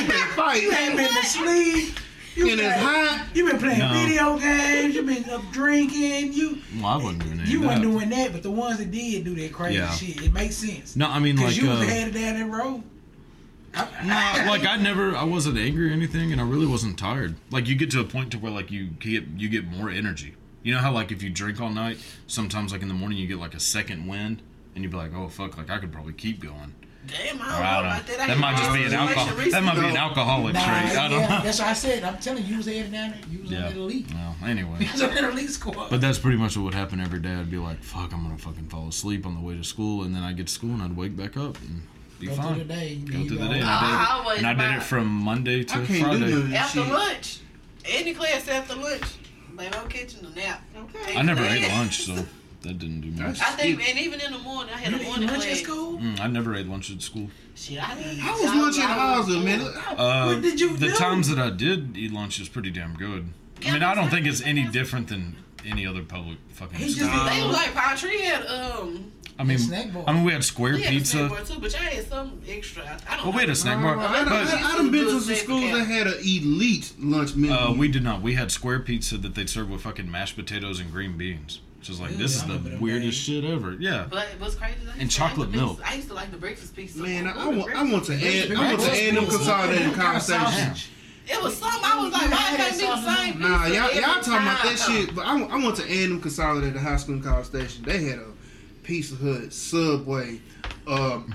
[0.01, 0.63] You better fight.
[0.63, 1.99] ain't been to sleep.
[2.35, 3.27] You And it's been- hot.
[3.33, 3.93] You been playing No.
[3.93, 4.95] video games.
[4.95, 6.33] You been up drinking.
[6.33, 9.25] You well, I wasn't doing any you weren't doing that, but the ones that did
[9.25, 9.93] do that crazy Yeah.
[9.93, 10.21] shit.
[10.23, 10.95] It makes sense.
[10.95, 12.83] No, I mean Cause like you was uh, headed down that road.
[13.73, 13.87] I,
[14.43, 17.35] no, like I never, I wasn't angry or anything, and I really wasn't tired.
[17.51, 20.33] Like you get to a point to where like you get you get more energy.
[20.63, 23.27] You know how like if you drink all night, sometimes like in the morning you
[23.27, 24.41] get like a second wind,
[24.75, 26.75] and you'd be like, oh fuck, like I could probably keep going.
[27.07, 28.13] Damn, I don't Or know I don't about know.
[28.17, 28.19] that.
[28.23, 29.25] I That might just be an alcohol.
[29.27, 30.97] situation That might be an alcoholic Nah, trait.
[30.97, 31.43] I don't yeah, know.
[31.43, 32.03] that's what I said.
[32.03, 33.19] I'm telling you, you was headed down there.
[33.29, 33.61] You was on Yeah.
[33.69, 34.07] that elite.
[34.13, 34.77] Well, anyway.
[34.79, 35.89] You was on that elite squad.
[35.89, 37.33] But that's pretty much what would happen every day.
[37.33, 40.15] I'd be like, fuck, I'm gonna fucking fall asleep on the way to school, and
[40.15, 41.81] then I'd get to school and I'd wake back up and
[42.19, 42.53] be Go fine.
[42.55, 42.95] through the day.
[42.97, 45.07] Go you through the day, and I I did, it, and I did it from
[45.07, 46.19] Monday to I can't Friday.
[46.31, 46.93] none After shit.
[46.93, 47.39] lunch.
[47.83, 49.01] Any class after lunch.
[49.57, 50.61] Baby, I'm catching a nap.
[50.77, 51.17] Okay.
[51.17, 52.23] I never ate lunch, so
[52.61, 53.39] that didn't do much.
[53.41, 55.57] I think, and even in the morning, I had You a morning lunch class.
[55.59, 55.97] at school?
[55.99, 57.29] Mm, I never ate lunch at school.
[57.55, 58.17] Shit, I did.
[58.19, 59.61] How was lunch in Hauser, man?
[59.61, 60.95] Uh, What did you the do?
[60.95, 63.29] times that I did eat lunch is pretty damn good.
[63.65, 65.35] I mean, I don't think it's any different than
[65.65, 66.77] any other public fucking.
[66.77, 67.09] He just- school.
[67.25, 69.11] They was like Pine Tree had um.
[69.39, 70.03] I mean, snack bar.
[70.05, 72.41] I mean, we had square We had a snack bar too, but y'all had some
[72.47, 72.83] extra.
[73.09, 73.25] I don't.
[73.25, 75.35] Well, we had a snack bar, I done, but I, I done been to some
[75.35, 77.55] schools that had an elite lunch menu.
[77.55, 78.21] uh, we did not.
[78.21, 81.59] We had square pizza that they'd serve with fucking mashed potatoes and green beans.
[81.81, 83.73] Which is like, Ooh, this is the weirdest shit ever.
[83.79, 84.05] Yeah.
[84.07, 84.75] But what's crazy?
[84.85, 85.79] is And used to like chocolate the milk.
[85.83, 86.99] I used to like the breakfast pizza.
[87.01, 88.53] Man, I, I want, I want to pizza.
[88.53, 90.73] add, I want to add them consolidated conversation.
[91.27, 93.49] It was something I was like, why it can't be the same pizza?
[93.49, 96.21] Nah, y'all, y'all talking about that shit, but I, want- I want to add them
[96.21, 97.83] consolidated high school and college station.
[97.83, 98.27] They had a
[98.83, 100.39] Pizza Hut, Subway,
[100.85, 101.33] um,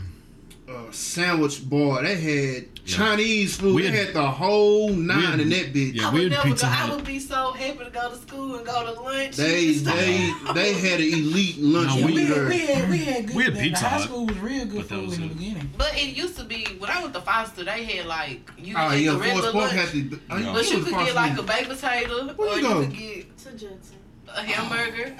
[0.68, 2.02] uh, sandwich bar.
[2.02, 3.74] They had Chinese food.
[3.76, 5.94] We they had- had the whole nine had- in that bitch.
[5.94, 6.72] yeah, I we would had never Pizza go.
[6.72, 9.36] I would be so happy to go to school and go to lunch.
[9.36, 13.26] They they they had an elite lunch No, we- we, had, we had we had
[13.26, 13.36] good.
[13.36, 15.38] We had the Pizza high school was real good but food in the it.
[15.38, 15.70] beginning.
[15.78, 18.88] But it used to be when I went to Foster, they had like you Oh
[18.90, 20.20] could yeah, get the regular lunch, had to.
[20.30, 20.52] Oh, No.
[20.52, 21.46] but you could get like a Park.
[21.48, 23.96] baked potato, Where or you you could get To Judson.
[24.34, 25.14] A hamburger.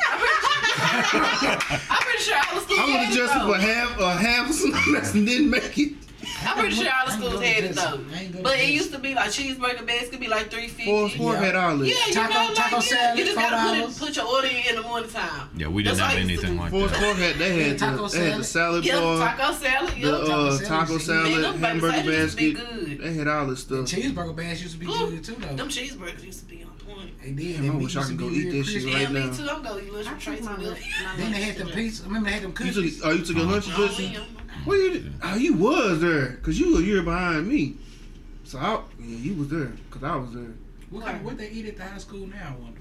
[1.88, 3.52] I'm pretty, sure the schools I would it adjust it though.
[3.52, 5.92] for half a half of snacks and didn't make it.
[6.44, 8.00] I'm pretty sure all the schools had it though.
[8.14, 10.50] I ain't go to But it used to be like cheeseburger bags could be like
[10.50, 11.18] three Forest fifty.
[11.24, 11.44] Park Yeah.
[11.46, 12.06] had all Yeah, this.
[12.08, 14.48] you Taco- know, like taco yeah, salad, you just gotta put, it, put your order
[14.48, 15.48] in in the morning time.
[15.56, 16.62] Yeah, we didn't That's have how I used to anything do.
[16.62, 17.02] like Forest that.
[17.02, 19.90] Park had they had Taco the, they had the salad Yeah, bar, taco salad.
[19.94, 22.52] the Yeah, uh, salad taco used to be- salad, Man, hamburger baked potatoes used to
[22.54, 22.86] basket.
[22.86, 23.00] good.
[23.00, 23.86] They had all this stuff.
[23.86, 25.46] cheeseburger bags used to be good too though.
[25.54, 27.10] them cheeseburgers used to be on point.
[27.22, 27.56] They did.
[27.56, 28.80] Damn, I Them wish I used could to go be eat real that crispy.
[28.80, 29.32] shit Yeah, right me now.
[29.36, 29.50] too.
[29.50, 30.68] I'm gonna eat lunch I from took Tracy my Mill.
[30.70, 30.80] lunch.
[31.04, 31.82] my Then they had to them Judson.
[31.84, 32.02] pizza.
[32.04, 32.96] Remember they had them You cookies.
[32.98, 34.04] took, oh, you took your lunch at Oh, Judson?
[34.12, 34.20] yeah.
[34.66, 37.76] Well, you, oh, you was there, cause you were a year behind me.
[38.44, 40.54] So I, yeah, you was there, cause I was there.
[40.90, 41.24] What kind?
[41.24, 42.56] What they eat at the high school now?
[42.56, 42.75] I wonder.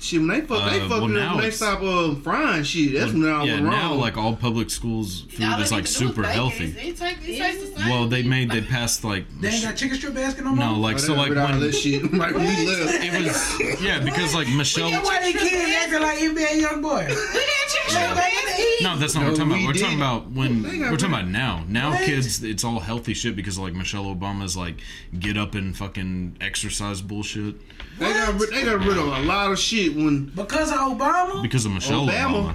[0.00, 2.92] Shit, when they fuck, they Uh, fucked well, now when they stop um, frying shit.
[2.92, 3.72] That's when I yeah, went wrong.
[3.72, 6.66] now like all public schools food All is like super healthy.
[6.66, 7.90] It, it, take, it tastes the.
[7.90, 10.66] Well, they made they passed like They ain't got chicken strip basket no more.
[10.66, 13.04] no like Oh, so like rid all when that shit right we left.
[13.04, 14.90] it was yeah because like Michelle.
[14.90, 17.08] That's why they kids acting like NBA YoungBoy.
[17.08, 18.82] We had chicken strip bags to eat.
[18.82, 19.58] No, that's not what we're No, talking about.
[19.58, 19.96] we We're talking didn't.
[19.96, 21.64] about when we're talking about now.
[21.68, 22.04] Now What?
[22.04, 24.76] kids, it's all healthy shit because like Michelle Obama's like
[25.18, 27.54] get up and fucking exercise bullshit
[27.98, 31.42] They got rid, they got rid of a lot of shit when Because of Obama.
[31.42, 32.52] because of Michelle Obama.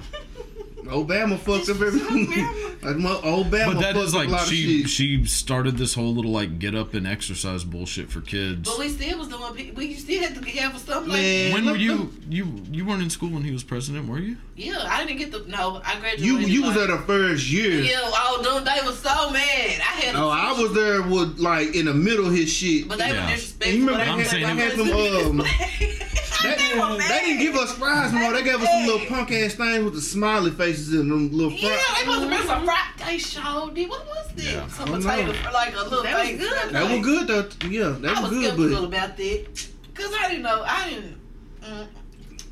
[0.84, 2.26] Obama fucked up everything.
[2.82, 6.58] like, mo- Obama But that fucked like a she she started this whole little like
[6.58, 8.68] get up and exercise bullshit for kids.
[8.68, 9.74] But we still was doing.
[9.74, 11.54] We still had to have something Man, like.
[11.54, 14.36] When were you you you weren't in school when he was president, were you?
[14.56, 15.44] Yeah, I didn't get the.
[15.48, 16.24] No, I graduated.
[16.24, 17.80] You you was like, there the first year.
[17.80, 19.40] Yeah, oh, them, they was so mad.
[19.42, 20.14] I had.
[20.14, 22.88] No, I was there with like in the middle of his shit.
[22.88, 23.24] But they Yeah.
[23.24, 23.78] were disrespectful.
[23.78, 26.08] You remember They I'm saying I had them, "Let's um, do this."
[26.42, 28.32] They, They were they didn't give us fries no more.
[28.32, 31.52] They gave us some little punk ass things with the smiley faces in them little
[31.52, 32.00] Yeah, fries.
[32.00, 32.78] they must have been some fried.
[33.06, 33.86] They showed me.
[33.86, 34.52] What was this?
[34.52, 34.66] Yeah.
[34.68, 36.72] Some I don't potato, like a little That was good.
[36.72, 37.68] That was good though.
[37.68, 39.68] Yeah, that I was was good, skeptical but about that.
[39.94, 40.62] Cause I didn't know.
[40.66, 41.18] I didn't.
[41.62, 41.86] Mm,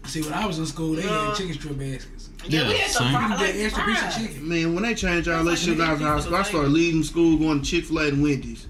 [0.07, 2.30] See, when I was in school, they Uh, had chicken strip baskets.
[2.49, 3.14] yeah, we Yeah, had some same.
[3.14, 4.16] fried, like get extra piece fries.
[4.16, 4.49] of chicken.
[4.49, 6.72] man, when they changed all that That's shit when I was in school, I started
[6.72, 8.66] leaving school going to Chick Fil A and Wendy's.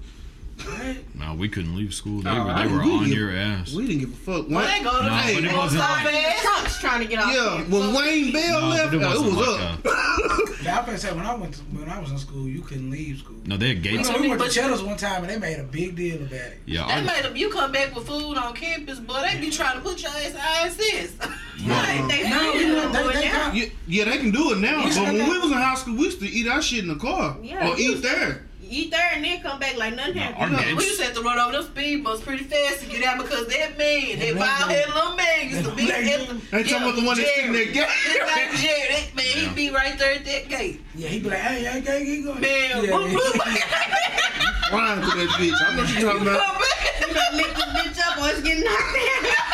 [0.67, 0.97] Right?
[1.15, 2.21] No, we couldn't leave school.
[2.21, 3.73] They were I- they were we on give- your ass.
[3.73, 4.49] We didn't give a fuck.
[4.49, 6.41] Well, they Wayne, go to No, hey, but it you wasn't want like- some fast?
[6.43, 7.33] Trump's trying to get off.
[7.33, 9.79] yeah, when Wayne Bell No, left, but it uh, it wasn't was like up.
[10.61, 12.91] Yeah, I was say when I went to, when I was in school, you couldn't
[12.91, 13.35] leave school.
[13.45, 14.09] No, they had You gates.
[14.09, 16.33] know, we went to But- Cheddar's one time and they made a big deal about
[16.33, 16.59] it.
[16.67, 17.35] Yeah, They I, made them.
[17.35, 20.35] You come back with food on campus, but They be trying to put your ass
[20.79, 21.13] ISS.
[21.63, 23.45] Like, they No, really you don't know, do they, it they now.
[23.45, 24.79] got, Yeah, yeah, they can do it now.
[24.81, 26.87] Yes, But when we was in high school, we used to eat our shit in
[26.87, 28.45] the car Yeah, or eat was- there.
[28.71, 30.57] Eat there and then come back like nothing our happened.
[30.59, 30.77] gates.
[30.77, 33.17] We used to have to run over them speed bumps pretty fast to get out
[33.21, 34.77] because that man, that black bald dude.
[34.79, 36.57] headed little man, used to be at the.
[36.57, 37.73] Ain't talking about the one that's sitting there Jerry.
[37.73, 37.87] gay.
[38.07, 39.49] It's like Jerry, that man, Yeah.
[39.49, 40.81] he be right there at that gate.
[40.95, 42.39] yeah, he be like, hey, hey, hey, keep going.
[42.39, 43.17] Man, yeah, boop, yeah.
[43.19, 44.69] boop.
[44.71, 45.51] Flying to that bitch.
[45.59, 46.39] I know what you talking about.
[46.39, 47.01] Come back.
[47.01, 49.50] You better lick this bitch up or it's getting knocked down.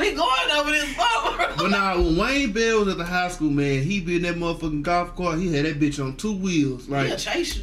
[0.00, 0.96] We going over this
[1.68, 4.82] nah, when Wayne Bell was at the high school, man, he be in that motherfucking
[4.82, 5.38] golf cart.
[5.38, 6.88] He had that bitch on two wheels.
[6.88, 7.10] Like,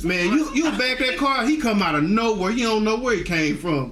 [0.04, 2.52] man, you you back that car, he come out of nowhere.
[2.52, 3.92] He don't know where he came from.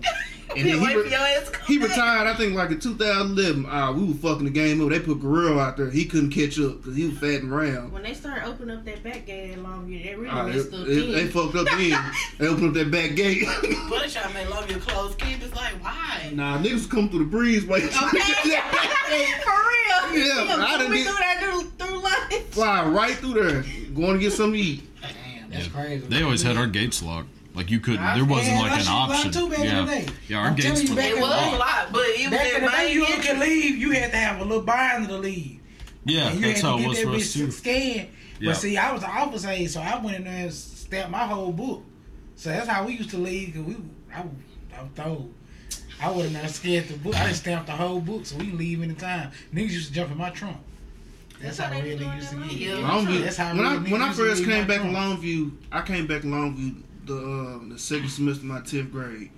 [0.58, 2.80] And He'll then he, re- your ass to come he retired, I think, like in
[2.80, 3.66] 2011.
[3.66, 4.90] Uh, we were fucking the game up.
[4.90, 5.90] They put Guerrero out there.
[5.90, 7.92] He couldn't catch up because he was fat and round.
[7.92, 10.74] When they started opening up that back gate in Longview, they really Uh, messed it-
[10.74, 11.12] up it- then.
[11.12, 12.12] they fucked up then.
[12.38, 13.46] They opened up that back gate.
[13.90, 15.16] But they trying to love your clothes.
[15.16, 16.32] Kid, it's like, why?
[16.34, 17.82] nah, niggas come through the breezeway.
[17.90, 20.26] For real.
[20.26, 22.50] Yeah, Him I done zooming did- through that through, through life.
[22.52, 24.84] Fly right through there, going to get something to eat.
[25.02, 25.74] Damn, that's Yeah.
[25.74, 26.06] crazy.
[26.08, 27.30] They always had our gates locked.
[27.56, 28.04] Like you couldn't.
[28.16, 29.32] There wasn't like an option.
[29.32, 30.08] too back in Yeah, the day.
[30.28, 30.38] yeah.
[30.40, 32.30] Our I'm gates telling you, were back It in was the a lot, but it
[32.30, 33.26] was Back in the day, you entrance.
[33.28, 33.78] could leave.
[33.78, 35.60] You had to have a little binder to leave.
[36.04, 37.52] Yeah, And you that's had how to it get was that for us bitch too.
[37.52, 38.10] scanned.
[38.40, 38.52] Yeah.
[38.52, 41.26] But see, I was the office aide, so I went in there and stamped my
[41.26, 41.84] whole book.
[42.36, 43.54] So that's how we used to leave.
[43.56, 43.76] Cause we,
[44.14, 44.32] I, was-
[44.78, 45.34] I was told.
[46.02, 47.16] I would have not scared the book.
[47.16, 49.32] I just stamped the whole book so we can leave anytime.
[49.54, 50.58] Niggas used to jump in my trunk.
[51.42, 52.80] That's, That's how how they real they used to get.
[52.82, 53.00] now.
[53.00, 53.24] Longview.
[53.24, 54.88] That's how when I when I niggas used to first came back to.
[54.88, 59.32] Longview, I came back to Longview the uh, the second semester of my tenth grade,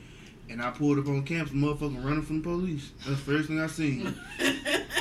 [0.50, 2.92] and I pulled up on campus, motherfucker running from the police.
[3.06, 4.16] That's the first thing I seen.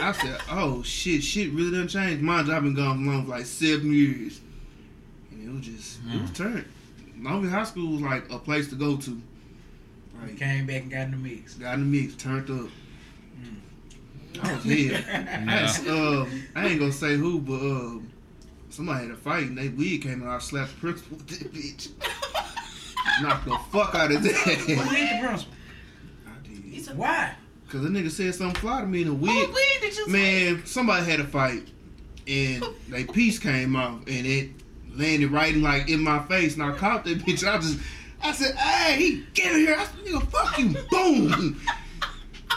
[0.01, 3.24] I said, "Oh shit, shit really done changed." Mind you, I've been gone from Longview
[3.24, 4.40] for like seven years,
[5.30, 6.64] and it was just it was turned.
[7.18, 9.20] Longview High School was like a place to go to.
[10.26, 11.55] We came back and got in the mix.
[11.55, 12.70] got in the mix, turned up.
[14.43, 15.05] I was here.
[15.48, 18.10] I, just, um, I ain't gonna say who, but um,
[18.70, 21.52] somebody had a fight and they weed came and I slapped the principal with that
[21.52, 21.88] bitch.
[23.22, 24.44] Knocked the fuck out of What that.
[24.44, 25.54] did the principal?
[26.26, 26.64] I did.
[26.64, 27.34] You said, Why?
[27.68, 29.48] Cause the nigga said something fly to me in the What wig.
[29.48, 30.10] weed did you say?
[30.12, 31.66] Man, somebody had a fight
[32.28, 34.50] and they piece came off and it
[34.94, 37.46] landed right in like in my face and I caught that bitch.
[37.46, 37.78] I just
[38.22, 39.76] I said, hey, he get in here.
[39.78, 40.74] I said, nigga, fuck you.
[40.90, 41.60] Boom.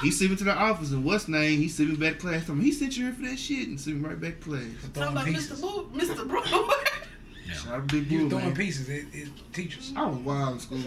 [0.01, 1.59] He sent me to the office and what's name?
[1.59, 2.49] He sent me back to class.
[2.49, 4.49] I mean, he sent you here for that shit and sent me right back to
[4.49, 4.63] class.
[4.93, 5.25] Talking about.
[5.27, 5.59] Mr.
[5.59, 6.25] Boo, Mr.
[6.27, 6.43] Brewer.
[7.63, 8.55] Shout out to Big You Bull, was throwing man.
[8.55, 9.93] pieces at, at teachers.
[9.95, 10.79] I was wild in school.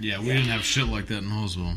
[0.00, 1.76] Yeah, we didn't have shit like that in Hallsville.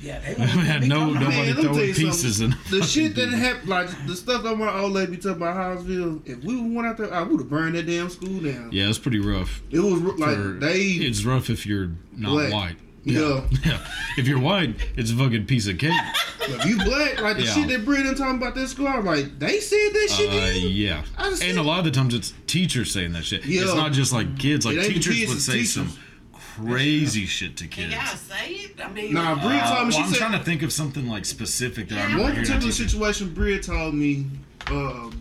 [0.00, 2.54] Yeah, they We had no nobody let me tell throwing pieces in.
[2.70, 6.20] The shit that happened, like the stuff that my old lady be talking about Hallsville,
[6.28, 8.70] if we went out there, I would have burned that damn school down.
[8.70, 9.60] Yeah, it's pretty rough.
[9.70, 12.52] It was like For- they, it's rough if you're not Black.
[12.52, 12.76] white.
[13.08, 13.40] Yeah.
[13.64, 13.86] yeah.
[14.16, 15.92] If you're white, it's a fucking piece of cake.
[16.40, 17.54] if you black, like the Yeah.
[17.54, 20.46] shit that Brittany talking about this school, I was like, they said that shit Uh,
[20.52, 20.68] to you?
[20.88, 21.04] yeah.
[21.18, 23.44] And said- a lot of the times it's teachers saying that shit.
[23.44, 23.62] Yeah.
[23.62, 24.64] It's not just like kids.
[24.66, 25.72] Like teachers kids, would say teachers.
[25.74, 25.92] some
[26.32, 27.94] crazy shit to Can kids.
[27.94, 28.76] y'all say it?
[28.84, 30.72] I mean, Nah, Bria Uh, told me, she well, I'm said, trying to think of
[30.72, 32.04] something like specific that I Yeah.
[32.04, 32.46] remember one hearing.
[32.46, 34.26] particular a teacher- situation, Bria told me,
[34.68, 35.18] um,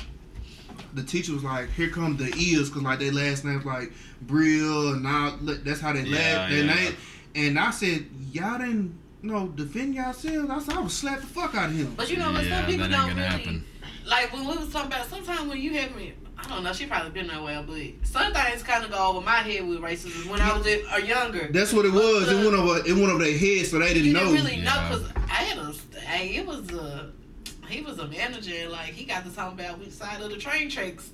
[0.93, 3.91] the teacher was like, "Here come the ears," because like their last name's like
[4.21, 6.73] Brill, and now that's how they Yeah, last their yeah.
[6.75, 6.95] name.
[7.37, 11.27] And I said, "Y'all didn't, you know, defend yourselves." I said, "I would slap the
[11.27, 12.43] fuck out of him." But you know what?
[12.43, 13.65] Yeah, some people that ain't don't really happen.
[14.05, 15.07] like when we was talking about.
[15.07, 16.73] Sometimes when you have me, I don't know.
[16.73, 17.63] She probably been that way,
[18.01, 20.83] but some things kind of go over my head with racism when I was a,
[20.95, 21.47] a younger.
[21.51, 22.27] That's what it was.
[22.29, 22.79] It went over.
[22.87, 24.31] It went over their head, so they didn't you know.
[24.31, 24.89] didn't really know Yeah.
[24.89, 25.73] because I had a.
[25.99, 27.11] Hey, it was a.
[27.69, 30.37] He was a manager, and like he got to talk about which side of the
[30.37, 31.09] train tracks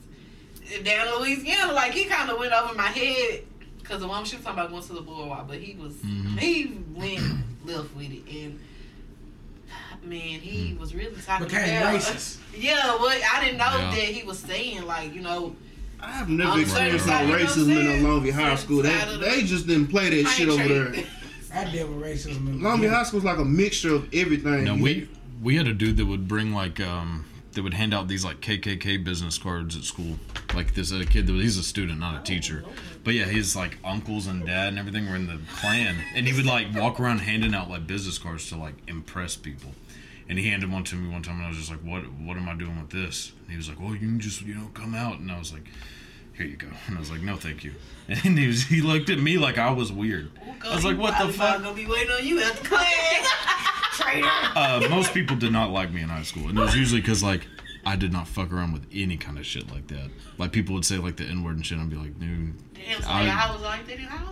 [0.83, 1.73] down in Louisiana.
[1.73, 3.43] Like he kind of went over my head
[3.83, 6.39] because the one she was talking about going to the boardwalk, but he was Mhm.
[6.39, 7.21] he went
[7.65, 8.59] left with it, and
[10.03, 12.37] man, he was really talking became about racist.
[12.57, 13.89] Yeah, well, I didn't know Yeah.
[13.91, 15.55] that he was saying like you know
[15.99, 18.03] I've never I'm experienced certain no side, you know racism in a saying?
[18.03, 18.81] Longview High School.
[18.83, 21.03] They, Certain side of the they just didn't play that shit over there.
[21.53, 22.47] I dealt with racism.
[22.47, 24.63] in- Longview High School's like a mixture of everything.
[24.65, 25.07] No, we
[25.41, 28.41] we had a dude that would bring like um that would hand out these like
[28.41, 30.17] KKK business cards at school.
[30.53, 32.63] Like this a kid that was, he's a student, not a teacher.
[33.03, 36.33] But yeah, his like uncles and dad and everything were in the Klan, and he
[36.33, 39.71] would like walk around handing out like business cards to like impress people.
[40.29, 42.03] And he handed one to me one time, and I was just like, "What?
[42.13, 44.55] What am I doing with this?" And he was like, "Well, you can just you
[44.55, 45.63] know come out." And I was like,
[46.37, 47.73] "Here you go." And I was like, "No, thank you."
[48.07, 50.31] And he was he looked at me like I was weird.
[50.65, 52.69] I was like, "What the I'm fuck?" gonna be waiting on you at the.
[53.93, 54.27] Traitor.
[54.55, 57.21] uh, most people did not like me in high school, and it was usually because
[57.21, 57.45] like
[57.85, 60.09] I did not fuck around with any kind of shit like that.
[60.37, 63.01] Like people would say like the n word and shit, I'd be like, dude, Damn,
[63.01, 64.23] so I- I was like that in high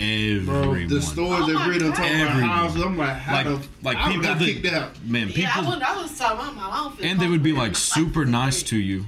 [0.00, 1.96] everyone, Bro, the stories Oh that my Brittany God.
[1.96, 2.50] talking about Everyone.
[2.50, 5.04] houses, I'm like, how like the like I people that kicked out.
[5.04, 6.96] man, people, yeah, I was, I was talking about my mom.
[6.96, 9.04] feel and they would be like super nice to you.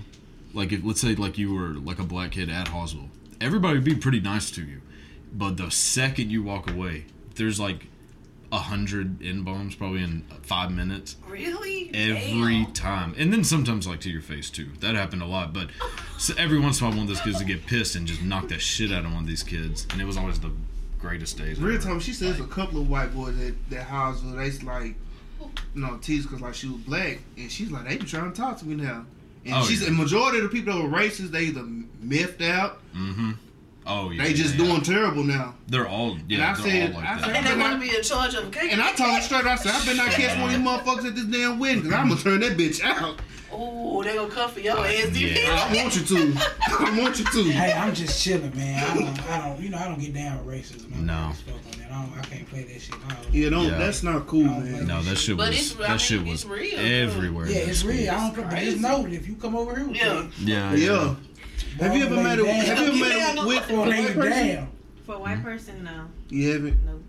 [0.54, 3.08] Like if let's say like you were like a black kid at Hallsville,
[3.40, 4.80] everybody would be pretty nice to you.
[5.32, 7.86] But the second you walk away, there's like a
[8.52, 11.16] hundred n bombs probably in five minutes.
[11.28, 11.90] Really?
[11.94, 12.72] every Damn.
[12.72, 15.68] time and then sometimes like to your face too that happened a lot but
[16.18, 18.22] so every once in a while one of those kids would get pissed and just
[18.22, 20.50] knock that shit out of one of these kids and it was always the
[20.98, 21.84] greatest days Real ever.
[21.84, 24.94] time, she says Like, a couple of white boys that that house where they like,
[25.74, 28.36] you know, tease because like she was black, and she's like, they be trying to
[28.40, 29.04] talk to me now.
[29.44, 29.88] And Oh, she's yeah.
[29.88, 31.64] the majority of the people that were racist, they either
[32.00, 33.32] miffed out, mm-hmm
[33.86, 34.64] oh yeah they just yeah.
[34.66, 35.54] doing terrible now.
[35.68, 37.88] they're all yeah I they're said- all like I that said- And they want to
[37.88, 38.72] be in charge of a cake.
[38.72, 41.06] And I told her straight, I said, I better not catch one of these motherfuckers
[41.08, 43.20] at this damn wedding, because I'm gonna turn that bitch out.
[43.58, 45.16] Oh, they gonna come for your ass.
[45.16, 45.66] Yeah.
[45.70, 46.34] I want you to.
[46.68, 47.42] I want you to.
[47.50, 48.82] Hey, I'm just chilling, man.
[48.84, 50.92] I don't, I don't, you know, I don't get down with racism.
[50.92, 51.14] I don't No.
[51.14, 51.32] on
[51.78, 51.90] that.
[51.90, 52.94] I, don't, I can't play that shit.
[53.08, 53.64] I don't- Yeah, don't.
[53.66, 53.78] Yeah.
[53.78, 54.86] That's not cool, man.
[54.88, 57.58] no that shit But was it's- I that mean, shit it's was real, everywhere Yeah,
[57.58, 58.10] it's real.
[58.10, 58.36] I don't.
[58.36, 58.70] But crazy.
[58.72, 60.08] just know that if you come over here, with Yeah.
[60.14, 61.14] that, yeah Yeah.
[61.80, 62.54] Have you ever met a down.
[62.54, 64.48] Have you ever met Yeah, a with for a lay white person?
[64.48, 64.68] down.
[65.04, 66.06] For a white person, no.
[66.30, 66.84] You haven't.
[66.84, 67.00] No.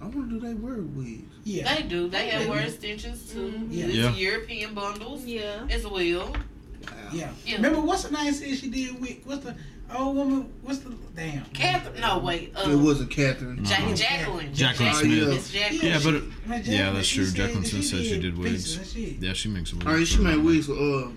[0.00, 1.22] I want to do they word wigs.
[1.44, 1.74] Yeah.
[1.74, 2.08] They do.
[2.08, 2.50] They have Yeah.
[2.50, 3.52] wear extensions too.
[3.56, 3.68] Mhm.
[3.70, 3.84] Yeah.
[3.86, 4.14] It's Yeah.
[4.16, 5.66] European bundles Yeah.
[5.70, 6.34] as well.
[7.12, 7.30] Yeah.
[7.46, 7.56] Yeah.
[7.56, 9.54] Remember what's the name said she did with what's the
[9.94, 10.48] old woman.
[10.62, 11.44] What's the damn?
[11.54, 12.00] Catherine.
[12.00, 12.52] No, wait.
[12.56, 13.64] Uh, It wasn't Catherine.
[13.64, 13.94] Jack, No.
[13.94, 14.54] Jacqueline.
[14.54, 15.54] Jacqueline Oh, Smith.
[15.54, 15.60] yeah.
[15.70, 15.86] Jacqueline.
[15.92, 17.30] Yeah, but it, Man, yeah, that's true.
[17.30, 18.76] Jacqueline Smith said she did did wigs.
[18.76, 19.16] pieces and shit.
[19.22, 19.86] Yeah, she makes wigs.
[19.86, 21.08] All right, she for made wigs for uh.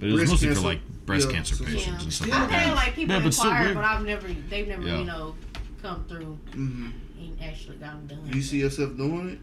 [0.00, 0.60] But it was breast mostly cancer.
[0.62, 2.02] for like breast Yeah, cancer patients Yeah.
[2.02, 2.34] and stuff Yeah.
[2.34, 2.74] like I've had that.
[2.74, 3.74] like people Yeah, but inquire, wig.
[3.74, 4.98] but I've never, they've never, Yeah.
[4.98, 5.34] you know,
[5.82, 6.92] come through mhm.
[7.18, 8.30] and actually gotten done.
[8.32, 9.38] You see yourself doing it?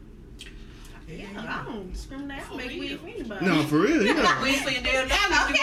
[1.09, 2.41] Yeah, I don't discriminate.
[2.51, 3.45] I make wig for anybody.
[3.45, 4.05] No, for real.
[4.05, 4.41] Yeah.
[4.43, 5.57] We ain't for your damn dollars.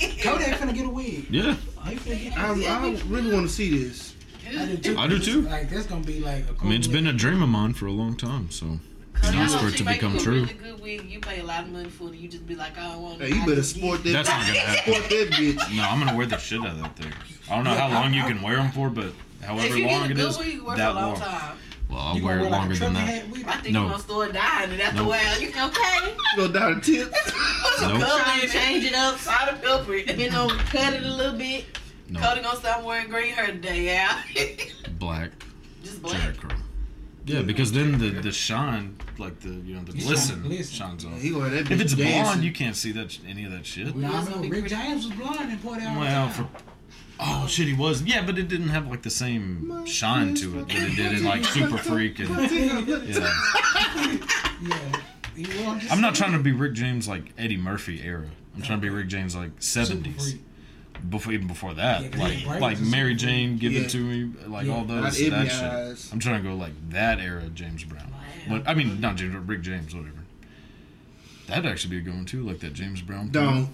[0.00, 1.26] You Kodak finna get a wig.
[1.28, 1.56] Yeah,
[1.86, 2.38] he finna get.
[2.38, 4.14] I, I really want to see this.
[4.48, 4.96] I do too.
[4.98, 5.42] I do too.
[5.42, 6.44] Like that's gonna be like.
[6.48, 8.50] A I mean, it's been a dream of mine for a long time.
[8.50, 8.78] So
[9.14, 10.42] Cause Nice you for it to become true.
[10.42, 11.04] Really good wig.
[11.10, 12.16] You pay a lot of money for it.
[12.16, 13.20] You just be like, I don't want.
[13.22, 14.12] Hey, you better sport that.
[14.12, 14.92] That's not gonna happen.
[14.94, 15.76] Sport that bitch.
[15.76, 17.12] no, I'm gonna wear the shit out of that thing.
[17.50, 19.12] I don't know how long you can wear them for, but
[19.42, 21.20] however long get a it good is, wig, you work for a that long long.
[21.20, 21.56] time.
[21.88, 23.00] Well, I'll You wear gonna it like longer than that.
[23.08, 23.24] hat?
[23.46, 23.80] I think No.
[23.82, 25.02] you're gonna start dying, and that's No.
[25.04, 26.14] the way you can Okay.
[26.36, 27.12] Go down the tip.
[27.12, 28.02] put some Nope.
[28.08, 29.18] color Trying to change it up.
[29.18, 29.94] Salt and pepper.
[29.94, 30.18] it.
[30.18, 31.66] You know, cut it a little bit.
[32.08, 34.18] No, Cody gonna stop wearing green hair today, yeah.
[34.98, 35.30] black,
[35.82, 36.16] Just black.
[36.20, 36.58] Jheri curl.
[37.26, 40.76] Yeah, because then the the shine, like the you know the It's glisten, shine- glisten.
[40.76, 41.20] shines off.
[41.20, 42.22] He gonna have bitch If it's dancing.
[42.22, 43.96] blonde, you can't see that any of that shit.
[43.96, 45.98] Nah, I know Rick James was blind and poured out.
[45.98, 46.48] Well, for
[47.20, 48.02] oh shit, he was.
[48.02, 51.24] Yeah, but it didn't have like the same shine to it that it did in
[51.24, 53.32] like Super Freak and yeah.
[54.62, 54.92] yeah.
[55.36, 58.28] He was just I'm not trying to be Rick James like Eddie Murphy era.
[58.54, 60.22] I'm trying to be Rick James like Super 70s.
[60.22, 60.40] freak.
[61.10, 63.14] Before even before that, Yeah, 'cause like he's like Mary.
[63.14, 63.80] Jane, give Yeah.
[63.82, 64.72] it to me, like Yeah.
[64.74, 65.48] all those in that my
[65.94, 66.08] shit.
[66.12, 68.12] I'm trying to go like that era James Brown.
[68.48, 70.14] But I mean not James Rick James, whatever.
[71.46, 73.28] That'd actually be a good one too, like that James Brown.
[73.30, 73.68] Don't.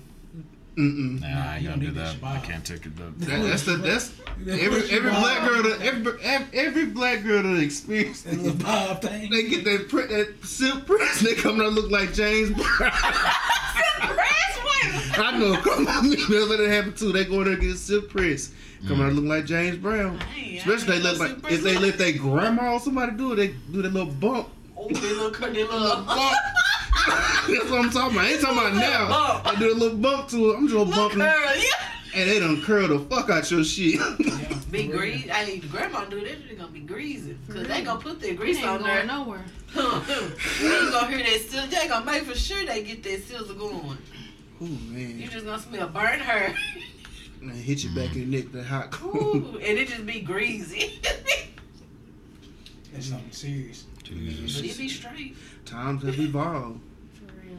[0.76, 1.20] Mm-mm.
[1.20, 2.20] Nah, Nah, I ain't gonna don't do that.
[2.20, 2.96] that I can't take it.
[2.96, 4.12] That, that's the that's
[4.48, 9.02] every every black girl that every every, every black girl that experience That little bob
[9.02, 9.30] thing.
[9.30, 12.92] they get that print that silk press they come to look like James Brown.
[14.82, 17.12] I know a couple of females that it happen too.
[17.12, 18.52] They go in there and get a silk press.
[18.86, 19.16] Come out mm.
[19.16, 20.18] looking like James Brown.
[20.20, 23.32] Hey, I Especially they look like super if they let their grandma or somebody do
[23.32, 24.48] it, they do that little bump.
[24.76, 26.06] Oh, they look, they look.
[26.06, 26.36] Bump.
[27.06, 28.26] That's what I'm talking about.
[28.26, 29.08] I ain't talking about now.
[29.08, 29.46] Bump.
[29.46, 30.56] I do a little bump to it.
[30.56, 31.64] I'm just Look, bumping, girl, yeah.
[32.14, 34.00] and they done curl the fuck out your shit.
[34.70, 35.28] Be greasy.
[35.28, 36.48] Hey, the grandma do that.
[36.48, 39.04] They gonna be greasy, cause they gonna put their grease Ain't on there.
[39.04, 39.44] nowhere.
[39.74, 41.66] you gonna hear that sizzle.
[41.66, 43.98] They gonna make for sure they get that sizzle going.
[44.62, 46.54] Ooh You just gonna smell burn her.
[47.40, 49.36] and hit you back in the neck with that hot coal.
[49.36, 51.00] Ooh, and it just be greasy.
[52.92, 53.86] That's something serious.
[54.02, 54.58] but Jesus.
[54.58, 55.36] it be straight.
[55.64, 56.80] Times have evolved,
[57.14, 57.56] For real.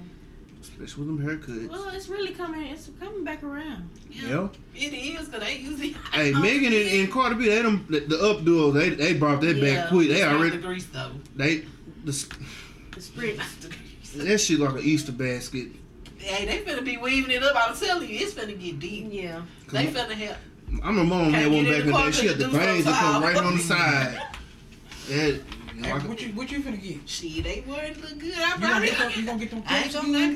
[0.62, 1.70] especially with them haircuts.
[1.70, 2.64] Well, it's really coming.
[2.68, 3.90] It's coming back around.
[4.10, 4.50] Yeah.
[4.76, 5.96] It is, cause they usually.
[6.12, 8.72] Hey, Megan and, and Cardi B, they them the, the up duo.
[8.72, 10.10] They they brought that Yeah, back quick.
[10.10, 11.12] They already the grease though.
[11.36, 11.64] they
[12.04, 12.36] the, sp-
[12.92, 13.38] The spritz.
[13.38, 14.14] Not the grease.
[14.26, 15.68] that shit like an Easter basket.
[16.22, 17.56] Hey, they finna be weaving it up.
[17.56, 19.08] I'm telling you, it's finna get deep.
[19.10, 19.42] Yeah.
[19.72, 20.38] They finna help.
[20.84, 22.12] I'm a mom Can't had one back in in the the day.
[22.12, 24.22] She had the 'cause it do bangs that come right on the side.
[25.10, 25.18] That
[25.76, 27.10] you know, Hey, what you what you finna get?
[27.10, 28.34] Shit, they weren't look good.
[28.38, 29.12] I You gonna get them?
[29.16, 30.34] You gonna get them I ain't crimps gonna again?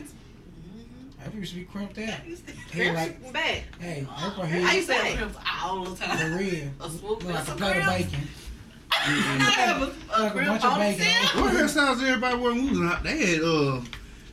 [1.20, 2.20] knock I used to be crimped out.
[2.28, 2.40] it.
[2.72, 3.64] Hey, like, back.
[3.80, 6.38] hey, April I used to have crimps all the for time.
[6.38, 6.70] real.
[6.82, 8.28] A swoop Look like a some plate of bacon.
[8.92, 11.42] I have a, a Like a bunch of bacon.
[11.42, 13.82] What hairstyles everybody wear when we was in They had uh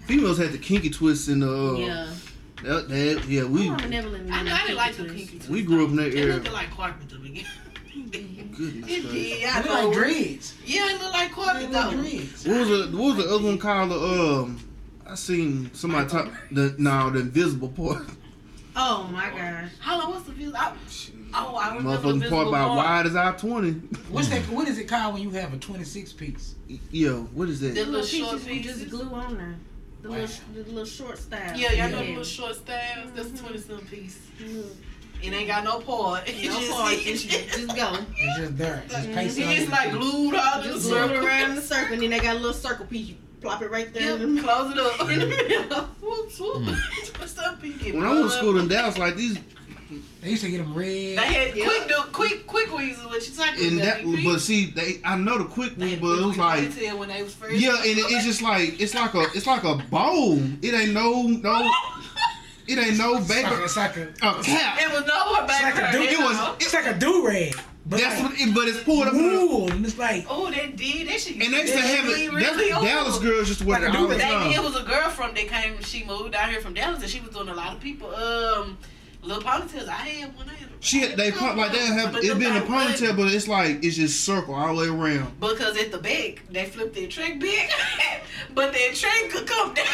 [0.07, 2.09] females had the kinky twists in the uh, Yeah.
[2.65, 4.31] that, that yeah we mama never let me.
[4.31, 5.49] I know I didn't like the kinky twist.
[5.49, 6.35] we grew up in that It era.
[6.35, 7.45] looked like carpet to begin.
[7.95, 9.12] Goodness It gracious.
[9.12, 9.45] did.
[9.49, 9.85] I They know.
[9.89, 10.55] like dreads.
[10.65, 11.91] Yeah, it looked like They carpet though.
[11.93, 12.47] dreads.
[12.47, 13.91] What was the what was the other one called?
[13.91, 14.61] The, um,
[15.07, 18.03] I seen somebody talk the no the invisible part.
[18.74, 19.70] Oh my gosh.
[19.81, 20.53] How long was the view?
[20.57, 20.73] I,
[21.35, 23.73] oh, I remember Motherfucking part Invisible about wide as I twenty.
[24.09, 24.41] What's that?
[24.49, 26.55] What is it called when you have a 26 piece?
[26.91, 27.74] Yo, what is The that?
[27.74, 28.91] The little little short pieces you just pieces.
[28.93, 29.55] glue on there.
[30.03, 30.16] The Wow.
[30.16, 31.57] little, the little short style.
[31.57, 33.11] Yeah, y'all know the little short styles.
[33.15, 34.19] That's a twenty some piece.
[34.41, 34.66] Mm.
[35.23, 36.24] It ain't got no part.
[36.29, 36.93] It No just, part.
[36.95, 37.97] It Just, just, just go.
[38.16, 38.83] It's just there.
[38.89, 40.01] Just paste it on it's your like feet.
[40.01, 41.27] glued all to the Just glue it circle.
[41.27, 43.09] around in the circle, and then they got a little circle piece.
[43.11, 44.03] You plop it right there.
[44.03, 44.51] Yeah, in the middle.
[44.51, 45.09] close it up.
[45.11, 45.83] In the middle.
[46.01, 46.77] Whoop, whoop.
[47.19, 49.39] What's up, you get When I went to school in Dallas, like these
[50.20, 50.86] They used to get them red.
[50.89, 51.64] They had Yeah.
[51.64, 53.97] quick, do, quick, quick weaves is what you talking and about.
[53.98, 54.24] that, BP.
[54.24, 57.35] but see, they I know the quick They but it was like when they was
[57.35, 57.55] first.
[57.56, 60.39] yeah, and it, it's just like it's like a it's like a bowl.
[60.62, 61.70] It ain't no no,
[62.69, 64.78] it ain't no It's like, a- baby it's like a, a cap.
[64.81, 66.02] It was no more back It's like a there.
[66.06, 67.56] dude- It was it's like a do rag.
[67.85, 69.12] But that's like what, it, but it's pulled up.
[69.12, 71.09] in the- wool, and it's like Oh, they did.
[71.09, 71.35] That shit.
[71.43, 72.32] And they used to that have it.
[72.32, 74.52] really Dallas girls just wear Like it a all the do-rag.
[74.55, 75.82] It was a girl from that came.
[75.82, 78.14] She moved out here from Dallas, and she was doing a lot of people.
[78.14, 78.78] Um,
[79.23, 79.89] little ponytails.
[79.89, 80.49] I had one.
[80.49, 80.72] I had.
[80.85, 82.95] She had, they pon- like they have it been a not running.
[82.95, 85.39] ponytail, but it's like it's just circle all the way around.
[85.39, 87.71] Because at the back, they flip their track back,
[88.55, 89.87] but their track could come down.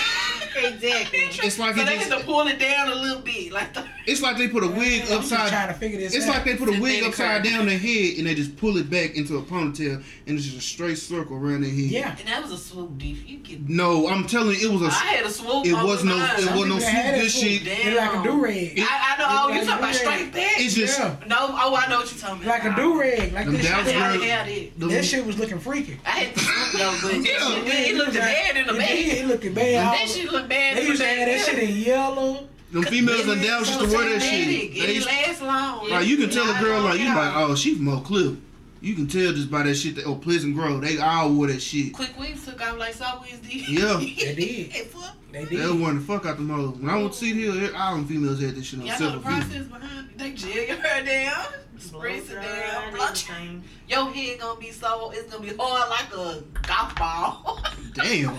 [0.56, 1.18] Exactly.
[1.46, 3.74] It's like so it they just- had to pull it down a little bit, like
[3.74, 3.84] the.
[4.08, 5.50] It's like they put a wig I'm upside.
[5.50, 6.36] trying to figure this It's out.
[6.36, 9.16] like they put a wig upside down their head and they just pull it back
[9.16, 11.78] into a ponytail and it's just a straight circle around their head.
[11.78, 12.16] Yeah.
[12.18, 13.08] And that was a swoop, D.
[13.26, 13.68] You get.
[13.68, 14.86] No, I'm telling you, it was a.
[14.86, 15.66] I had a swoop.
[15.66, 16.16] It was no.
[16.16, 16.30] line.
[16.38, 17.14] It was no swoop.
[17.20, 17.64] This shit.
[17.66, 17.86] Damn.
[17.92, 18.78] It's like a do rag.
[18.80, 19.26] I, I know.
[19.28, 20.58] Oh, you Like talking about straight back?
[20.82, 20.98] It's just.
[21.00, 21.16] Yeah.
[21.28, 21.36] No.
[21.40, 22.64] Oh, I know what you're talking about.
[22.64, 23.32] Like a do rag.
[23.32, 23.74] Like Them this shit.
[23.74, 23.82] I
[24.12, 24.78] girls- had it.
[24.80, 25.98] the- That shit was looking freaky.
[26.06, 27.38] I had the swoop though, but Yeah.
[27.38, 28.90] that shit, it looked bad in the It back.
[28.90, 29.94] It looked bad.
[29.98, 32.48] That shit looked bad They in used to have that shit in yellow.
[32.70, 34.48] Them females in Dallas used to wear that shit.
[34.48, 35.88] It They last long.
[35.88, 38.36] Like you can tell a girl like you at like oh she's from Oak Cliff.
[38.80, 40.80] You can tell just by that shit that oh Pleasant Grove.
[40.82, 41.92] They all wore that shit.
[41.92, 43.64] Quick weaves took off like South Wednesday.
[43.68, 43.98] Yeah.
[43.98, 44.70] They did.
[44.70, 45.14] Hey, fuck.
[45.32, 45.48] They did.
[45.50, 45.80] They did.
[45.80, 46.76] wore the fuck out the hoes.
[46.78, 49.10] When I went to see Hill, all them females had this shit on Y'all know
[49.12, 49.66] the process views.
[49.66, 50.18] behind it.
[50.18, 51.44] They gel your hair down,
[51.78, 53.64] spritz it down, blunt everything.
[53.88, 57.60] Your head gonna be so, it's gonna be hard like a golf ball.
[57.94, 58.30] Damn,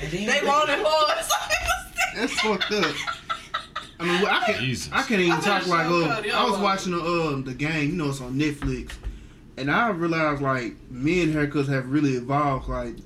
[0.00, 1.24] And then they want it hard.
[2.16, 2.94] that's fucked up.
[4.00, 4.58] I mean, I can't.
[4.58, 4.92] Jesus.
[4.92, 5.86] I can't even I'm talk like.
[5.86, 7.90] show Uh, I was watching the um the game.
[7.90, 8.92] You know, it's on Netflix,
[9.62, 12.68] and I realized like men haircuts have really evolved.
[12.68, 12.96] Like,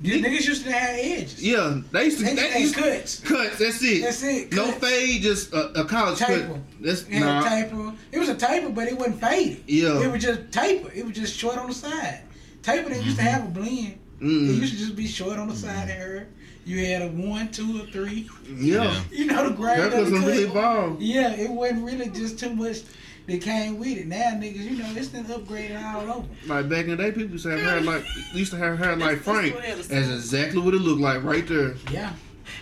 [0.00, 1.42] These niggas used to have edges.
[1.42, 2.24] yeah, they used to.
[2.24, 3.20] They, They they used cuts.
[3.20, 3.58] cuts.
[3.58, 4.02] That's it.
[4.02, 4.52] That's it.
[4.54, 6.46] No fade, just a, a college Taper.
[6.54, 6.56] cut.
[6.80, 7.42] That's It had nah.
[7.48, 7.92] taper.
[8.12, 9.62] It was a taper, but it wasn't faded.
[9.66, 10.02] Yeah.
[10.02, 10.90] It was just taper.
[10.94, 12.22] It was just short on the side.
[12.62, 13.98] Taper didn't used to have a blend.
[14.20, 14.56] It Mm.
[14.60, 16.26] used to just be short on the side of her.
[16.66, 18.28] You had a one, two, or three.
[18.54, 18.84] Yeah.
[18.84, 19.00] Yeah.
[19.10, 21.00] You know the grade the done really evolved.
[21.02, 22.78] Yeah, it wasn't really just too much
[23.26, 24.06] that came with it.
[24.06, 26.28] Now niggas, you know, it's been upgraded all over.
[26.46, 28.96] Like back in the day, people used to have hair like used to have hair
[28.96, 29.54] like That's- that's Frank.
[29.54, 29.88] what it is.
[29.88, 31.74] That's exactly what it looked like right there.
[31.92, 32.12] Yeah.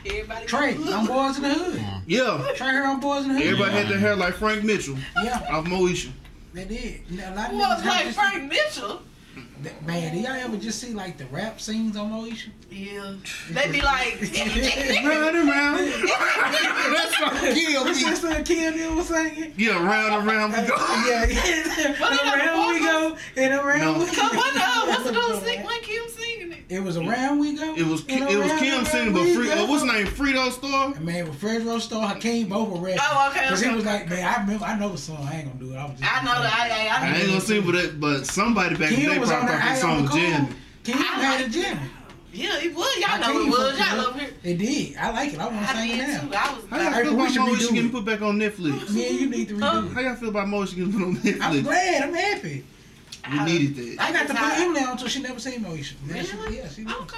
[0.05, 1.83] Everybody Trey, on Boyz n the Hood.
[2.07, 2.47] Yeah.
[2.57, 3.43] Trey here on Boyz n the Hood.
[3.43, 6.11] Everybody had their hair like Frank Mitchell Yeah, off Moesha.
[6.53, 7.01] they did.
[7.09, 9.03] You know, a lot of Who niggas was have like Frank Mitchell?
[9.85, 12.49] Man, do y'all ever just see like the rap scenes on Moesha?
[12.71, 13.15] Yeah.
[13.51, 14.21] They be like,
[15.05, 15.79] Round and round.
[15.79, 18.11] That's what killed What's me.
[18.11, 19.55] that song Kim Deal was singing?
[19.57, 20.77] Yeah, round and round we go.
[21.09, 22.01] Yeah, yeah.
[22.01, 23.99] What and around we go, and around No.
[23.99, 24.13] we go.
[24.13, 25.65] Come on now, what's the dude sing?
[25.65, 26.59] When Kim singing it?
[26.69, 27.75] It was around we go.
[27.75, 30.07] It was it was around, Kim around singing, but Free, uh, what's his name?
[30.07, 30.93] Frito Star.
[30.95, 33.01] And man, with Fredro Starr, Hakeem, both were rapping.
[33.03, 35.27] Oh, okay, Because okay, he was like, man, I remember, I know the song.
[35.31, 35.79] I ain't gonna do it.
[35.79, 36.13] I was just.
[36.13, 36.53] I know that.
[36.53, 39.19] I, I, I I, ain't gonna sing with it, but somebody back in the day
[39.19, 40.47] was on probably the thought that I song on was the jamming.
[40.49, 40.57] cool.
[40.85, 41.91] Kim had a jam.
[42.31, 42.97] Yeah, it was.
[42.99, 43.79] Y'all I know it was.
[43.79, 44.23] Y'all it love up.
[44.23, 44.35] it.
[44.45, 44.97] It did.
[44.97, 45.39] I like it.
[45.41, 46.21] I want to I sing it now.
[46.21, 46.35] too.
[46.35, 46.65] I was.
[46.69, 48.85] How y'all Hey, feel about should Moesha getting put back on Netflix?
[48.95, 49.87] Yeah, you need to redo Huh?
[49.87, 49.93] it.
[49.95, 51.41] How y'all feel about Moesha getting put on Netflix?
[51.43, 52.03] I'm glad.
[52.03, 52.65] I'm happy.
[53.33, 54.03] We needed that.
[54.03, 54.63] I got to put tired.
[54.63, 55.95] Emily on until she never seen Moesha.
[56.07, 56.57] Now she- Really?
[56.59, 56.95] Yeah, she did.
[56.97, 57.17] Okay.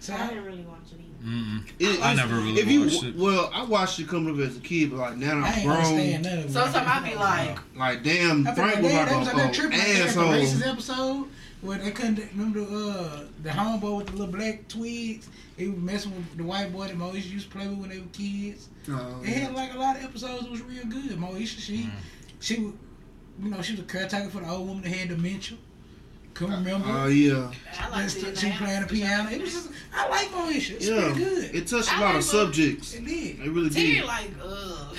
[0.00, 1.30] So I I, didn't really watch it either.
[1.36, 1.64] Mm-mm.
[1.78, 3.16] It- I it's- never really if you, watched it.
[3.16, 5.64] Well, I watched it coming up as a kid, but like now I I'm ain't
[5.64, 5.76] grown.
[5.78, 6.48] understand none.
[6.48, 9.44] Sometimes I be like, Like damn, I Frank was they, like they was out there
[9.44, 10.70] a, a like racist asshole.
[10.72, 11.28] episode
[11.62, 15.28] where they couldn't remember the uh, the homeboy with the little black twigs.
[15.56, 17.98] He was messing with the white boy that Moesha used to play with when they
[17.98, 18.68] were kids.
[18.90, 21.10] Oh, They had like a lot of episodes that was real good.
[21.18, 21.88] Moesha, she,
[22.40, 22.74] she, was-
[23.42, 25.56] you know, she was a caretaker for the old woman that had dementia.
[26.34, 26.86] Couldn't remember.
[26.88, 29.30] Oh yeah, I like Just- seeing she playing the piano.
[29.30, 30.72] It was just, I like Moesha.
[30.76, 31.00] It's yeah.
[31.12, 31.54] pretty good.
[31.54, 32.94] It touched a lot like of subjects.
[32.94, 33.38] It did.
[33.40, 34.04] It really Terry did.
[34.04, 34.94] like uh,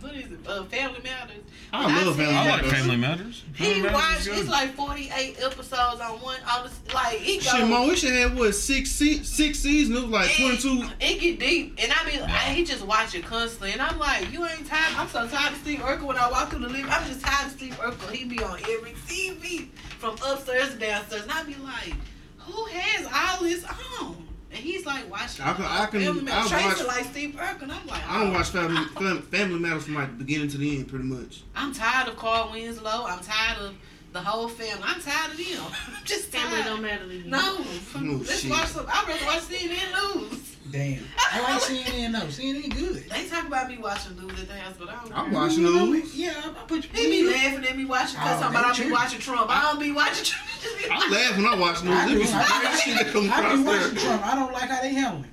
[0.00, 0.38] what is it?
[0.46, 1.36] Uh, Family Matters.
[1.72, 2.72] I When love see Family I like Matters.
[2.80, 3.44] Family Matters.
[3.54, 4.24] Family He Matters watched.
[4.26, 4.38] good.
[4.38, 6.38] It's like forty eight episodes on one.
[6.50, 7.42] On the, like he go.
[7.42, 9.98] Shit, Moesha had what six se- six seasons?
[9.98, 10.82] It was like twenty two.
[11.00, 13.98] It, it get deep, and I mean, I, he just watch it constantly, and I'm
[13.98, 14.94] like, you ain't tired.
[14.96, 16.86] I'm so tired of Steve Urkel when I walk through the living.
[16.90, 18.10] I'm just tired of Steve Urkel.
[18.10, 19.68] He be on every TV
[19.98, 21.94] from upstairs to downstairs, and I be like,
[22.38, 23.64] who has all this
[24.00, 24.26] on?
[24.52, 25.44] And he's like watching.
[25.44, 26.50] I can- I can- Family I Matters.
[26.50, 28.34] Tracy watch- like Steve Urkel, and I'm like, I don't oh.
[28.34, 31.42] watch Family Fam- Family Matters from like the beginning to the end, pretty much.
[31.54, 33.04] I'm tired of Carl Winslow.
[33.06, 33.74] I'm tired of
[34.12, 34.82] the whole family.
[34.84, 35.64] I'm tired of them.
[35.96, 36.64] I'm just Family tired.
[36.64, 37.24] don't matter to you.
[37.30, 37.58] No,
[38.00, 38.50] No let's shit.
[38.50, 38.86] watch some.
[38.88, 40.56] I'd rather watch CNN News.
[40.72, 41.04] Damn.
[41.18, 42.26] I like CNN though.
[42.26, 43.08] CNN good.
[43.10, 45.16] They talk about me watching news at the house, but I don't.
[45.16, 45.34] I'm care.
[45.40, 46.14] watching You know news.
[46.16, 46.90] Yeah, I I put you.
[46.92, 49.46] He be laughing at me watching Oh, because they somebody I be watching Trump.
[49.50, 50.49] I don't be watching Trump.
[50.62, 51.94] Just be I watching- laugh when I watch news.
[51.94, 52.28] I There be do.
[52.28, 54.04] some crazy shit that come I be across watching there.
[54.04, 54.26] Trump.
[54.26, 55.30] I don't like how they handle him.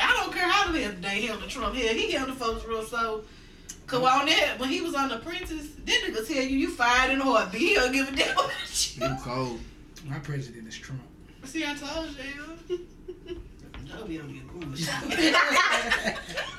[0.00, 1.74] I don't care how they they handle Trump.
[1.74, 3.22] Hell, he handled the folks real so.
[3.86, 7.10] Cause on that, when he was on The Apprentice, that nigga tell you you fired
[7.10, 7.60] in a heartbeat.
[7.62, 8.50] He don't give a damn about
[8.96, 9.02] you.
[9.06, 9.60] You cold.
[10.06, 11.00] My president is Trump.
[11.44, 12.78] See, I told you.
[13.88, 14.88] Don't be on your bullshit.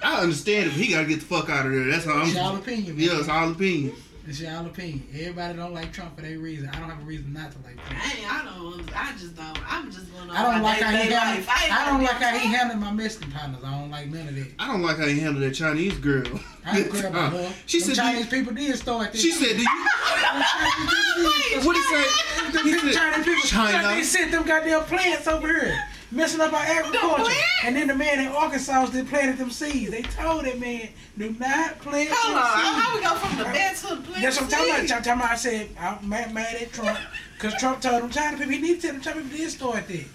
[0.04, 1.86] I understand it, but he gotta get the fuck out of there.
[1.91, 2.58] That's how It's y'all I'm.
[2.58, 3.06] opinion, man.
[3.06, 3.94] Yeah, it's all opinion.
[4.30, 5.01] It's y'all opinion.
[5.11, 6.69] Everybody don't like Trump for their reason.
[6.69, 7.99] I don't have a reason not to like Trump.
[7.99, 8.95] I, ain't, I don't.
[8.95, 9.73] I just don't.
[9.73, 10.35] I'm just going on.
[10.35, 11.47] I don't like how he handled.
[11.47, 11.49] life.
[11.49, 13.64] I don't like how he handled my Mexican partners.
[13.65, 14.47] I don't like none of that.
[14.60, 16.27] I don't like how he handled that Chinese girl.
[16.64, 17.53] I don't care about her.
[17.65, 17.95] She Them said.
[18.03, 19.22] Chinese you- people did start this.
[19.22, 19.68] She said, "Do you?"
[21.65, 22.51] What he say?
[22.51, 23.41] Them Chinese people.
[23.49, 23.88] China.
[23.95, 25.76] They sent them goddamn plants over here.
[26.11, 27.31] Messing up our agriculture.
[27.64, 29.91] And then the man in Arkansas that planted them seeds.
[29.91, 32.44] They told that man, do not plant Hold on.
[32.44, 34.22] How we go from the bed to the plant?
[34.22, 34.80] That's what I'm talking about.
[34.80, 35.31] I'm talking about.
[35.31, 36.99] I said I'm mad, mad at Trump
[37.36, 38.53] because Trump told them China people.
[38.53, 40.06] He need to tell them China people did start that.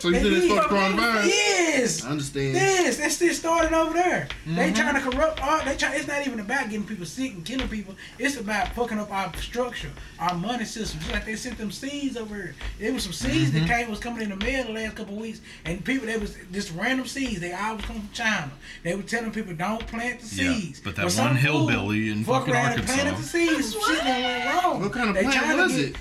[0.00, 1.26] So you They think it's need- for coronavirus?
[1.26, 2.04] Yes.
[2.04, 2.54] I understand.
[2.54, 4.28] Yes, that's still started over there.
[4.46, 4.56] Mm-hmm.
[4.56, 5.60] They trying to corrupt all.
[5.64, 5.94] They try.
[5.96, 7.94] It's not even about getting people sick and killing people.
[8.18, 11.00] It's about fucking up our structure, our money system.
[11.00, 12.54] Just like they sent them seeds over here.
[12.78, 13.66] There was some seeds Mm-hmm.
[13.66, 16.16] that came was coming in the mail the last couple of weeks, and people they
[16.16, 17.40] was just random seeds.
[17.40, 18.50] They all was coming from China.
[18.82, 20.80] They were telling people don't plant the Yeah, seeds.
[20.80, 23.30] but that some one hillbilly in fucking around and planted the Arkansas.
[23.38, 23.72] seeds.
[23.72, 24.80] Some shit went wrong.
[24.80, 25.96] What kind of They plant was get- it?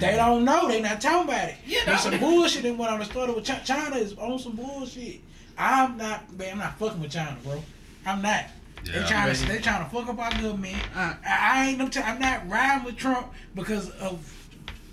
[0.00, 0.68] They don't know.
[0.68, 1.56] They not talking about it.
[1.66, 2.10] You There's know.
[2.10, 3.62] some bullshit that went on the started with China.
[3.64, 5.20] China is on some bullshit.
[5.56, 6.52] I'm not, man.
[6.52, 7.62] I'm not fucking with China, bro.
[8.06, 8.46] I'm not.
[8.84, 10.76] They trying to they trying to fuck up our government.
[10.94, 11.14] Uh.
[11.26, 11.88] I, I ain't no.
[11.88, 14.30] T- I'm not riding with Trump because of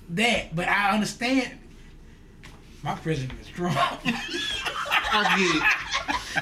[0.10, 0.56] that.
[0.56, 1.58] But I understand.
[2.84, 3.76] My president is Trump.
[5.14, 5.64] I get it.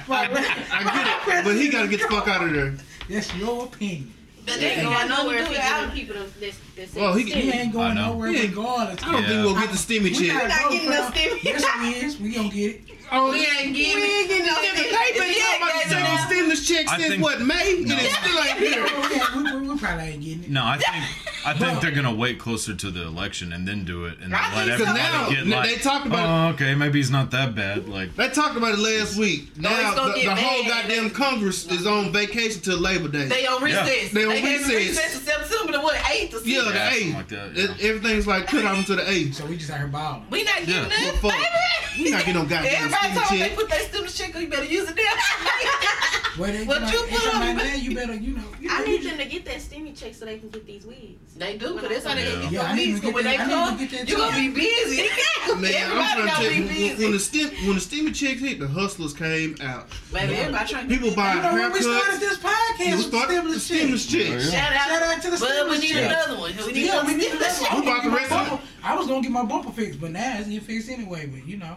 [0.10, 1.46] I get it.
[1.46, 2.76] But he got to get the fuck out of there.
[3.10, 4.14] That's your opinion.
[4.50, 6.56] But They they ain't ain't going nowhere to if do he giving people the- this
[6.76, 8.14] this Well, he- He ain't going I know.
[8.14, 8.42] nowhere Yeah.
[8.42, 9.04] regardless.
[9.04, 10.34] I don't think we'll get the stimmy We check.
[10.38, 11.12] gotta not getting for no them.
[11.14, 11.44] stimmy.
[11.44, 12.18] Yes, we is.
[12.20, 12.82] We gonna get it.
[13.12, 14.76] Oh, We ain't getting We ain't getting no it.
[14.76, 15.14] stimmy.
[15.14, 18.18] They been talking about the same stimulus check I since think- what May, and it's
[18.18, 18.88] still ain't here.
[19.10, 20.50] Yeah, we, we, we probably ain't getting it.
[20.52, 21.04] No, I think
[21.46, 24.56] I think they're gonna wait closer to the election and then do it, and I
[24.66, 27.56] let think everybody Now, get like, they talked about oh, okay, maybe he's not that
[27.56, 27.88] bad.
[27.90, 29.48] Like, They talked about it last week.
[29.58, 33.26] Oh, now it's gonna the, the whole goddamn Congress is on vacation till Labor Day.
[33.28, 34.12] They on recess.
[34.12, 34.70] They on gave recess.
[34.74, 36.74] recess September to what eighth or yeah, something.
[36.74, 37.16] the Yeah, eighth.
[37.16, 37.88] like that, yeah.
[37.90, 39.36] everything's like cut off until the eighth.
[39.36, 40.26] So we just out here balling.
[40.30, 40.84] We not getting Yeah.
[40.90, 41.40] that, Well, fuck.
[41.42, 41.46] baby.
[42.00, 43.58] We not getting no goddamn Everybody stimmy told me they check.
[43.58, 44.42] put their stimulus check on.
[44.42, 45.06] You better use it there.
[46.38, 47.78] Well, they, What know, you put on like me?
[47.80, 48.44] you better, you know.
[48.62, 50.66] You I know, need you them to get that stimmy check so they can get
[50.66, 51.34] these wigs.
[51.36, 53.02] They do, because that's how they gonna get Yeah, I your need to weeds.
[53.02, 54.56] get When that- they I need to come, get that you gonna check.
[54.56, 55.02] be busy.
[55.60, 57.04] Man, I'm trying to gonna tell be you, when, busy.
[57.04, 59.90] when the stim when the stimmy checks hit, the hustlers came out.
[60.14, 62.96] Baby, everybody trying to People get buy You know, when we started this podcast, You
[62.96, 64.52] with the start stimulus stimulus checks.
[64.52, 66.54] Shout out, Shout out to the But we need another one.
[66.66, 67.74] We need Yeah, we need another another one.
[67.74, 67.84] one.
[67.84, 70.38] Who bought the rest of Bumper- I was gonna get my bumper fixed, but now
[70.40, 71.26] it's get fixed anyway.
[71.26, 71.76] But you know,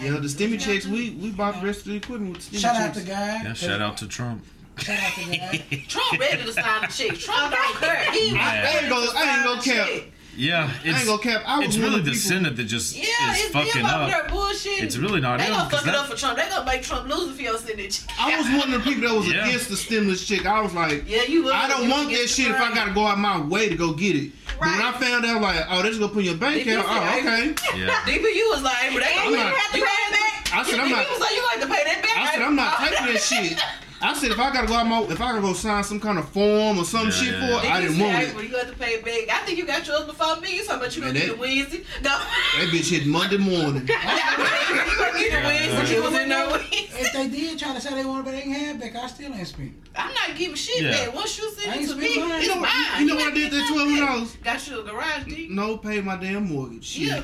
[0.00, 0.86] Yeah, the stimmy checks.
[0.86, 2.98] We we bought the rest of the equipment with the stimmy shout out checks.
[2.98, 3.40] to guy.
[3.44, 4.44] yeah, shout out to Trump.
[4.78, 5.84] Shout out to guy.
[5.88, 7.16] Trump ready to sign the check.
[7.18, 8.12] Trump don't care.
[8.12, 9.86] He was I ready ain't gonna- to I ain't sign gonna the cap.
[9.88, 10.02] check.
[10.36, 11.42] Yeah, I ain't it's gonna cap.
[11.46, 13.04] I was it's one really of the people- Senate that just Yeah,
[13.34, 14.10] is it's fucking him over up.
[14.10, 14.82] there bullshit.
[14.82, 16.36] It's really not They him, gonna 'cause fuck it that- up for Trump.
[16.38, 18.10] They gonna make Trump lose if he don't send that check.
[18.18, 19.46] I was one of the people that was Yeah.
[19.46, 20.44] against the stimulus check.
[20.44, 21.44] I was like, Yeah, you.
[21.44, 21.52] was.
[21.52, 23.76] I don't You want was that shit if I gotta go out my way to
[23.76, 24.32] go get it.
[24.58, 26.86] But when I found out, like, oh, they just gonna put your bank They account.
[26.86, 27.78] just Oh, okay.
[27.78, 27.94] Yeah.
[28.06, 30.50] DPU was like, but they I'm gonna not- have to pay it back.
[30.54, 32.16] I said, I'm DPU not- was like, you gonna have to pay that back.
[32.18, 33.58] I said, I'm not taking that shit.
[34.02, 36.18] I said, if I gotta go out my, if I gotta go sign some kind
[36.18, 37.70] of form or some Yeah, shit yeah, for it.
[37.72, 38.34] I didn't want it.
[38.34, 39.34] Well, you got to pay it back.
[39.34, 40.56] I think you got yours before me.
[40.56, 41.84] You talking about you Man, gonna get that- it Wednesday?
[42.02, 42.10] No.
[42.10, 43.82] That bitch hit Monday morning.
[43.86, 45.96] you gonna get it Wednesday.
[45.96, 46.76] It was in there Wednesday.
[46.96, 49.32] If they did try to say they wanted, but they ain't have back, I still
[49.32, 49.72] ain't spent.
[49.96, 51.06] I'm not giving shit Yeah.
[51.06, 51.14] back.
[51.14, 52.30] Once you send it to me, mine.
[52.32, 52.70] it's You know, mine.
[53.00, 54.36] you know what I did that twelve dollars?
[54.44, 55.48] Got you a garage key?
[55.50, 56.84] No, pay my damn mortgage.
[56.84, 57.02] Shit.
[57.08, 57.22] Yeah.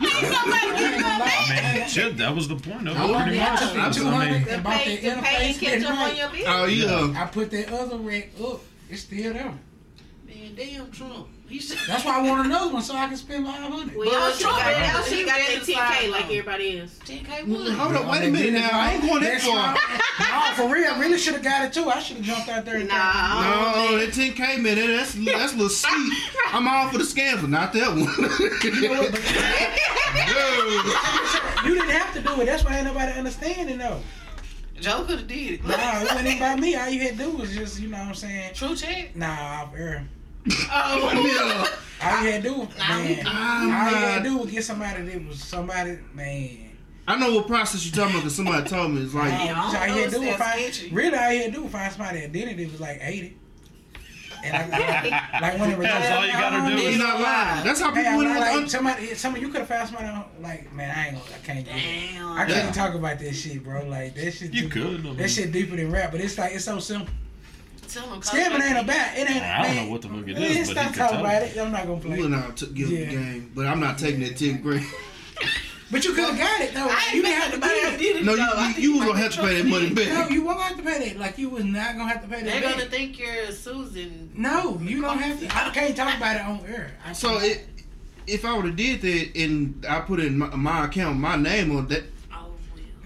[0.00, 0.10] Shit.
[0.12, 1.60] I getting ain't gonna no lie.
[1.62, 3.62] I mean, shit, that was the point of it, pretty much.
[3.62, 6.44] I took I mean, The and pay, the interface catch up on your bill.
[6.46, 7.22] Oh yeah.
[7.22, 8.60] I put that other rack up.
[8.90, 9.54] It's still there.
[10.26, 11.28] Man, damn Trump.
[11.46, 13.94] He should- That's why I want another one so I can spend five hundred.
[13.94, 16.98] Well, y'all Well, should got, ready- y'all got that 10K like everybody is.
[17.04, 17.74] 10K.
[17.76, 18.70] Hold up, wait a minute now.
[18.72, 19.74] I ain't going that far.
[20.20, 21.88] No, for real, I really should have got it too.
[21.90, 22.76] I should have jumped out there.
[22.76, 26.12] and got Nah, No, that 10K man, that's that's a little steep.
[26.52, 28.00] I'm all for the scams, but not that one.
[28.00, 29.20] You know what, but
[30.26, 30.94] Dude.
[31.64, 32.44] You didn't have to do it.
[32.46, 34.00] That's why ain't nobody understanding though.
[34.80, 35.64] Joe could have did it.
[35.64, 36.74] Nah, it wasn't even about me.
[36.74, 38.52] All you had to do was just, you know what I'm saying?
[38.54, 39.16] True check.
[39.16, 40.06] Nah, off air.
[40.50, 41.66] Oh, Yeah.
[42.02, 43.22] All you had to do, man.
[43.26, 46.70] I'm All you had to do was get somebody that was somebody, man.
[47.06, 49.02] I know what process you're talking about because somebody told me.
[49.02, 51.18] It's like, All Yeah, I don't all you know, had to do was find, really
[51.18, 52.60] all you had to do was find somebody that did it.
[52.60, 53.36] It was like 80.
[54.44, 57.64] And I, like when it was That's all you gotta do you're not lying.
[57.64, 58.68] That's how people I went like on.
[58.68, 61.64] somebody, somebody, you could have found somebody on, like, man, I ain't gonna, I can't
[61.64, 61.74] do it.
[61.74, 62.32] Damn.
[62.32, 62.72] I can't Yeah.
[62.72, 63.84] talk about this shit, bro.
[63.86, 64.52] Like that shit.
[64.52, 65.16] You too- could, I mean.
[65.16, 67.08] That shit deeper than rap, but it's like it's so simple.
[67.94, 68.20] Tell him.
[68.20, 69.30] Scamming ain't about it.
[69.30, 69.42] Ain't.
[69.42, 71.42] I don't man, know what the fuck it man, is, but stop talking tell about
[71.42, 71.56] it.
[71.58, 72.16] I'm not gonna play.
[72.16, 72.98] We went out to give Yeah.
[73.06, 74.84] the game, but I'm not taking that 10 grand.
[75.90, 76.88] But you could have got it though.
[76.88, 77.98] I You didn't have to pay else it.
[77.98, 78.24] did it.
[78.24, 78.42] No, though.
[78.42, 80.08] You, you, you was gonna have to pay that money back.
[80.08, 81.18] No, you won't have to pay that.
[81.20, 82.44] Like you was not gonna have to pay that.
[82.46, 82.78] They're back.
[82.78, 84.32] gonna think you're Susan.
[84.34, 85.46] No, you don't have to.
[85.54, 86.90] I can't talk about it on air.
[87.06, 87.44] I So can't.
[87.44, 87.66] it,
[88.26, 91.76] if I would have did that and I put in my, my account, my name
[91.76, 92.02] on that,
[92.32, 92.46] Oh,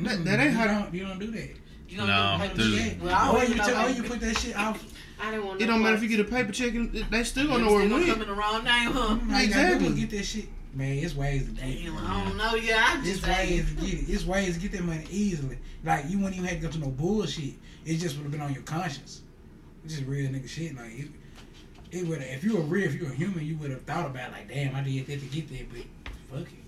[0.00, 0.08] well.
[0.16, 0.80] that, that ain't mm, you how.
[0.82, 0.94] don't.
[0.94, 1.48] You don't do that.
[1.88, 4.36] You No, gonna there's- Well, I or always you, tell, how you you put that
[4.38, 4.84] shit off.
[5.20, 7.24] I didn't want It no don't matter if you get a paper check, and they
[7.24, 8.08] still Still gonna know where it went.
[8.08, 9.00] in the wrong name, huh?
[9.00, 9.86] All you gotta do Exactly.
[9.88, 10.48] is get that shit.
[10.74, 11.90] Man, it's ways to get it.
[11.92, 12.54] I don't know.
[12.54, 14.08] Yeah, I It's just ways to get it.
[14.12, 15.58] It's ways to get that money easily.
[15.82, 17.54] Like you wouldn't even have to go to no bullshit.
[17.86, 19.22] It just would have been on your conscience.
[19.84, 20.76] It's just real nigga shit.
[20.76, 21.08] Like it,
[21.90, 22.20] it would.
[22.20, 24.76] If you were real, if you were human, you would have thought about like, damn,
[24.76, 25.82] I did that to get there, but
[26.38, 26.58] fuck it.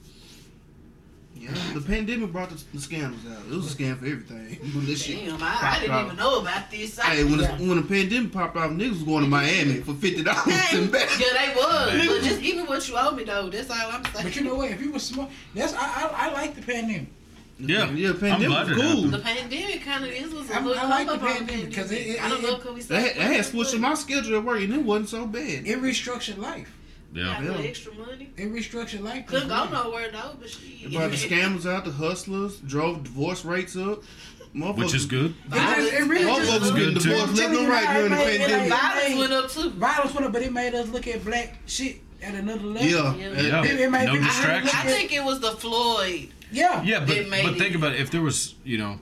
[1.40, 3.38] Yeah, the pandemic brought the, the scandals out.
[3.50, 4.58] It was a scam for everything.
[4.74, 6.04] When this shit Damn, I, I didn't out.
[6.04, 6.98] even know about this.
[6.98, 7.58] I, Hey, when the, Yeah.
[7.58, 10.92] when the pandemic popped off, niggas was going to Miami for fifty dollars Hey, and
[10.92, 11.08] back.
[11.18, 12.06] yeah, they was.
[12.08, 13.48] But just give me what you owe me though.
[13.48, 14.24] That's all I'm saying.
[14.24, 14.70] But you know what?
[14.70, 17.08] If you was smart, that's I I, I like the pandemic.
[17.58, 17.90] Yeah.
[17.90, 19.02] yeah, I'm pandemic glad was cool.
[19.10, 21.74] the pandemic kind of is was a I- little I like the pandemic because pandemic
[21.76, 23.78] 'cause it- it- I don't know it- could we They say had, they had switched
[23.78, 25.66] my schedule at work and it wasn't so bad.
[25.66, 26.74] It restructured life.
[27.12, 27.50] Yeah, Yeah.
[27.58, 27.58] Yeah.
[27.66, 28.30] extra money.
[28.36, 29.26] It restructured life.
[29.26, 30.86] Couldn't go nowhere though, but she.
[30.88, 34.02] They brought the scammers out, the hustlers, drove divorce rates up.
[34.54, 35.34] Motherfuckers, Which is good.
[35.46, 37.08] It, just, it really Motherfuckers just getting Good too.
[37.10, 38.68] divorced left Telling and right during the it made- it pandemic.
[38.72, 39.70] Violence went up too.
[39.70, 42.88] violence went up, but it made us look at black shit at another level.
[42.88, 43.26] Yeah, Yeah.
[43.26, 43.64] and- Yeah.
[43.64, 44.70] It- it made no me- I- distraction.
[44.76, 46.30] I think it was the Floyd.
[46.52, 46.82] yeah.
[46.82, 48.00] Yeah, but but think about it.
[48.00, 48.98] If there was, you know,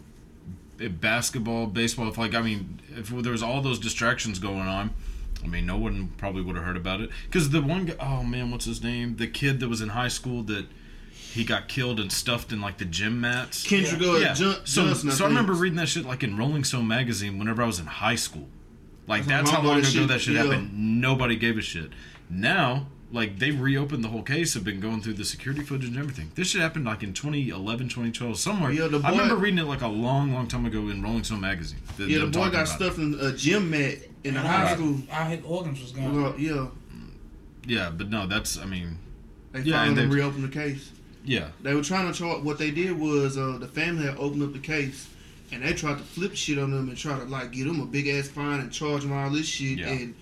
[1.01, 4.91] basketball, baseball, if like I mean, if there was all those distractions going on,
[5.43, 7.11] I mean, no one probably would have heard about it.
[7.27, 9.17] Because the one guy, oh man, what's his name?
[9.17, 10.67] The kid that was in high school that
[11.11, 13.67] he got killed and stuffed in like the gym mats.
[13.67, 14.33] Kendrick yeah.
[14.35, 15.11] Jun- so Johnson.
[15.11, 15.29] so I think.
[15.29, 18.49] remember reading that shit like in Rolling Stone magazine whenever I was in high school.
[19.07, 20.43] Like That's that's how how long long ago shit- that shit yeah.
[20.45, 21.01] happened.
[21.01, 21.91] Nobody gave a shit.
[22.29, 25.97] Now, like they reopened the whole case, have been going through the security footage and
[25.97, 26.31] everything.
[26.35, 28.71] This shit happened like in 2011, 2012, somewhere.
[28.71, 31.41] Yeah, the I remember reading it like a long, long time ago in Rolling Stone
[31.41, 31.79] magazine.
[31.97, 32.67] Th- Yeah, the boy got about it.
[32.69, 34.93] stuffed in a gym mat in And high all school.
[34.95, 36.23] his, all his organs was gone.
[36.23, 36.67] Well, yeah,
[37.67, 38.99] Yeah, but no, that's I mean,
[39.53, 40.91] they Yeah, finally and they- reopened the case.
[41.25, 42.43] yeah, They were trying to charge.
[42.43, 45.09] What they did was uh, the family had opened up the case,
[45.51, 47.87] and they tried to flip shit on them and try to like get them a
[47.87, 49.79] big ass fine and charge them all this shit.
[49.79, 49.89] Yeah.
[49.89, 50.15] And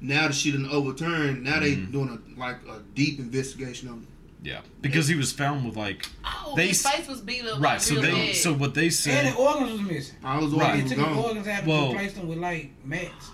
[0.00, 1.42] now the shit done overturned.
[1.44, 1.92] Now they Mhm.
[1.92, 4.06] doing a like a deep investigation on them.
[4.42, 7.54] yeah, because he was found with like Oh, They his face was beat up.
[7.60, 7.72] right.
[7.74, 8.36] like, So real they bad.
[8.36, 9.36] so what they said And said.
[9.36, 10.16] the organs was missing.
[10.24, 10.82] All those Right.
[10.82, 13.30] They took were the organs out and replaced them with like mats.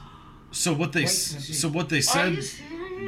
[0.53, 2.39] So what they Weights so what they said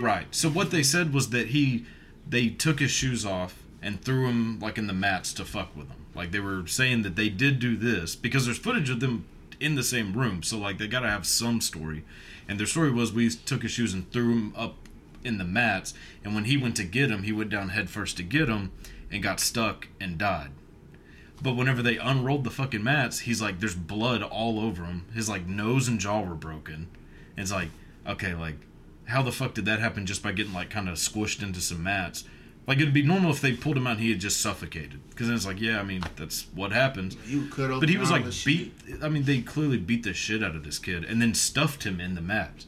[0.01, 0.26] right.
[0.30, 1.86] So what they said was that he
[2.28, 5.89] they took his shoes off and threw him like in the mats to fuck with
[5.89, 5.97] him.
[6.14, 9.24] Like they were saying that they did do this because there's footage of them
[9.60, 10.43] in the same room.
[10.43, 12.05] So like they got to have some story.
[12.49, 14.77] And their story was we took his shoes and threw him up
[15.25, 15.95] in the mats
[16.25, 18.73] and when he went to get him, he went down head first to get him
[19.11, 20.51] and got stuck and died.
[21.41, 25.07] But whenever they unrolled the fucking mats, he's like, there's blood all over him.
[25.15, 26.89] His like nose and jaw were broken.
[27.37, 27.70] And it's like,
[28.07, 28.57] okay, like,
[29.07, 31.83] how the fuck did that happen just by getting like kind of squished into some
[31.83, 32.25] mats?
[32.69, 35.01] Like it'd be normal if they pulled him out and he had just suffocated.
[35.09, 37.16] Because then it's like, yeah, I mean, that's what happens.
[37.16, 37.81] Was cut.
[37.81, 38.74] But he was like beat.
[39.03, 41.99] I mean, they clearly beat the shit out of this kid and then stuffed him
[41.99, 42.66] in the mat.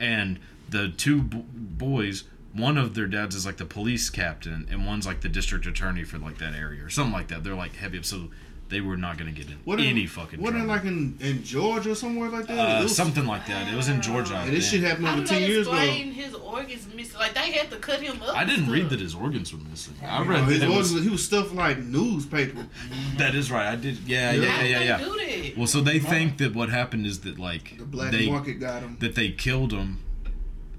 [0.00, 4.84] And the two b- boys, one of their dads is like the police captain, and
[4.84, 7.44] one's like the district attorney for like that area or something like that.
[7.44, 8.30] They're like heavy, so
[8.68, 10.40] they were not gonna get in What any in, fucking.
[10.40, 12.58] What in like in, in Georgia or somewhere like that?
[12.58, 13.72] uh, was- something like that.
[13.72, 14.34] It was in Georgia.
[14.36, 14.82] And this think.
[14.82, 15.76] shit happened over ten years ago.
[15.76, 17.18] his organs missing?
[17.18, 18.36] Like they had to cut him up.
[18.36, 19.94] I didn't and read that his organs were missing.
[20.02, 22.66] I Oh, read his that it was, organs- he was stuffed like newspaper.
[23.18, 23.66] that is right.
[23.68, 23.98] I did.
[24.00, 24.40] Yeah, Yeah.
[24.42, 24.78] yeah, yeah, yeah.
[24.78, 24.96] did yeah.
[25.26, 25.58] they do that?
[25.58, 28.82] Well, so they think that what happened is that like The black they market got
[28.82, 28.96] him.
[29.00, 30.00] that they killed him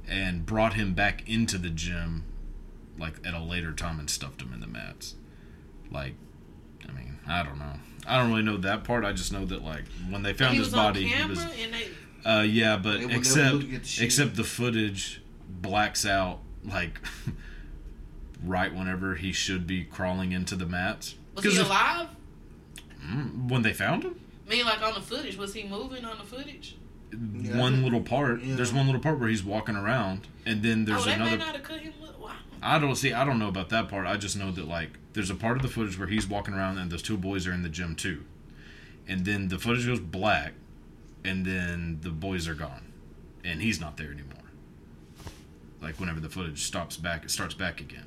[0.08, 2.24] and brought him back into the gym
[3.00, 5.16] like at a later time and stuffed him in the mats.
[5.92, 6.16] Like,
[6.90, 7.74] I mean, I don't know.
[8.08, 9.04] I don't really know that part.
[9.06, 11.40] I just know that like when they found he his was body, on he was
[11.44, 12.30] and they.
[12.30, 17.00] uh yeah, but They would never except the except the footage blacks out like
[18.44, 21.16] right whenever he should be crawling into the mats.
[21.36, 22.08] Was he 'Cause if- alive?
[23.06, 24.20] Mm, when they found him?
[24.46, 26.76] I mean, like on the footage, was he moving on the footage?
[27.12, 28.42] Yeah, one little part.
[28.42, 28.56] yeah.
[28.56, 31.32] There's one little part where he's walking around, and then there's oh, another.
[31.32, 32.20] may not have cut him up.
[32.20, 32.32] Wow.
[32.62, 33.14] I don't see.
[33.14, 34.08] I don't know about that part.
[34.08, 36.78] I just know that like there's a part of the footage where he's walking around
[36.78, 38.24] and those two boys are in the gym too,
[39.08, 40.54] and then the footage goes black,
[41.26, 42.94] and then the boys are gone,
[43.44, 44.44] and he's not there anymore.
[45.82, 48.06] Like whenever the footage stops back, it starts back again,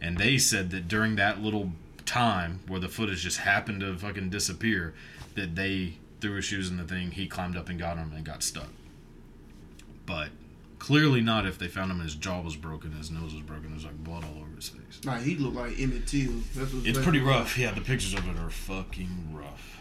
[0.00, 1.72] and they said that during that little
[2.06, 4.94] time where the footage just happened to fucking disappear,
[5.34, 8.24] that they threw his shoes in the thing, he climbed up and got him and
[8.24, 8.70] got stuck.
[10.06, 10.30] But
[10.78, 13.84] clearly not if they found him his jaw was broken, his nose was broken, there's
[13.84, 15.04] like blood all over his face.
[15.04, 16.32] Like he looked like Emmett Till.
[16.54, 17.56] That's It's pretty rough.
[17.58, 19.78] Yeah, the pictures of it are fucking rough.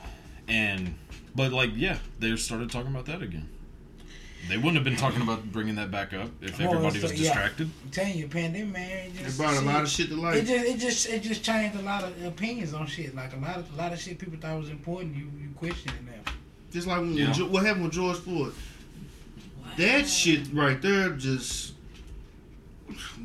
[0.47, 0.95] And
[1.35, 3.49] but like yeah, they started talking about that again.
[4.47, 7.13] They wouldn't have been talking about bringing that back up if Well, everybody so- was
[7.13, 7.29] yeah.
[7.29, 7.71] distracted.
[7.83, 9.07] I'm telling you, pandemic man.
[9.07, 11.21] It It just, brought a shit- lot of shit to It just, it just, it
[11.23, 13.15] just changed a lot of opinions on shit.
[13.15, 15.15] Like a lot of, a lot of shit people thought was important.
[15.15, 16.31] You, you question it now.
[16.71, 17.31] Just like when, Yeah.
[17.31, 18.53] Jo- what happened with George Floyd.
[19.77, 21.73] That shit right there just.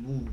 [0.09, 0.27] Ooh,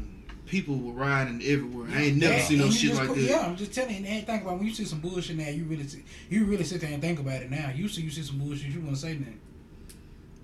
[0.48, 1.88] people were riding everywhere.
[1.92, 3.22] I ain't never Yeah, seen no shit just like put- that.
[3.24, 4.10] Yeah, I'm just telling you.
[4.10, 6.80] And think about when you see some bullshit now, you really see, you really sit
[6.80, 7.70] there and think about it now.
[7.74, 9.40] You see, you see some bullshit, you want to say nothing.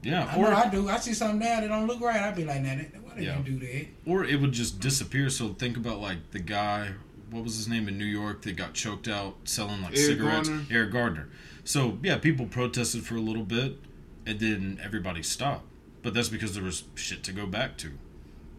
[0.02, 0.89] Yeah, I or know I do.
[0.89, 2.20] I see something now that don't look right.
[2.20, 3.35] I'd be like, nah, that, why they Yeah.
[3.36, 3.86] gonna do that?
[4.05, 5.31] or it would just disappear.
[5.31, 6.90] So think about like the guy,
[7.31, 10.48] what was his name in New York that got choked out selling like Eric cigarettes,
[10.51, 10.64] Garner?
[10.70, 11.28] Eric Gardner.
[11.64, 13.78] So yeah, people protested for a little bit,
[14.26, 15.64] and then everybody stopped.
[16.02, 17.93] But that's because there was shit to go back to.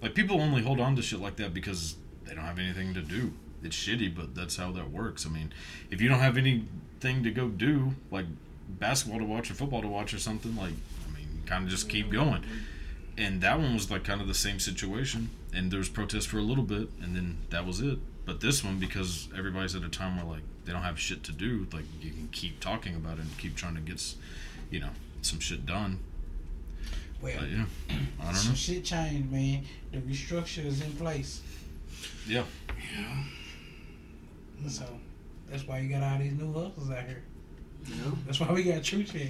[0.05, 1.95] Like people only hold on to shit like that because
[2.25, 3.33] they don't have anything to do.
[3.63, 5.25] It's shitty, but that's how that works.
[5.25, 5.51] I mean,
[5.89, 8.27] if you don't have anything to go do, like
[8.69, 10.73] basketball to watch or football to watch or something, like
[11.07, 12.43] I mean, kind of just keep going.
[13.17, 16.37] And that one was like kind of the same situation, and there was protest for
[16.37, 17.97] a little bit, and then that was it.
[18.27, 21.31] But this one, because everybody's at a time where like they don't have shit to
[21.31, 24.03] do, like you can keep talking about it and keep trying to get,
[24.69, 24.91] you know,
[25.23, 25.97] some shit done.
[27.25, 27.65] Well, But yeah,
[28.21, 28.55] I don't some know.
[28.55, 29.63] shit changed, man.
[29.91, 31.41] The restructure is in place.
[32.27, 32.43] Yeah,
[32.95, 33.23] Yeah.
[34.69, 34.85] So
[35.49, 37.23] that's why you got all these new hustles out here.
[37.87, 38.11] Yeah.
[38.27, 39.27] That's why we got True Check.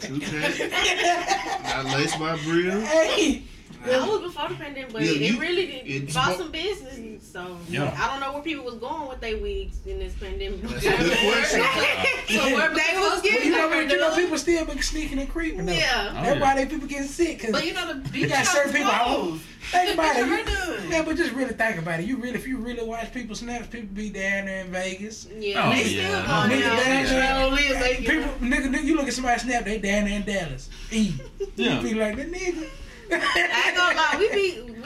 [0.00, 0.58] True Check.
[1.64, 2.80] Got laced by Bria.
[2.80, 3.42] hey,
[3.86, 7.22] That was before the pandemic, but Yeah, it you- really did it's bought some business.
[7.30, 7.94] So Yeah.
[8.00, 10.62] I don't know where people was going with their wigs in this pandemic.
[10.62, 11.64] That's a good question.
[12.26, 14.80] So where they was well, getting you know, their but you know, people still been
[14.80, 15.66] sneaking and creeping.
[15.66, 15.72] Though.
[15.74, 16.08] Yeah.
[16.10, 16.40] Oh, That's yeah.
[16.40, 17.40] why they people getting sick.
[17.42, 18.90] Cause But you know the you got shop certain people.
[18.90, 19.30] I closed.
[19.30, 20.26] don't- Think about it.
[20.28, 22.06] You, you yeah, but just really think about it.
[22.06, 25.26] You really, if you really watch people snaps, people be down there in Vegas.
[25.38, 26.24] Yeah, Oh, they yeah.
[26.28, 27.80] Oh, still going Nigga down down there.
[27.80, 30.68] there, people, nigga, nigga, you look at somebody snap, they down there in Dallas.
[30.90, 31.12] E.
[31.56, 31.80] Yeah.
[31.80, 32.68] You be like, the nigga.
[33.10, 34.84] I ain't gonna lie, we be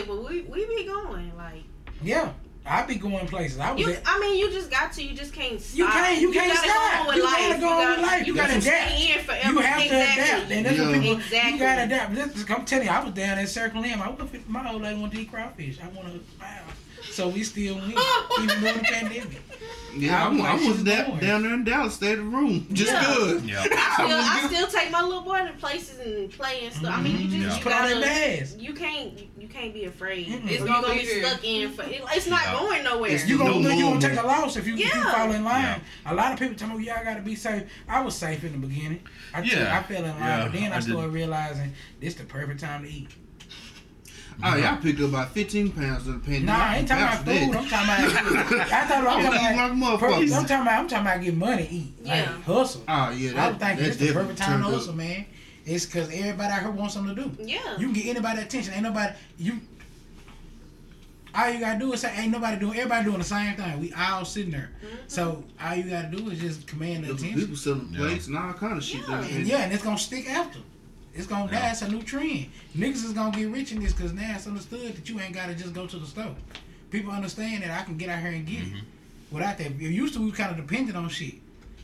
[0.00, 1.62] we but we we be going like
[2.02, 2.32] Yeah,
[2.64, 3.58] I be going places.
[3.58, 3.92] I was you.
[3.92, 5.02] at, I mean, you just got to.
[5.02, 5.60] You just can't.
[5.60, 5.78] Stop.
[5.78, 6.92] You can't- you can't gotta stop.
[6.92, 7.36] Go on with You life.
[7.38, 8.26] gotta go on with life.
[8.26, 8.90] You gotta adapt.
[8.90, 9.48] Stay in forever.
[9.52, 11.00] you have to adapt, and that's what Yeah.
[11.00, 11.16] people.
[11.18, 11.52] Exactly.
[11.52, 12.14] You gotta adapt.
[12.14, 14.02] Listen, I'm telling you, I was down there Circle M.
[14.02, 15.78] I was my old lady wanted to eat crawfish.
[15.82, 16.62] I want to wow.
[17.16, 17.94] So we still win,
[18.42, 19.42] even during the pandemic.
[19.96, 22.66] Yeah, I, I'm I was she's da- down there in Dallas, stayed in the room.
[22.74, 23.02] Just Yeah.
[23.06, 23.42] good.
[23.44, 26.92] yeah, Still, I I'm still take my little boy to places and play and stuff.
[26.94, 27.40] I mean, you just Yeah.
[27.40, 27.62] you Mm-hmm.
[27.62, 28.00] Put on gotta.
[28.00, 28.56] that mask.
[28.60, 29.18] You can't.
[29.18, 30.26] You, you can't be afraid.
[30.26, 30.50] Mm-mm.
[30.50, 31.72] It's gonna gonna be be stuck in.
[31.72, 32.52] For, it, it's not Yeah.
[32.60, 33.10] going nowhere.
[33.12, 35.42] It's You No gonna you gonna take a loss if you, if you fall in
[35.42, 35.62] line.
[35.62, 35.78] Yeah.
[36.04, 38.52] A lot of people tell me, "Yeah, I gotta be safe." I was safe in
[38.52, 39.00] the beginning.
[39.32, 39.78] I tell you, Yeah.
[39.78, 42.60] I fell in line, Yeah, but then I, I started realizing this is the perfect
[42.60, 43.08] time to eat.
[44.44, 46.44] Oh, yeah, I picked up about 15 pounds of the pandemic.
[46.46, 47.56] Nah, I ain't talking about food.
[47.56, 48.72] I'm talking about.
[48.72, 50.00] I thought I'm I'm talking about.
[50.02, 50.78] like a I'm talking about.
[50.80, 51.94] I'm talking about getting money to eat.
[52.04, 52.40] Like Yeah.
[52.42, 52.82] hustle.
[52.86, 54.72] Oh, yeah, I that, was thinking that it's the perfect time to turned up.
[54.72, 55.26] hustle, man.
[55.64, 57.42] It's because everybody out here wants something to do.
[57.42, 57.78] Yeah.
[57.78, 58.74] You can get anybody attention.
[58.74, 59.60] Ain't nobody you.
[61.34, 62.78] All you gotta do is say, ain't nobody doing.
[62.78, 63.78] Everybody doing the same thing.
[63.80, 64.70] We all sitting there.
[64.84, 64.96] Mm-hmm.
[65.06, 67.40] So all you gotta do is just command the There attention.
[67.40, 67.98] People selling Yeah.
[67.98, 69.02] plates and all kind of shit.
[69.08, 69.20] Yeah.
[69.22, 70.60] And yeah, and it's gonna stick after.
[71.16, 71.60] It's gonna Yeah.
[71.60, 72.46] that's a new trend.
[72.76, 75.54] Niggas is gonna get rich in this because now it's understood that you ain't gotta
[75.54, 76.34] just go to the store.
[76.90, 79.34] People understand that I can get out here and get it mm-hmm.
[79.34, 79.66] without that.
[79.66, 81.34] It used to we kind of dependent on shit.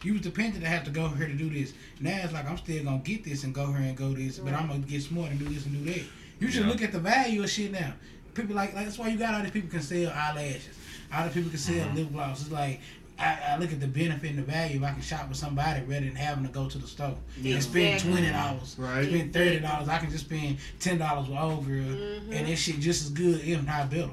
[0.03, 1.73] You was dependent to have to go here to do this.
[2.01, 4.53] Now it's like I'm still gonna get this and go here and go this, but
[4.53, 6.03] I'm gonna get smart and do this and do that.
[6.41, 6.69] You should Yeah.
[6.69, 7.95] look at the value of shit now.
[8.35, 10.75] People like, like that's why you got all these people can sell eyelashes.
[11.13, 11.97] All the people can sell mm-hmm.
[11.97, 12.43] lip gloss.
[12.43, 12.81] It's like
[13.23, 15.81] I, I look at the benefit and the value if I can shop with somebody
[15.85, 19.07] rather than having to go to the store and spend twenty dollars, Right.
[19.09, 19.89] spend thirty dollars.
[19.89, 22.33] I can just spend ten dollars with old girl, Mm-hmm.
[22.33, 24.11] and this shit just as good, if not better.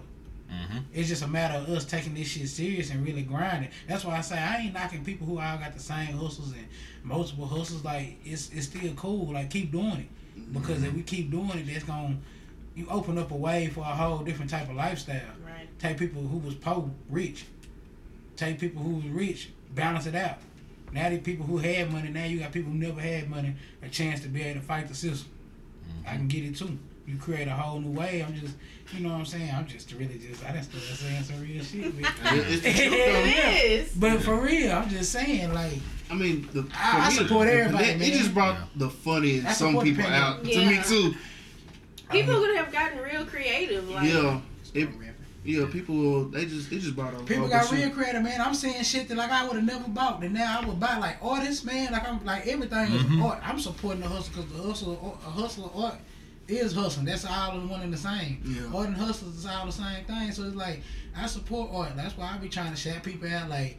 [0.49, 3.69] hmm It's just a matter of us taking this shit serious and really grinding.
[3.88, 6.68] That's why I say I ain't knocking people who all got the same hustles and
[7.03, 7.84] multiple hustles.
[7.84, 9.34] Like it's it's still cool.
[9.34, 12.15] Like keep doing it because if we keep doing it, that's gonna
[12.76, 15.19] you open up a way for a whole different type of lifestyle.
[15.45, 15.68] Right.
[15.80, 17.45] Take people who was poor rich.
[18.39, 20.37] Take people who's rich, balance it out.
[20.93, 23.53] Now these people who had money, now you got people who never had money,
[23.83, 25.29] a chance to be able to fight the system.
[26.07, 26.27] I can mm-hmm.
[26.29, 26.79] get it too.
[27.05, 28.23] You create a whole new way.
[28.25, 28.55] I'm just,
[28.93, 29.53] you know what I'm saying?
[29.53, 31.93] I'm just really just, I just started saying some real shit.
[31.99, 32.11] man.
[32.39, 32.69] It- It's the.
[32.85, 33.91] It is.
[33.95, 35.73] But for real, I'm just saying, like,
[36.09, 38.11] I mean, the, I- I support the- everybody, It, man.
[38.13, 38.65] just brought Yeah.
[38.77, 40.15] the funny in some people pandemic.
[40.15, 41.13] out to me too.
[42.09, 43.89] People would have gotten real creative.
[43.89, 44.39] Like, Yeah,
[44.73, 44.87] it,
[45.49, 45.65] yeah.
[45.71, 48.39] People, they just, they just brought a People got real creative, man.
[48.41, 50.97] I'm saying shit that like I would have never bought, and now I would buy
[50.97, 51.91] like artists, man.
[51.91, 53.17] Like I'm like everything Mhm.
[53.19, 53.39] is art.
[53.43, 55.95] I'm supporting the hustle because the hustle, a hustler art
[56.47, 57.05] is hustling.
[57.05, 58.41] That's all in one and the same.
[58.45, 58.77] Yeah.
[58.77, 60.31] Art and hustlers is all the same thing.
[60.31, 60.81] So it's like
[61.17, 61.95] I support art.
[61.95, 63.77] That's why I be trying to shout people out like.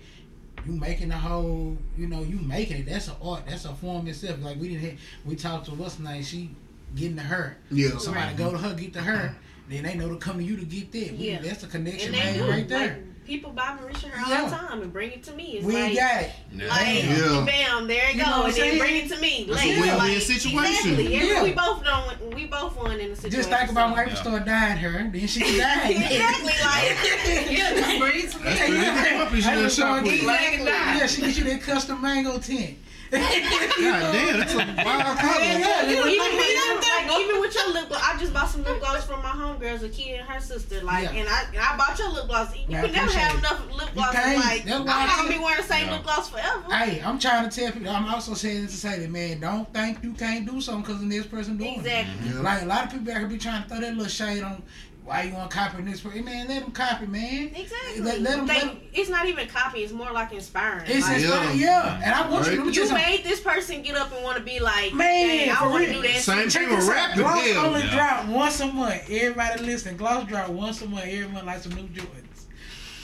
[0.66, 2.86] You making the whole, you know, you making it.
[2.86, 3.44] That's an art.
[3.48, 4.42] That's a form itself.
[4.42, 6.22] Like we didn't, hit, we talked to what's name.
[6.22, 6.50] She
[6.94, 7.56] getting to her.
[7.70, 7.90] Yeah.
[7.92, 9.34] So somebody go to her, get to her.
[9.70, 11.12] Then they know to come to you to get that.
[11.14, 11.40] Yeah.
[11.40, 12.50] That's a connection And they made do.
[12.50, 12.98] right there.
[13.30, 14.50] Like, people buy Marisha hair all Yeah.
[14.50, 15.58] the time and bring it to me.
[15.58, 16.30] It's we like, got it.
[16.68, 17.44] like, Yeah.
[17.46, 18.78] bam, there it You know and then saying?
[18.78, 19.44] bring it to me.
[19.48, 20.90] That's Like, a win-win like, situation.
[20.90, 21.14] Exactly.
[21.16, 21.42] Every- Yeah.
[21.44, 22.34] We both don't.
[22.34, 23.38] We both won in the situation.
[23.38, 25.90] Just think about when so- April started dying her, then she died.
[25.90, 26.52] exactly.
[26.64, 28.44] Like, Yeah, just bring it to me.
[28.44, 29.16] That's pretty good.
[29.24, 30.96] Puppy, she April done shot started with getting- Like that.
[30.98, 32.78] Yeah, she get you that custom mango tint.
[33.12, 35.42] God damn, that's a wild color.
[35.42, 36.10] Yeah, even, yeah.
[36.12, 39.30] even, like, even with your lip gloss, I just bought some lip gloss from my
[39.30, 40.80] homegirls, a kid and her sister.
[40.82, 41.18] Like, Yeah.
[41.18, 42.54] and I, and I bought your lip gloss.
[42.54, 44.12] You Yeah, I can never appreciate have enough lip You gloss.
[44.14, 44.38] can't.
[44.44, 45.92] Like, That's I'm why I not gonna be wearing the same Yeah.
[45.94, 46.74] lip gloss forever.
[46.74, 47.88] Hey, I'm trying to tell people.
[47.90, 51.02] I'm also saying this to say that man, don't think you can't do something because
[51.02, 51.78] of this person doing it.
[51.78, 52.30] Exactly.
[52.30, 52.40] Yeah.
[52.40, 54.62] Like a lot of people out here be trying to throw that little shade on
[55.02, 56.24] why you want to copy this person.
[56.24, 57.50] Man, let them copy, man.
[57.56, 58.00] Exactly.
[58.00, 59.80] Let, let them, They- let 'em- it's not even copy.
[59.80, 60.84] It's more like inspiring.
[60.86, 61.84] It's like, inspiring, Yeah.
[61.98, 62.00] yeah.
[62.04, 64.22] And I want you to let me you you made this person get up and
[64.22, 66.02] want to be like, Man, man, I for want to real.
[66.02, 66.20] do that.
[66.20, 66.52] Same shit.
[66.52, 66.94] Check thing with this out.
[66.94, 67.22] rapping.
[67.22, 67.94] Gloss only Yeah.
[67.94, 69.02] drop once a month.
[69.10, 69.96] Everybody listen.
[69.96, 71.04] Gloss drop once a month.
[71.06, 72.29] Every likes like some new Jordans.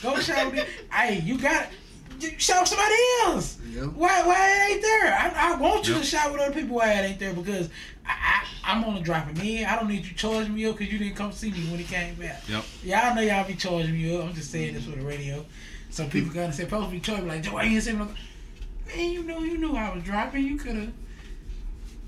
[0.03, 0.67] Go show them.
[0.93, 1.67] hey, you got
[2.21, 2.41] it.
[2.41, 2.95] Show somebody
[3.25, 3.59] else.
[3.71, 3.83] Yeah.
[3.83, 4.23] Why?
[4.27, 5.13] Why it ain't there?
[5.15, 6.03] I, I want you Yep.
[6.03, 7.69] to shout with other people why it ain't there because
[8.07, 9.67] I, I I'm only dropping in.
[9.67, 11.85] I don't need you charging me up because you didn't come see me when he
[11.85, 12.43] came back.
[12.49, 12.65] Yep.
[12.85, 14.25] Y'all know y'all be charging me up.
[14.25, 15.45] I'm just saying this for the radio.
[15.91, 17.57] So people gonna say, supposed to be charging me like Joe.
[17.57, 18.09] I ain't saying no.
[18.87, 20.45] Man, you know, you knew I was dropping.
[20.45, 20.93] You could have,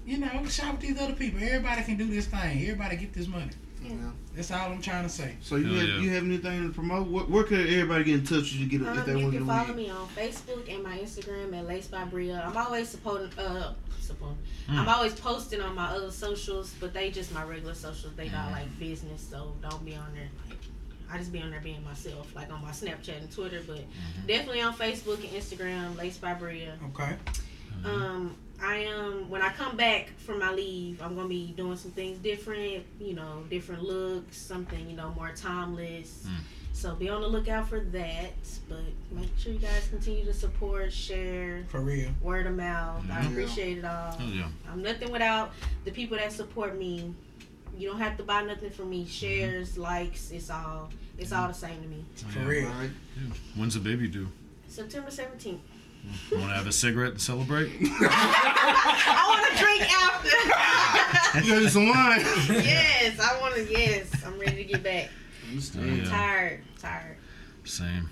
[0.07, 1.41] you know, shop with these other people.
[1.43, 2.63] Everybody can do this thing.
[2.63, 3.51] Everybody get this money.
[3.83, 3.95] Yeah.
[4.35, 5.37] That's all I'm trying to say.
[5.41, 5.99] So you have, yeah.
[5.99, 7.09] you have anything to promote?
[7.09, 9.23] Where, where could everybody get in touch with you to get if Um, they you
[9.23, 12.43] want to can follow me on Facebook and my Instagram at Lace by Bria.
[12.45, 14.39] I'm always supporting, uh, supporting.
[14.69, 14.79] Mm.
[14.79, 18.15] I'm always posting on my other socials, but they just my regular socials.
[18.15, 20.29] They not like business, so don't be on there.
[20.49, 20.59] Like,
[21.11, 23.81] I just be on there being myself, like on my Snapchat and Twitter, but
[24.27, 26.79] definitely on Facebook and Instagram, Lace by Bria.
[26.91, 27.17] Okay.
[27.85, 31.93] Um, I am when I come back from my leave, I'm gonna be doing some
[31.93, 32.85] things different.
[33.01, 36.27] You know, different looks, something you know more timeless.
[36.27, 36.41] Mm.
[36.79, 38.33] So be on the lookout for that.
[38.69, 42.11] But make sure you guys continue to support, share, For real.
[42.23, 43.03] word of mouth.
[43.11, 43.33] I mm-hmm.
[43.33, 44.13] appreciate it all.
[44.13, 44.47] Hell yeah.
[44.71, 45.53] I'm nothing without
[45.85, 47.13] the people that support me.
[47.77, 49.03] You don't have to buy nothing from me.
[49.03, 49.11] Mm-hmm.
[49.11, 51.43] Shares, likes, it's all it's mm-hmm.
[51.43, 52.05] all the same to me.
[52.15, 52.47] For Yeah.
[52.47, 52.69] real.
[52.69, 52.91] All right.
[53.57, 54.29] When's the baby due?
[54.69, 55.59] September 17th.
[56.33, 57.71] Want to have a cigarette and celebrate?
[57.81, 61.47] I want to drink after.
[61.47, 62.21] You got some wine.
[62.65, 63.65] yes, I want to.
[63.71, 65.11] Yes, I'm ready to get back.
[65.51, 66.05] I'm yeah.
[66.05, 67.17] tired, tired.
[67.65, 68.09] Same.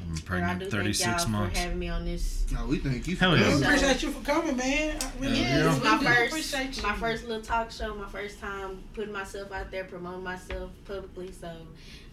[0.00, 1.56] I'm But I pregnant do thank 36 y'all months.
[1.58, 2.46] for having me on this.
[2.52, 3.16] No, we thank you.
[3.16, 3.50] For Hell We yeah.
[3.56, 4.96] So- appreciate you for coming, man.
[5.02, 5.58] I really Yeah.
[5.58, 5.64] do.
[5.64, 7.94] This is my We first, appreciate my first little talk show.
[7.94, 11.32] My first time putting myself out there, promoting myself publicly.
[11.38, 11.50] So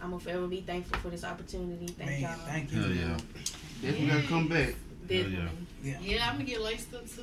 [0.02, 1.88] I'm gonna forever be thankful for this opportunity.
[1.88, 2.32] Thank Man, y'all.
[2.48, 2.82] thank you.
[2.82, 3.18] Hell yeah.
[3.82, 4.76] Definitely gotta come back.
[5.08, 5.50] Definitely.
[5.84, 7.22] Yeah, Yeah, I'm gonna get laced up too.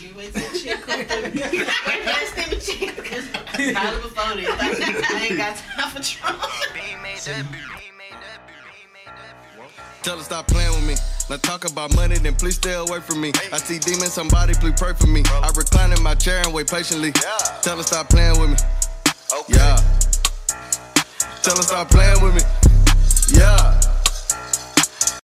[0.00, 1.40] You wait till the chick come through.
[2.06, 2.94] Let's give a check.
[3.74, 4.48] Probably before this.
[5.10, 6.48] I ain't got time for trouble.
[10.02, 10.94] Tell her stop playing with me.
[11.30, 13.32] Now talk about money, then please stay away from me.
[13.52, 15.22] I see demons, somebody please pray for me.
[15.26, 17.12] I recline in my chair and wait patiently.
[17.62, 18.56] Tell her stop playing with me.
[19.48, 19.76] Yeah.
[21.42, 22.42] Tell her stop playing with me.
[23.40, 23.80] Yeah.